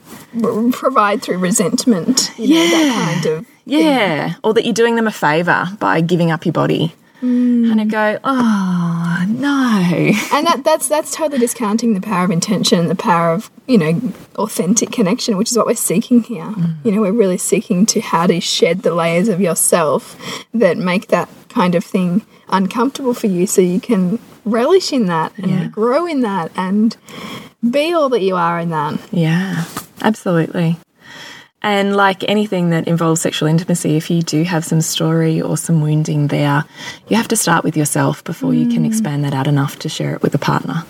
provide 0.72 1.22
through 1.22 1.38
resentment. 1.38 2.30
You 2.36 2.54
know, 2.54 2.70
that 2.70 3.22
kind 3.22 3.26
of. 3.26 3.46
Yeah, 3.64 4.34
or 4.42 4.52
that 4.54 4.64
you're 4.64 4.74
doing 4.74 4.96
them 4.96 5.06
a 5.06 5.12
favor 5.12 5.68
by 5.78 6.00
giving 6.00 6.30
up 6.30 6.44
your 6.44 6.52
body. 6.52 6.94
Mm. 7.22 7.68
Kind 7.68 7.80
of 7.82 7.88
go, 7.88 8.18
oh 8.24 9.24
no. 9.28 10.12
And 10.32 10.46
that, 10.46 10.62
that's 10.64 10.88
that's 10.88 11.14
totally 11.14 11.38
discounting 11.38 11.92
the 11.94 12.00
power 12.00 12.24
of 12.24 12.30
intention, 12.30 12.88
the 12.88 12.94
power 12.94 13.32
of 13.32 13.50
you 13.66 13.78
know 13.78 14.00
authentic 14.36 14.90
connection, 14.90 15.36
which 15.36 15.50
is 15.50 15.56
what 15.56 15.66
we're 15.66 15.74
seeking 15.74 16.22
here. 16.22 16.44
Mm. 16.44 16.84
You 16.84 16.92
know, 16.92 17.02
we're 17.02 17.12
really 17.12 17.38
seeking 17.38 17.84
to 17.86 18.00
how 18.00 18.26
to 18.26 18.40
shed 18.40 18.82
the 18.82 18.94
layers 18.94 19.28
of 19.28 19.40
yourself 19.40 20.16
that 20.54 20.78
make 20.78 21.08
that 21.08 21.28
kind 21.50 21.74
of 21.74 21.84
thing 21.84 22.22
uncomfortable 22.48 23.14
for 23.14 23.26
you, 23.26 23.46
so 23.46 23.60
you 23.60 23.80
can 23.80 24.18
relish 24.50 24.92
in 24.92 25.06
that 25.06 25.32
and 25.36 25.50
Yeah. 25.50 25.66
grow 25.66 26.06
in 26.06 26.20
that 26.22 26.50
and 26.56 26.96
be 27.68 27.92
all 27.92 28.08
that 28.10 28.22
you 28.22 28.36
are 28.36 28.58
in 28.58 28.70
that. 28.70 28.98
Yeah, 29.12 29.64
absolutely. 30.02 30.78
And 31.62 31.94
like 31.94 32.24
anything 32.26 32.70
that 32.70 32.88
involves 32.88 33.20
sexual 33.20 33.46
intimacy, 33.46 33.96
if 33.96 34.10
you 34.10 34.22
do 34.22 34.44
have 34.44 34.64
some 34.64 34.80
story 34.80 35.42
or 35.42 35.58
some 35.58 35.82
wounding 35.82 36.28
there, 36.28 36.64
you 37.08 37.16
have 37.18 37.28
to 37.28 37.36
start 37.36 37.64
with 37.64 37.76
yourself 37.76 38.24
before 38.24 38.54
you 38.54 38.66
can 38.68 38.84
mm. 38.84 38.86
expand 38.86 39.24
that 39.24 39.34
out 39.34 39.46
enough 39.46 39.78
to 39.80 39.88
share 39.90 40.14
it 40.14 40.22
with 40.22 40.34
a 40.34 40.38
partner. 40.38 40.84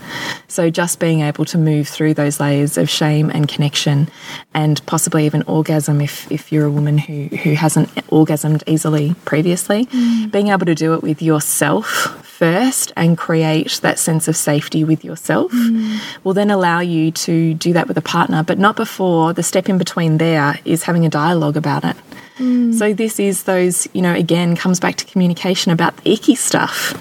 So 0.46 0.70
just 0.70 1.00
being 1.00 1.22
able 1.22 1.44
to 1.46 1.58
move 1.58 1.88
through 1.88 2.14
those 2.14 2.38
layers 2.38 2.78
of 2.78 2.88
shame 2.88 3.30
and 3.30 3.48
connection 3.48 4.08
and 4.54 4.84
possibly 4.86 5.26
even 5.26 5.42
orgasm 5.42 6.00
if, 6.00 6.30
if 6.30 6.52
you're 6.52 6.66
a 6.66 6.70
woman 6.70 6.98
who, 6.98 7.24
who 7.24 7.54
hasn't 7.54 7.92
orgasmed 8.06 8.62
easily 8.68 9.16
previously, 9.24 9.86
mm. 9.86 10.30
being 10.30 10.48
able 10.48 10.66
to 10.66 10.76
do 10.76 10.94
it 10.94 11.02
with 11.02 11.20
yourself 11.20 12.29
first 12.40 12.90
and 12.96 13.18
create 13.18 13.80
that 13.82 13.98
sense 13.98 14.26
of 14.26 14.34
safety 14.34 14.82
with 14.82 15.04
yourself 15.04 15.52
mm. 15.52 16.00
will 16.24 16.32
then 16.32 16.50
allow 16.50 16.80
you 16.80 17.10
to 17.10 17.52
do 17.52 17.74
that 17.74 17.86
with 17.86 17.98
a 17.98 18.00
partner, 18.16 18.42
but 18.42 18.58
not 18.58 18.76
before 18.76 19.34
the 19.34 19.42
step 19.42 19.68
in 19.68 19.76
between 19.76 20.16
there 20.16 20.58
is 20.64 20.84
having 20.84 21.04
a 21.04 21.10
dialogue 21.10 21.58
about 21.58 21.84
it. 21.84 21.94
Mm. 22.38 22.72
So 22.72 22.94
this 22.94 23.20
is 23.20 23.42
those, 23.42 23.86
you 23.92 24.00
know, 24.00 24.14
again 24.14 24.56
comes 24.56 24.80
back 24.80 24.96
to 24.96 25.04
communication 25.04 25.70
about 25.70 25.98
the 25.98 26.12
icky 26.12 26.34
stuff, 26.34 26.94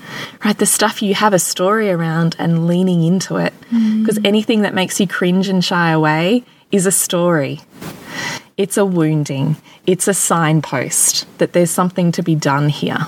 right? 0.44 0.58
The 0.58 0.66
stuff 0.66 1.02
you 1.02 1.14
have 1.14 1.32
a 1.32 1.40
story 1.40 1.90
around 1.90 2.36
and 2.38 2.68
leaning 2.68 3.06
into 3.06 3.38
it. 3.38 3.54
Mm. 3.72 4.02
Because 4.02 4.20
anything 4.26 4.64
that 4.64 4.74
makes 4.74 5.00
you 5.00 5.08
cringe 5.08 5.48
and 5.48 5.64
shy 5.64 5.92
away 5.92 6.44
is 6.70 6.86
a 6.86 6.92
story. 6.92 7.62
It's 8.58 8.76
a 8.76 8.84
wounding. 8.84 9.56
It's 9.88 10.10
a 10.10 10.14
signpost 10.14 11.26
that 11.38 11.54
there's 11.54 11.72
something 11.72 12.12
to 12.12 12.22
be 12.22 12.36
done 12.36 12.68
here. 12.68 13.08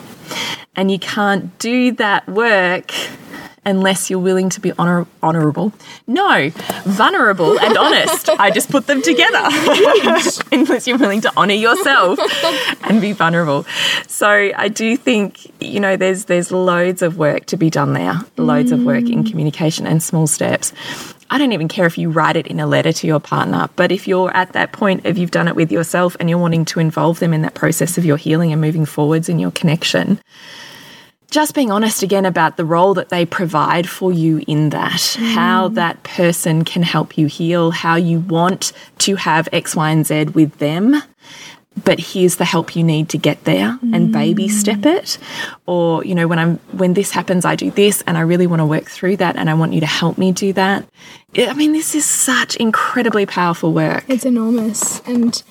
And 0.75 0.89
you 0.89 0.99
can't 0.99 1.57
do 1.59 1.91
that 1.93 2.27
work 2.27 2.93
unless 3.65 4.09
you're 4.09 4.19
willing 4.19 4.49
to 4.49 4.59
be 4.59 4.71
honor 4.79 5.05
honorable. 5.21 5.71
No, 6.07 6.49
vulnerable 6.85 7.59
and 7.59 7.77
honest. 7.77 8.29
I 8.29 8.51
just 8.51 8.69
put 8.69 8.87
them 8.87 9.01
together. 9.01 9.37
unless 10.51 10.87
you're 10.87 10.97
willing 10.97 11.21
to 11.21 11.31
honor 11.37 11.53
yourself 11.53 12.19
and 12.83 13.01
be 13.01 13.11
vulnerable. 13.11 13.65
So 14.07 14.27
I 14.29 14.67
do 14.67 14.97
think, 14.97 15.51
you 15.61 15.79
know, 15.79 15.95
there's 15.97 16.25
there's 16.25 16.51
loads 16.51 17.01
of 17.01 17.17
work 17.17 17.45
to 17.47 17.57
be 17.57 17.69
done 17.69 17.93
there. 17.93 18.19
Loads 18.37 18.71
of 18.71 18.83
work 18.83 19.09
in 19.09 19.23
mm. 19.23 19.29
communication 19.29 19.85
and 19.85 20.01
small 20.01 20.27
steps. 20.27 20.73
I 21.31 21.37
don't 21.37 21.53
even 21.53 21.69
care 21.69 21.85
if 21.85 21.97
you 21.97 22.09
write 22.09 22.35
it 22.35 22.47
in 22.47 22.59
a 22.59 22.67
letter 22.67 22.91
to 22.91 23.07
your 23.07 23.21
partner, 23.21 23.69
but 23.77 23.89
if 23.89 24.05
you're 24.05 24.35
at 24.35 24.51
that 24.51 24.73
point 24.73 25.05
of 25.05 25.17
you've 25.17 25.31
done 25.31 25.47
it 25.47 25.55
with 25.55 25.71
yourself 25.71 26.17
and 26.19 26.29
you're 26.29 26.37
wanting 26.37 26.65
to 26.65 26.81
involve 26.81 27.19
them 27.19 27.33
in 27.33 27.41
that 27.43 27.53
process 27.53 27.97
of 27.97 28.03
your 28.03 28.17
healing 28.17 28.51
and 28.51 28.59
moving 28.59 28.85
forwards 28.85 29.29
in 29.29 29.39
your 29.39 29.51
connection, 29.51 30.19
just 31.31 31.55
being 31.55 31.71
honest 31.71 32.03
again 32.03 32.25
about 32.25 32.57
the 32.57 32.65
role 32.65 32.93
that 32.95 33.07
they 33.07 33.25
provide 33.25 33.87
for 33.87 34.11
you 34.11 34.43
in 34.45 34.71
that, 34.71 35.15
how 35.17 35.69
mm. 35.69 35.75
that 35.75 36.03
person 36.03 36.65
can 36.65 36.83
help 36.83 37.17
you 37.17 37.27
heal, 37.27 37.71
how 37.71 37.95
you 37.95 38.19
want 38.19 38.73
to 38.97 39.15
have 39.15 39.47
X, 39.53 39.73
Y, 39.73 39.89
and 39.89 40.05
Z 40.05 40.25
with 40.25 40.57
them. 40.57 41.01
But 41.85 41.99
here's 41.99 42.35
the 42.35 42.45
help 42.45 42.75
you 42.75 42.83
need 42.83 43.07
to 43.09 43.17
get 43.17 43.45
there 43.45 43.79
and 43.81 44.11
baby 44.11 44.49
step 44.49 44.85
it. 44.85 45.17
Or, 45.65 46.03
you 46.03 46.13
know, 46.13 46.27
when 46.27 46.37
I'm 46.37 46.57
when 46.73 46.93
this 46.93 47.11
happens, 47.11 47.45
I 47.45 47.55
do 47.55 47.71
this 47.71 48.03
and 48.05 48.17
I 48.17 48.21
really 48.21 48.45
want 48.45 48.59
to 48.59 48.65
work 48.65 48.89
through 48.89 49.17
that 49.17 49.37
and 49.37 49.49
I 49.49 49.53
want 49.53 49.71
you 49.71 49.79
to 49.79 49.85
help 49.85 50.17
me 50.17 50.33
do 50.33 50.51
that. 50.53 50.85
I 51.37 51.53
mean, 51.53 51.71
this 51.71 51.95
is 51.95 52.05
such 52.05 52.57
incredibly 52.57 53.25
powerful 53.25 53.71
work. 53.71 54.03
It's 54.09 54.25
enormous. 54.25 54.99
And 55.07 55.41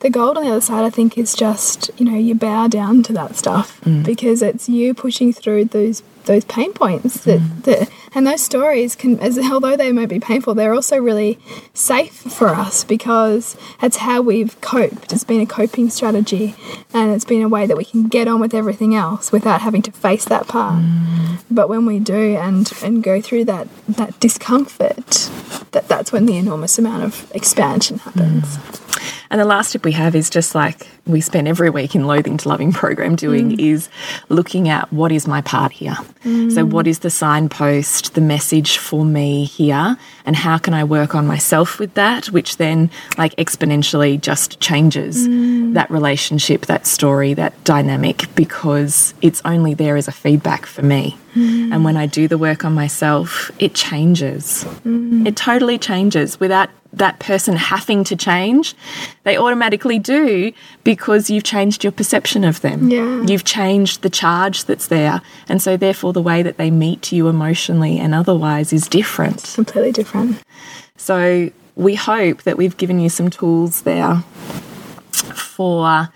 the 0.00 0.10
gold 0.10 0.36
on 0.36 0.44
the 0.44 0.50
other 0.50 0.60
side, 0.60 0.84
I 0.84 0.90
think, 0.90 1.16
is 1.16 1.34
just, 1.34 1.88
you 1.98 2.04
know, 2.04 2.18
you 2.18 2.34
bow 2.34 2.66
down 2.66 3.04
to 3.04 3.12
that 3.12 3.36
stuff 3.36 3.80
mm. 3.82 4.04
because 4.04 4.42
it's 4.42 4.68
you 4.68 4.92
pushing 4.92 5.32
through 5.32 5.66
those 5.66 6.02
those 6.24 6.44
pain 6.44 6.72
points 6.72 7.24
that, 7.24 7.40
that 7.62 7.88
and 8.14 8.26
those 8.26 8.42
stories 8.42 8.96
can 8.96 9.18
as 9.20 9.38
although 9.38 9.76
they 9.76 9.92
might 9.92 10.08
be 10.08 10.20
painful 10.20 10.54
they're 10.54 10.74
also 10.74 10.98
really 10.98 11.38
safe 11.74 12.12
for 12.12 12.48
us 12.48 12.84
because 12.84 13.56
that's 13.80 13.98
how 13.98 14.20
we've 14.20 14.60
coped. 14.60 15.12
It's 15.12 15.24
been 15.24 15.40
a 15.40 15.46
coping 15.46 15.90
strategy 15.90 16.54
and 16.92 17.12
it's 17.12 17.24
been 17.24 17.42
a 17.42 17.48
way 17.48 17.66
that 17.66 17.76
we 17.76 17.84
can 17.84 18.08
get 18.08 18.28
on 18.28 18.40
with 18.40 18.54
everything 18.54 18.94
else 18.94 19.32
without 19.32 19.60
having 19.60 19.82
to 19.82 19.92
face 19.92 20.24
that 20.26 20.48
part. 20.48 20.82
Mm. 20.82 21.42
But 21.50 21.68
when 21.68 21.86
we 21.86 21.98
do 21.98 22.36
and 22.36 22.70
and 22.82 23.02
go 23.02 23.20
through 23.20 23.44
that 23.46 23.68
that 23.88 24.18
discomfort 24.20 25.30
that 25.72 25.88
that's 25.88 26.12
when 26.12 26.26
the 26.26 26.36
enormous 26.36 26.78
amount 26.78 27.04
of 27.04 27.30
expansion 27.34 27.98
happens 27.98 28.56
mm. 28.56 28.89
And 29.30 29.40
the 29.40 29.44
last 29.44 29.72
tip 29.72 29.84
we 29.84 29.92
have 29.92 30.14
is 30.14 30.30
just 30.30 30.54
like 30.54 30.88
we 31.06 31.20
spend 31.20 31.48
every 31.48 31.70
week 31.70 31.94
in 31.94 32.06
Loathing 32.06 32.36
to 32.38 32.48
Loving 32.48 32.72
program 32.72 33.16
doing 33.16 33.50
mm. 33.50 33.60
is 33.60 33.88
looking 34.28 34.68
at 34.68 34.92
what 34.92 35.12
is 35.12 35.26
my 35.26 35.40
part 35.40 35.72
here. 35.72 35.96
So, 36.22 36.64
what 36.64 36.86
mm. 36.86 36.90
is 36.90 36.98
the 37.00 37.10
signpost, 37.10 38.14
the 38.14 38.20
message 38.20 38.78
for 38.78 39.04
me 39.04 39.44
here, 39.44 39.96
and 40.26 40.36
how 40.36 40.58
can 40.58 40.74
I 40.74 40.84
work 40.84 41.14
on 41.14 41.26
myself 41.26 41.78
with 41.78 41.94
that, 41.94 42.26
which 42.26 42.58
then 42.58 42.90
like 43.16 43.34
exponentially 43.36 44.20
just 44.20 44.60
changes 44.60 45.26
mm. 45.26 45.74
that 45.74 45.90
relationship, 45.90 46.66
that 46.66 46.86
story, 46.86 47.34
that 47.34 47.64
dynamic, 47.64 48.26
because 48.34 49.14
it's 49.22 49.40
only 49.44 49.74
there 49.74 49.96
as 49.96 50.08
a 50.08 50.12
feedback 50.12 50.66
for 50.66 50.82
me. 50.82 51.16
And 51.32 51.84
when 51.84 51.96
I 51.96 52.06
do 52.06 52.26
the 52.26 52.38
work 52.38 52.64
on 52.64 52.74
myself, 52.74 53.52
it 53.60 53.72
changes. 53.72 54.66
It 54.84 55.36
totally 55.36 55.78
changes 55.78 56.40
without 56.40 56.70
that 56.92 57.18
person 57.20 57.56
having 57.56 58.04
to 58.04 58.16
change. 58.16 58.74
They 59.24 59.36
automatically 59.36 59.98
do 59.98 60.52
because 60.84 61.30
you've 61.30 61.44
changed 61.44 61.84
your 61.84 61.92
perception 61.92 62.44
of 62.44 62.60
them. 62.60 62.90
Yeah. 62.90 63.22
You've 63.22 63.44
changed 63.44 64.02
the 64.02 64.10
charge 64.10 64.64
that's 64.64 64.88
there. 64.88 65.22
And 65.48 65.62
so, 65.62 65.76
therefore, 65.76 66.12
the 66.12 66.22
way 66.22 66.42
that 66.42 66.56
they 66.56 66.70
meet 66.70 67.12
you 67.12 67.28
emotionally 67.28 67.98
and 67.98 68.14
otherwise 68.14 68.72
is 68.72 68.88
different. 68.88 69.52
completely 69.54 69.92
different 69.92 70.42
So, 70.96 71.50
we 71.76 71.94
hope 71.94 72.42
that 72.42 72.58
we've 72.58 72.76
given 72.76 72.98
you 73.00 73.08
some 73.08 73.30
tools 73.30 73.82
there 73.82 74.22
for 75.34 76.08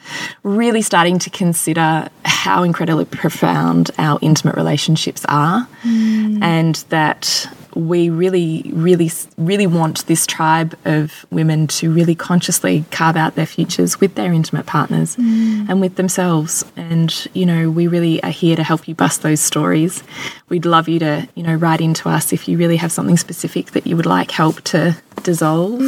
really 0.43 0.83
starting 0.83 1.19
to 1.19 1.31
consider 1.31 2.09
how 2.25 2.63
incredibly 2.63 3.05
profound 3.05 3.91
our 3.99 4.19
intimate 4.23 4.57
relationships 4.57 5.25
are 5.29 5.69
mm. 5.83 6.43
and 6.43 6.77
that 6.89 7.49
we 7.75 8.11
really, 8.11 8.71
really, 8.73 9.11
really 9.37 9.67
want 9.67 10.07
this 10.07 10.27
tribe 10.27 10.77
of 10.85 11.27
women 11.31 11.67
to 11.67 11.93
really 11.93 12.15
consciously 12.15 12.85
carve 12.91 13.17
out 13.17 13.35
their 13.35 13.47
futures 13.47 14.01
with 14.01 14.15
their 14.15 14.33
intimate 14.33 14.67
partners 14.67 15.17
mm. 15.17 15.69
and 15.69 15.81
with 15.81 15.97
themselves. 15.97 16.65
And, 16.77 17.27
you 17.35 17.47
know, 17.47 17.71
we 17.71 17.87
really 17.87 18.23
are 18.23 18.31
here 18.31 18.57
to 18.57 18.63
help 18.63 18.87
you 18.89 18.95
bust 18.95 19.23
those 19.23 19.41
stories. 19.41 20.03
We'd 20.49 20.67
love 20.67 20.89
you 20.89 20.99
to, 21.01 21.29
you 21.35 21.43
know, 21.43 21.55
write 21.55 21.81
into 21.81 22.09
us 22.09 22.33
if 22.33 22.49
you 22.49 22.59
really 22.59 22.77
have 22.77 22.93
something 22.93 23.17
specific 23.17 23.73
that 23.73 23.87
you 23.87 23.97
would 23.97 24.07
like 24.07 24.31
help 24.31 24.61
to 24.63 24.97
dissolve. 25.25 25.81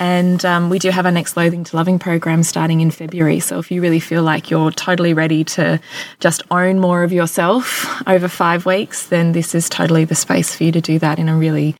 And 0.00 0.44
um, 0.44 0.70
we 0.70 0.78
do 0.78 0.90
have 0.90 1.04
our 1.04 1.12
next 1.12 1.36
Loathing 1.36 1.64
to 1.64 1.76
Loving 1.76 1.98
program 1.98 2.42
starting 2.42 2.80
in 2.80 2.90
February. 2.90 3.40
So 3.40 3.58
if 3.58 3.70
you 3.70 3.82
really 3.82 4.00
feel 4.00 4.22
like 4.22 4.50
you're 4.50 4.70
totally 4.70 5.12
ready 5.12 5.44
to 5.44 5.78
just 6.20 6.42
own 6.50 6.80
more 6.80 7.02
of 7.02 7.12
yourself 7.12 8.02
over 8.08 8.28
five 8.28 8.64
weeks, 8.64 9.06
then 9.06 9.32
this 9.32 9.54
is 9.54 9.68
totally 9.68 10.06
the 10.06 10.14
space 10.14 10.54
for 10.54 10.64
you 10.64 10.72
to 10.72 10.80
do 10.80 10.98
that 11.00 11.18
in 11.18 11.28
a 11.28 11.36
really 11.36 11.76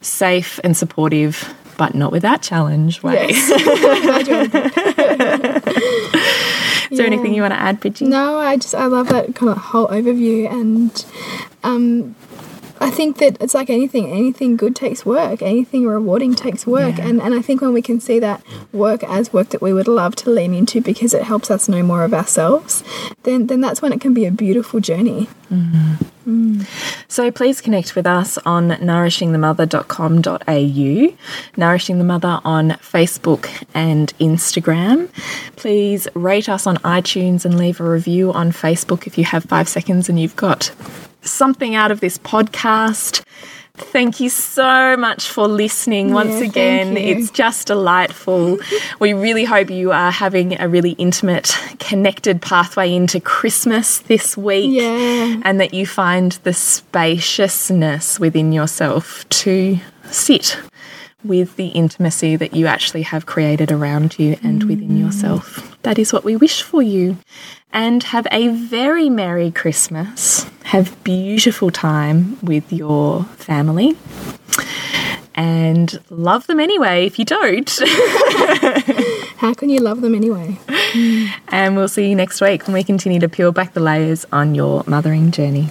safe 0.00 0.58
and 0.64 0.76
supportive, 0.76 1.54
but 1.78 1.94
not 1.94 2.10
without 2.10 2.42
challenge 2.42 3.02
way. 3.02 3.28
Is 6.90 6.98
there 6.98 7.06
anything 7.06 7.34
you 7.34 7.42
want 7.42 7.54
to 7.54 7.60
add, 7.60 7.80
Pidgey? 7.80 8.06
No, 8.06 8.38
I 8.38 8.56
just 8.56 8.74
I 8.74 8.86
love 8.86 9.08
that 9.08 9.34
kind 9.34 9.50
of 9.50 9.58
whole 9.58 9.88
overview, 9.88 10.50
and 10.50 11.04
um, 11.64 12.14
I 12.80 12.90
think 12.90 13.18
that 13.18 13.36
it's 13.40 13.54
like 13.54 13.70
anything. 13.70 14.10
Anything 14.10 14.56
good 14.56 14.76
takes 14.76 15.06
work. 15.06 15.42
Anything 15.42 15.86
rewarding 15.86 16.34
takes 16.34 16.66
work. 16.66 16.98
Yeah. 16.98 17.08
And 17.08 17.22
and 17.22 17.34
I 17.34 17.42
think 17.42 17.60
when 17.60 17.72
we 17.72 17.82
can 17.82 18.00
see 18.00 18.18
that 18.20 18.42
work 18.72 19.02
as 19.04 19.32
work 19.32 19.50
that 19.50 19.62
we 19.62 19.72
would 19.72 19.88
love 19.88 20.16
to 20.16 20.30
lean 20.30 20.54
into 20.54 20.80
because 20.80 21.14
it 21.14 21.22
helps 21.22 21.50
us 21.50 21.68
know 21.68 21.82
more 21.82 22.04
of 22.04 22.12
ourselves, 22.12 22.82
then 23.22 23.46
then 23.46 23.60
that's 23.60 23.82
when 23.82 23.92
it 23.92 24.00
can 24.00 24.14
be 24.14 24.26
a 24.26 24.30
beautiful 24.30 24.80
journey. 24.80 25.28
Mm-hmm. 25.50 25.94
Mm. 26.26 26.66
So 27.08 27.30
please 27.30 27.60
connect 27.60 27.94
with 27.94 28.06
us 28.06 28.36
on 28.38 28.70
nourishingthemother.com.au, 28.70 31.16
Nourishing 31.56 31.98
the 31.98 32.04
Mother 32.04 32.40
on 32.44 32.70
Facebook 32.70 33.48
and 33.72 34.12
Instagram. 34.18 35.08
Please 35.54 36.08
rate 36.14 36.48
us 36.48 36.66
on 36.66 36.78
iTunes 36.78 37.44
and 37.44 37.56
leave 37.56 37.80
a 37.80 37.88
review 37.88 38.32
on 38.32 38.50
Facebook 38.50 39.06
if 39.06 39.16
you 39.16 39.22
have 39.24 39.44
five 39.44 39.68
seconds 39.68 40.08
and 40.08 40.18
you've 40.18 40.34
got 40.34 40.72
something 41.26 41.74
out 41.74 41.90
of 41.90 42.00
this 42.00 42.18
podcast. 42.18 43.22
Thank 43.78 44.20
you 44.20 44.30
so 44.30 44.96
much 44.96 45.28
for 45.28 45.46
listening 45.46 46.14
once 46.14 46.40
Yeah, 46.40 46.46
again. 46.48 46.96
It's 46.96 47.30
just 47.30 47.66
delightful. 47.66 48.58
we 49.00 49.12
really 49.12 49.44
hope 49.44 49.68
you 49.70 49.92
are 49.92 50.10
having 50.10 50.58
a 50.58 50.66
really 50.66 50.92
intimate, 50.92 51.54
connected 51.78 52.40
pathway 52.40 52.94
into 52.94 53.20
Christmas 53.20 53.98
this 53.98 54.34
week 54.34 54.70
Yeah. 54.72 55.42
and 55.44 55.60
that 55.60 55.74
you 55.74 55.86
find 55.86 56.32
the 56.42 56.54
spaciousness 56.54 58.18
within 58.18 58.52
yourself 58.52 59.28
to 59.28 59.78
sit 60.10 60.56
with 61.24 61.56
the 61.56 61.68
intimacy 61.68 62.36
that 62.36 62.54
you 62.54 62.66
actually 62.66 63.02
have 63.02 63.26
created 63.26 63.72
around 63.72 64.18
you 64.18 64.36
and 64.42 64.64
within 64.64 64.96
yourself. 64.96 65.76
That 65.82 65.98
is 65.98 66.12
what 66.12 66.24
we 66.24 66.36
wish 66.36 66.62
for 66.62 66.82
you. 66.82 67.18
And 67.72 68.02
have 68.04 68.26
a 68.30 68.48
very 68.48 69.08
Merry 69.10 69.50
Christmas. 69.50 70.44
Have 70.64 71.02
beautiful 71.04 71.70
time 71.70 72.38
with 72.42 72.72
your 72.72 73.24
family. 73.36 73.96
And 75.34 76.00
love 76.08 76.46
them 76.46 76.60
anyway 76.60 77.06
if 77.06 77.18
you 77.18 77.24
don't. 77.24 77.70
How 79.36 79.52
can 79.52 79.68
you 79.68 79.80
love 79.80 80.00
them 80.00 80.14
anyway? 80.14 80.58
and 81.48 81.76
we'll 81.76 81.88
see 81.88 82.08
you 82.08 82.14
next 82.14 82.40
week 82.40 82.66
when 82.66 82.72
we 82.74 82.82
continue 82.82 83.20
to 83.20 83.28
peel 83.28 83.52
back 83.52 83.74
the 83.74 83.80
layers 83.80 84.24
on 84.32 84.54
your 84.54 84.82
mothering 84.86 85.30
journey. 85.30 85.70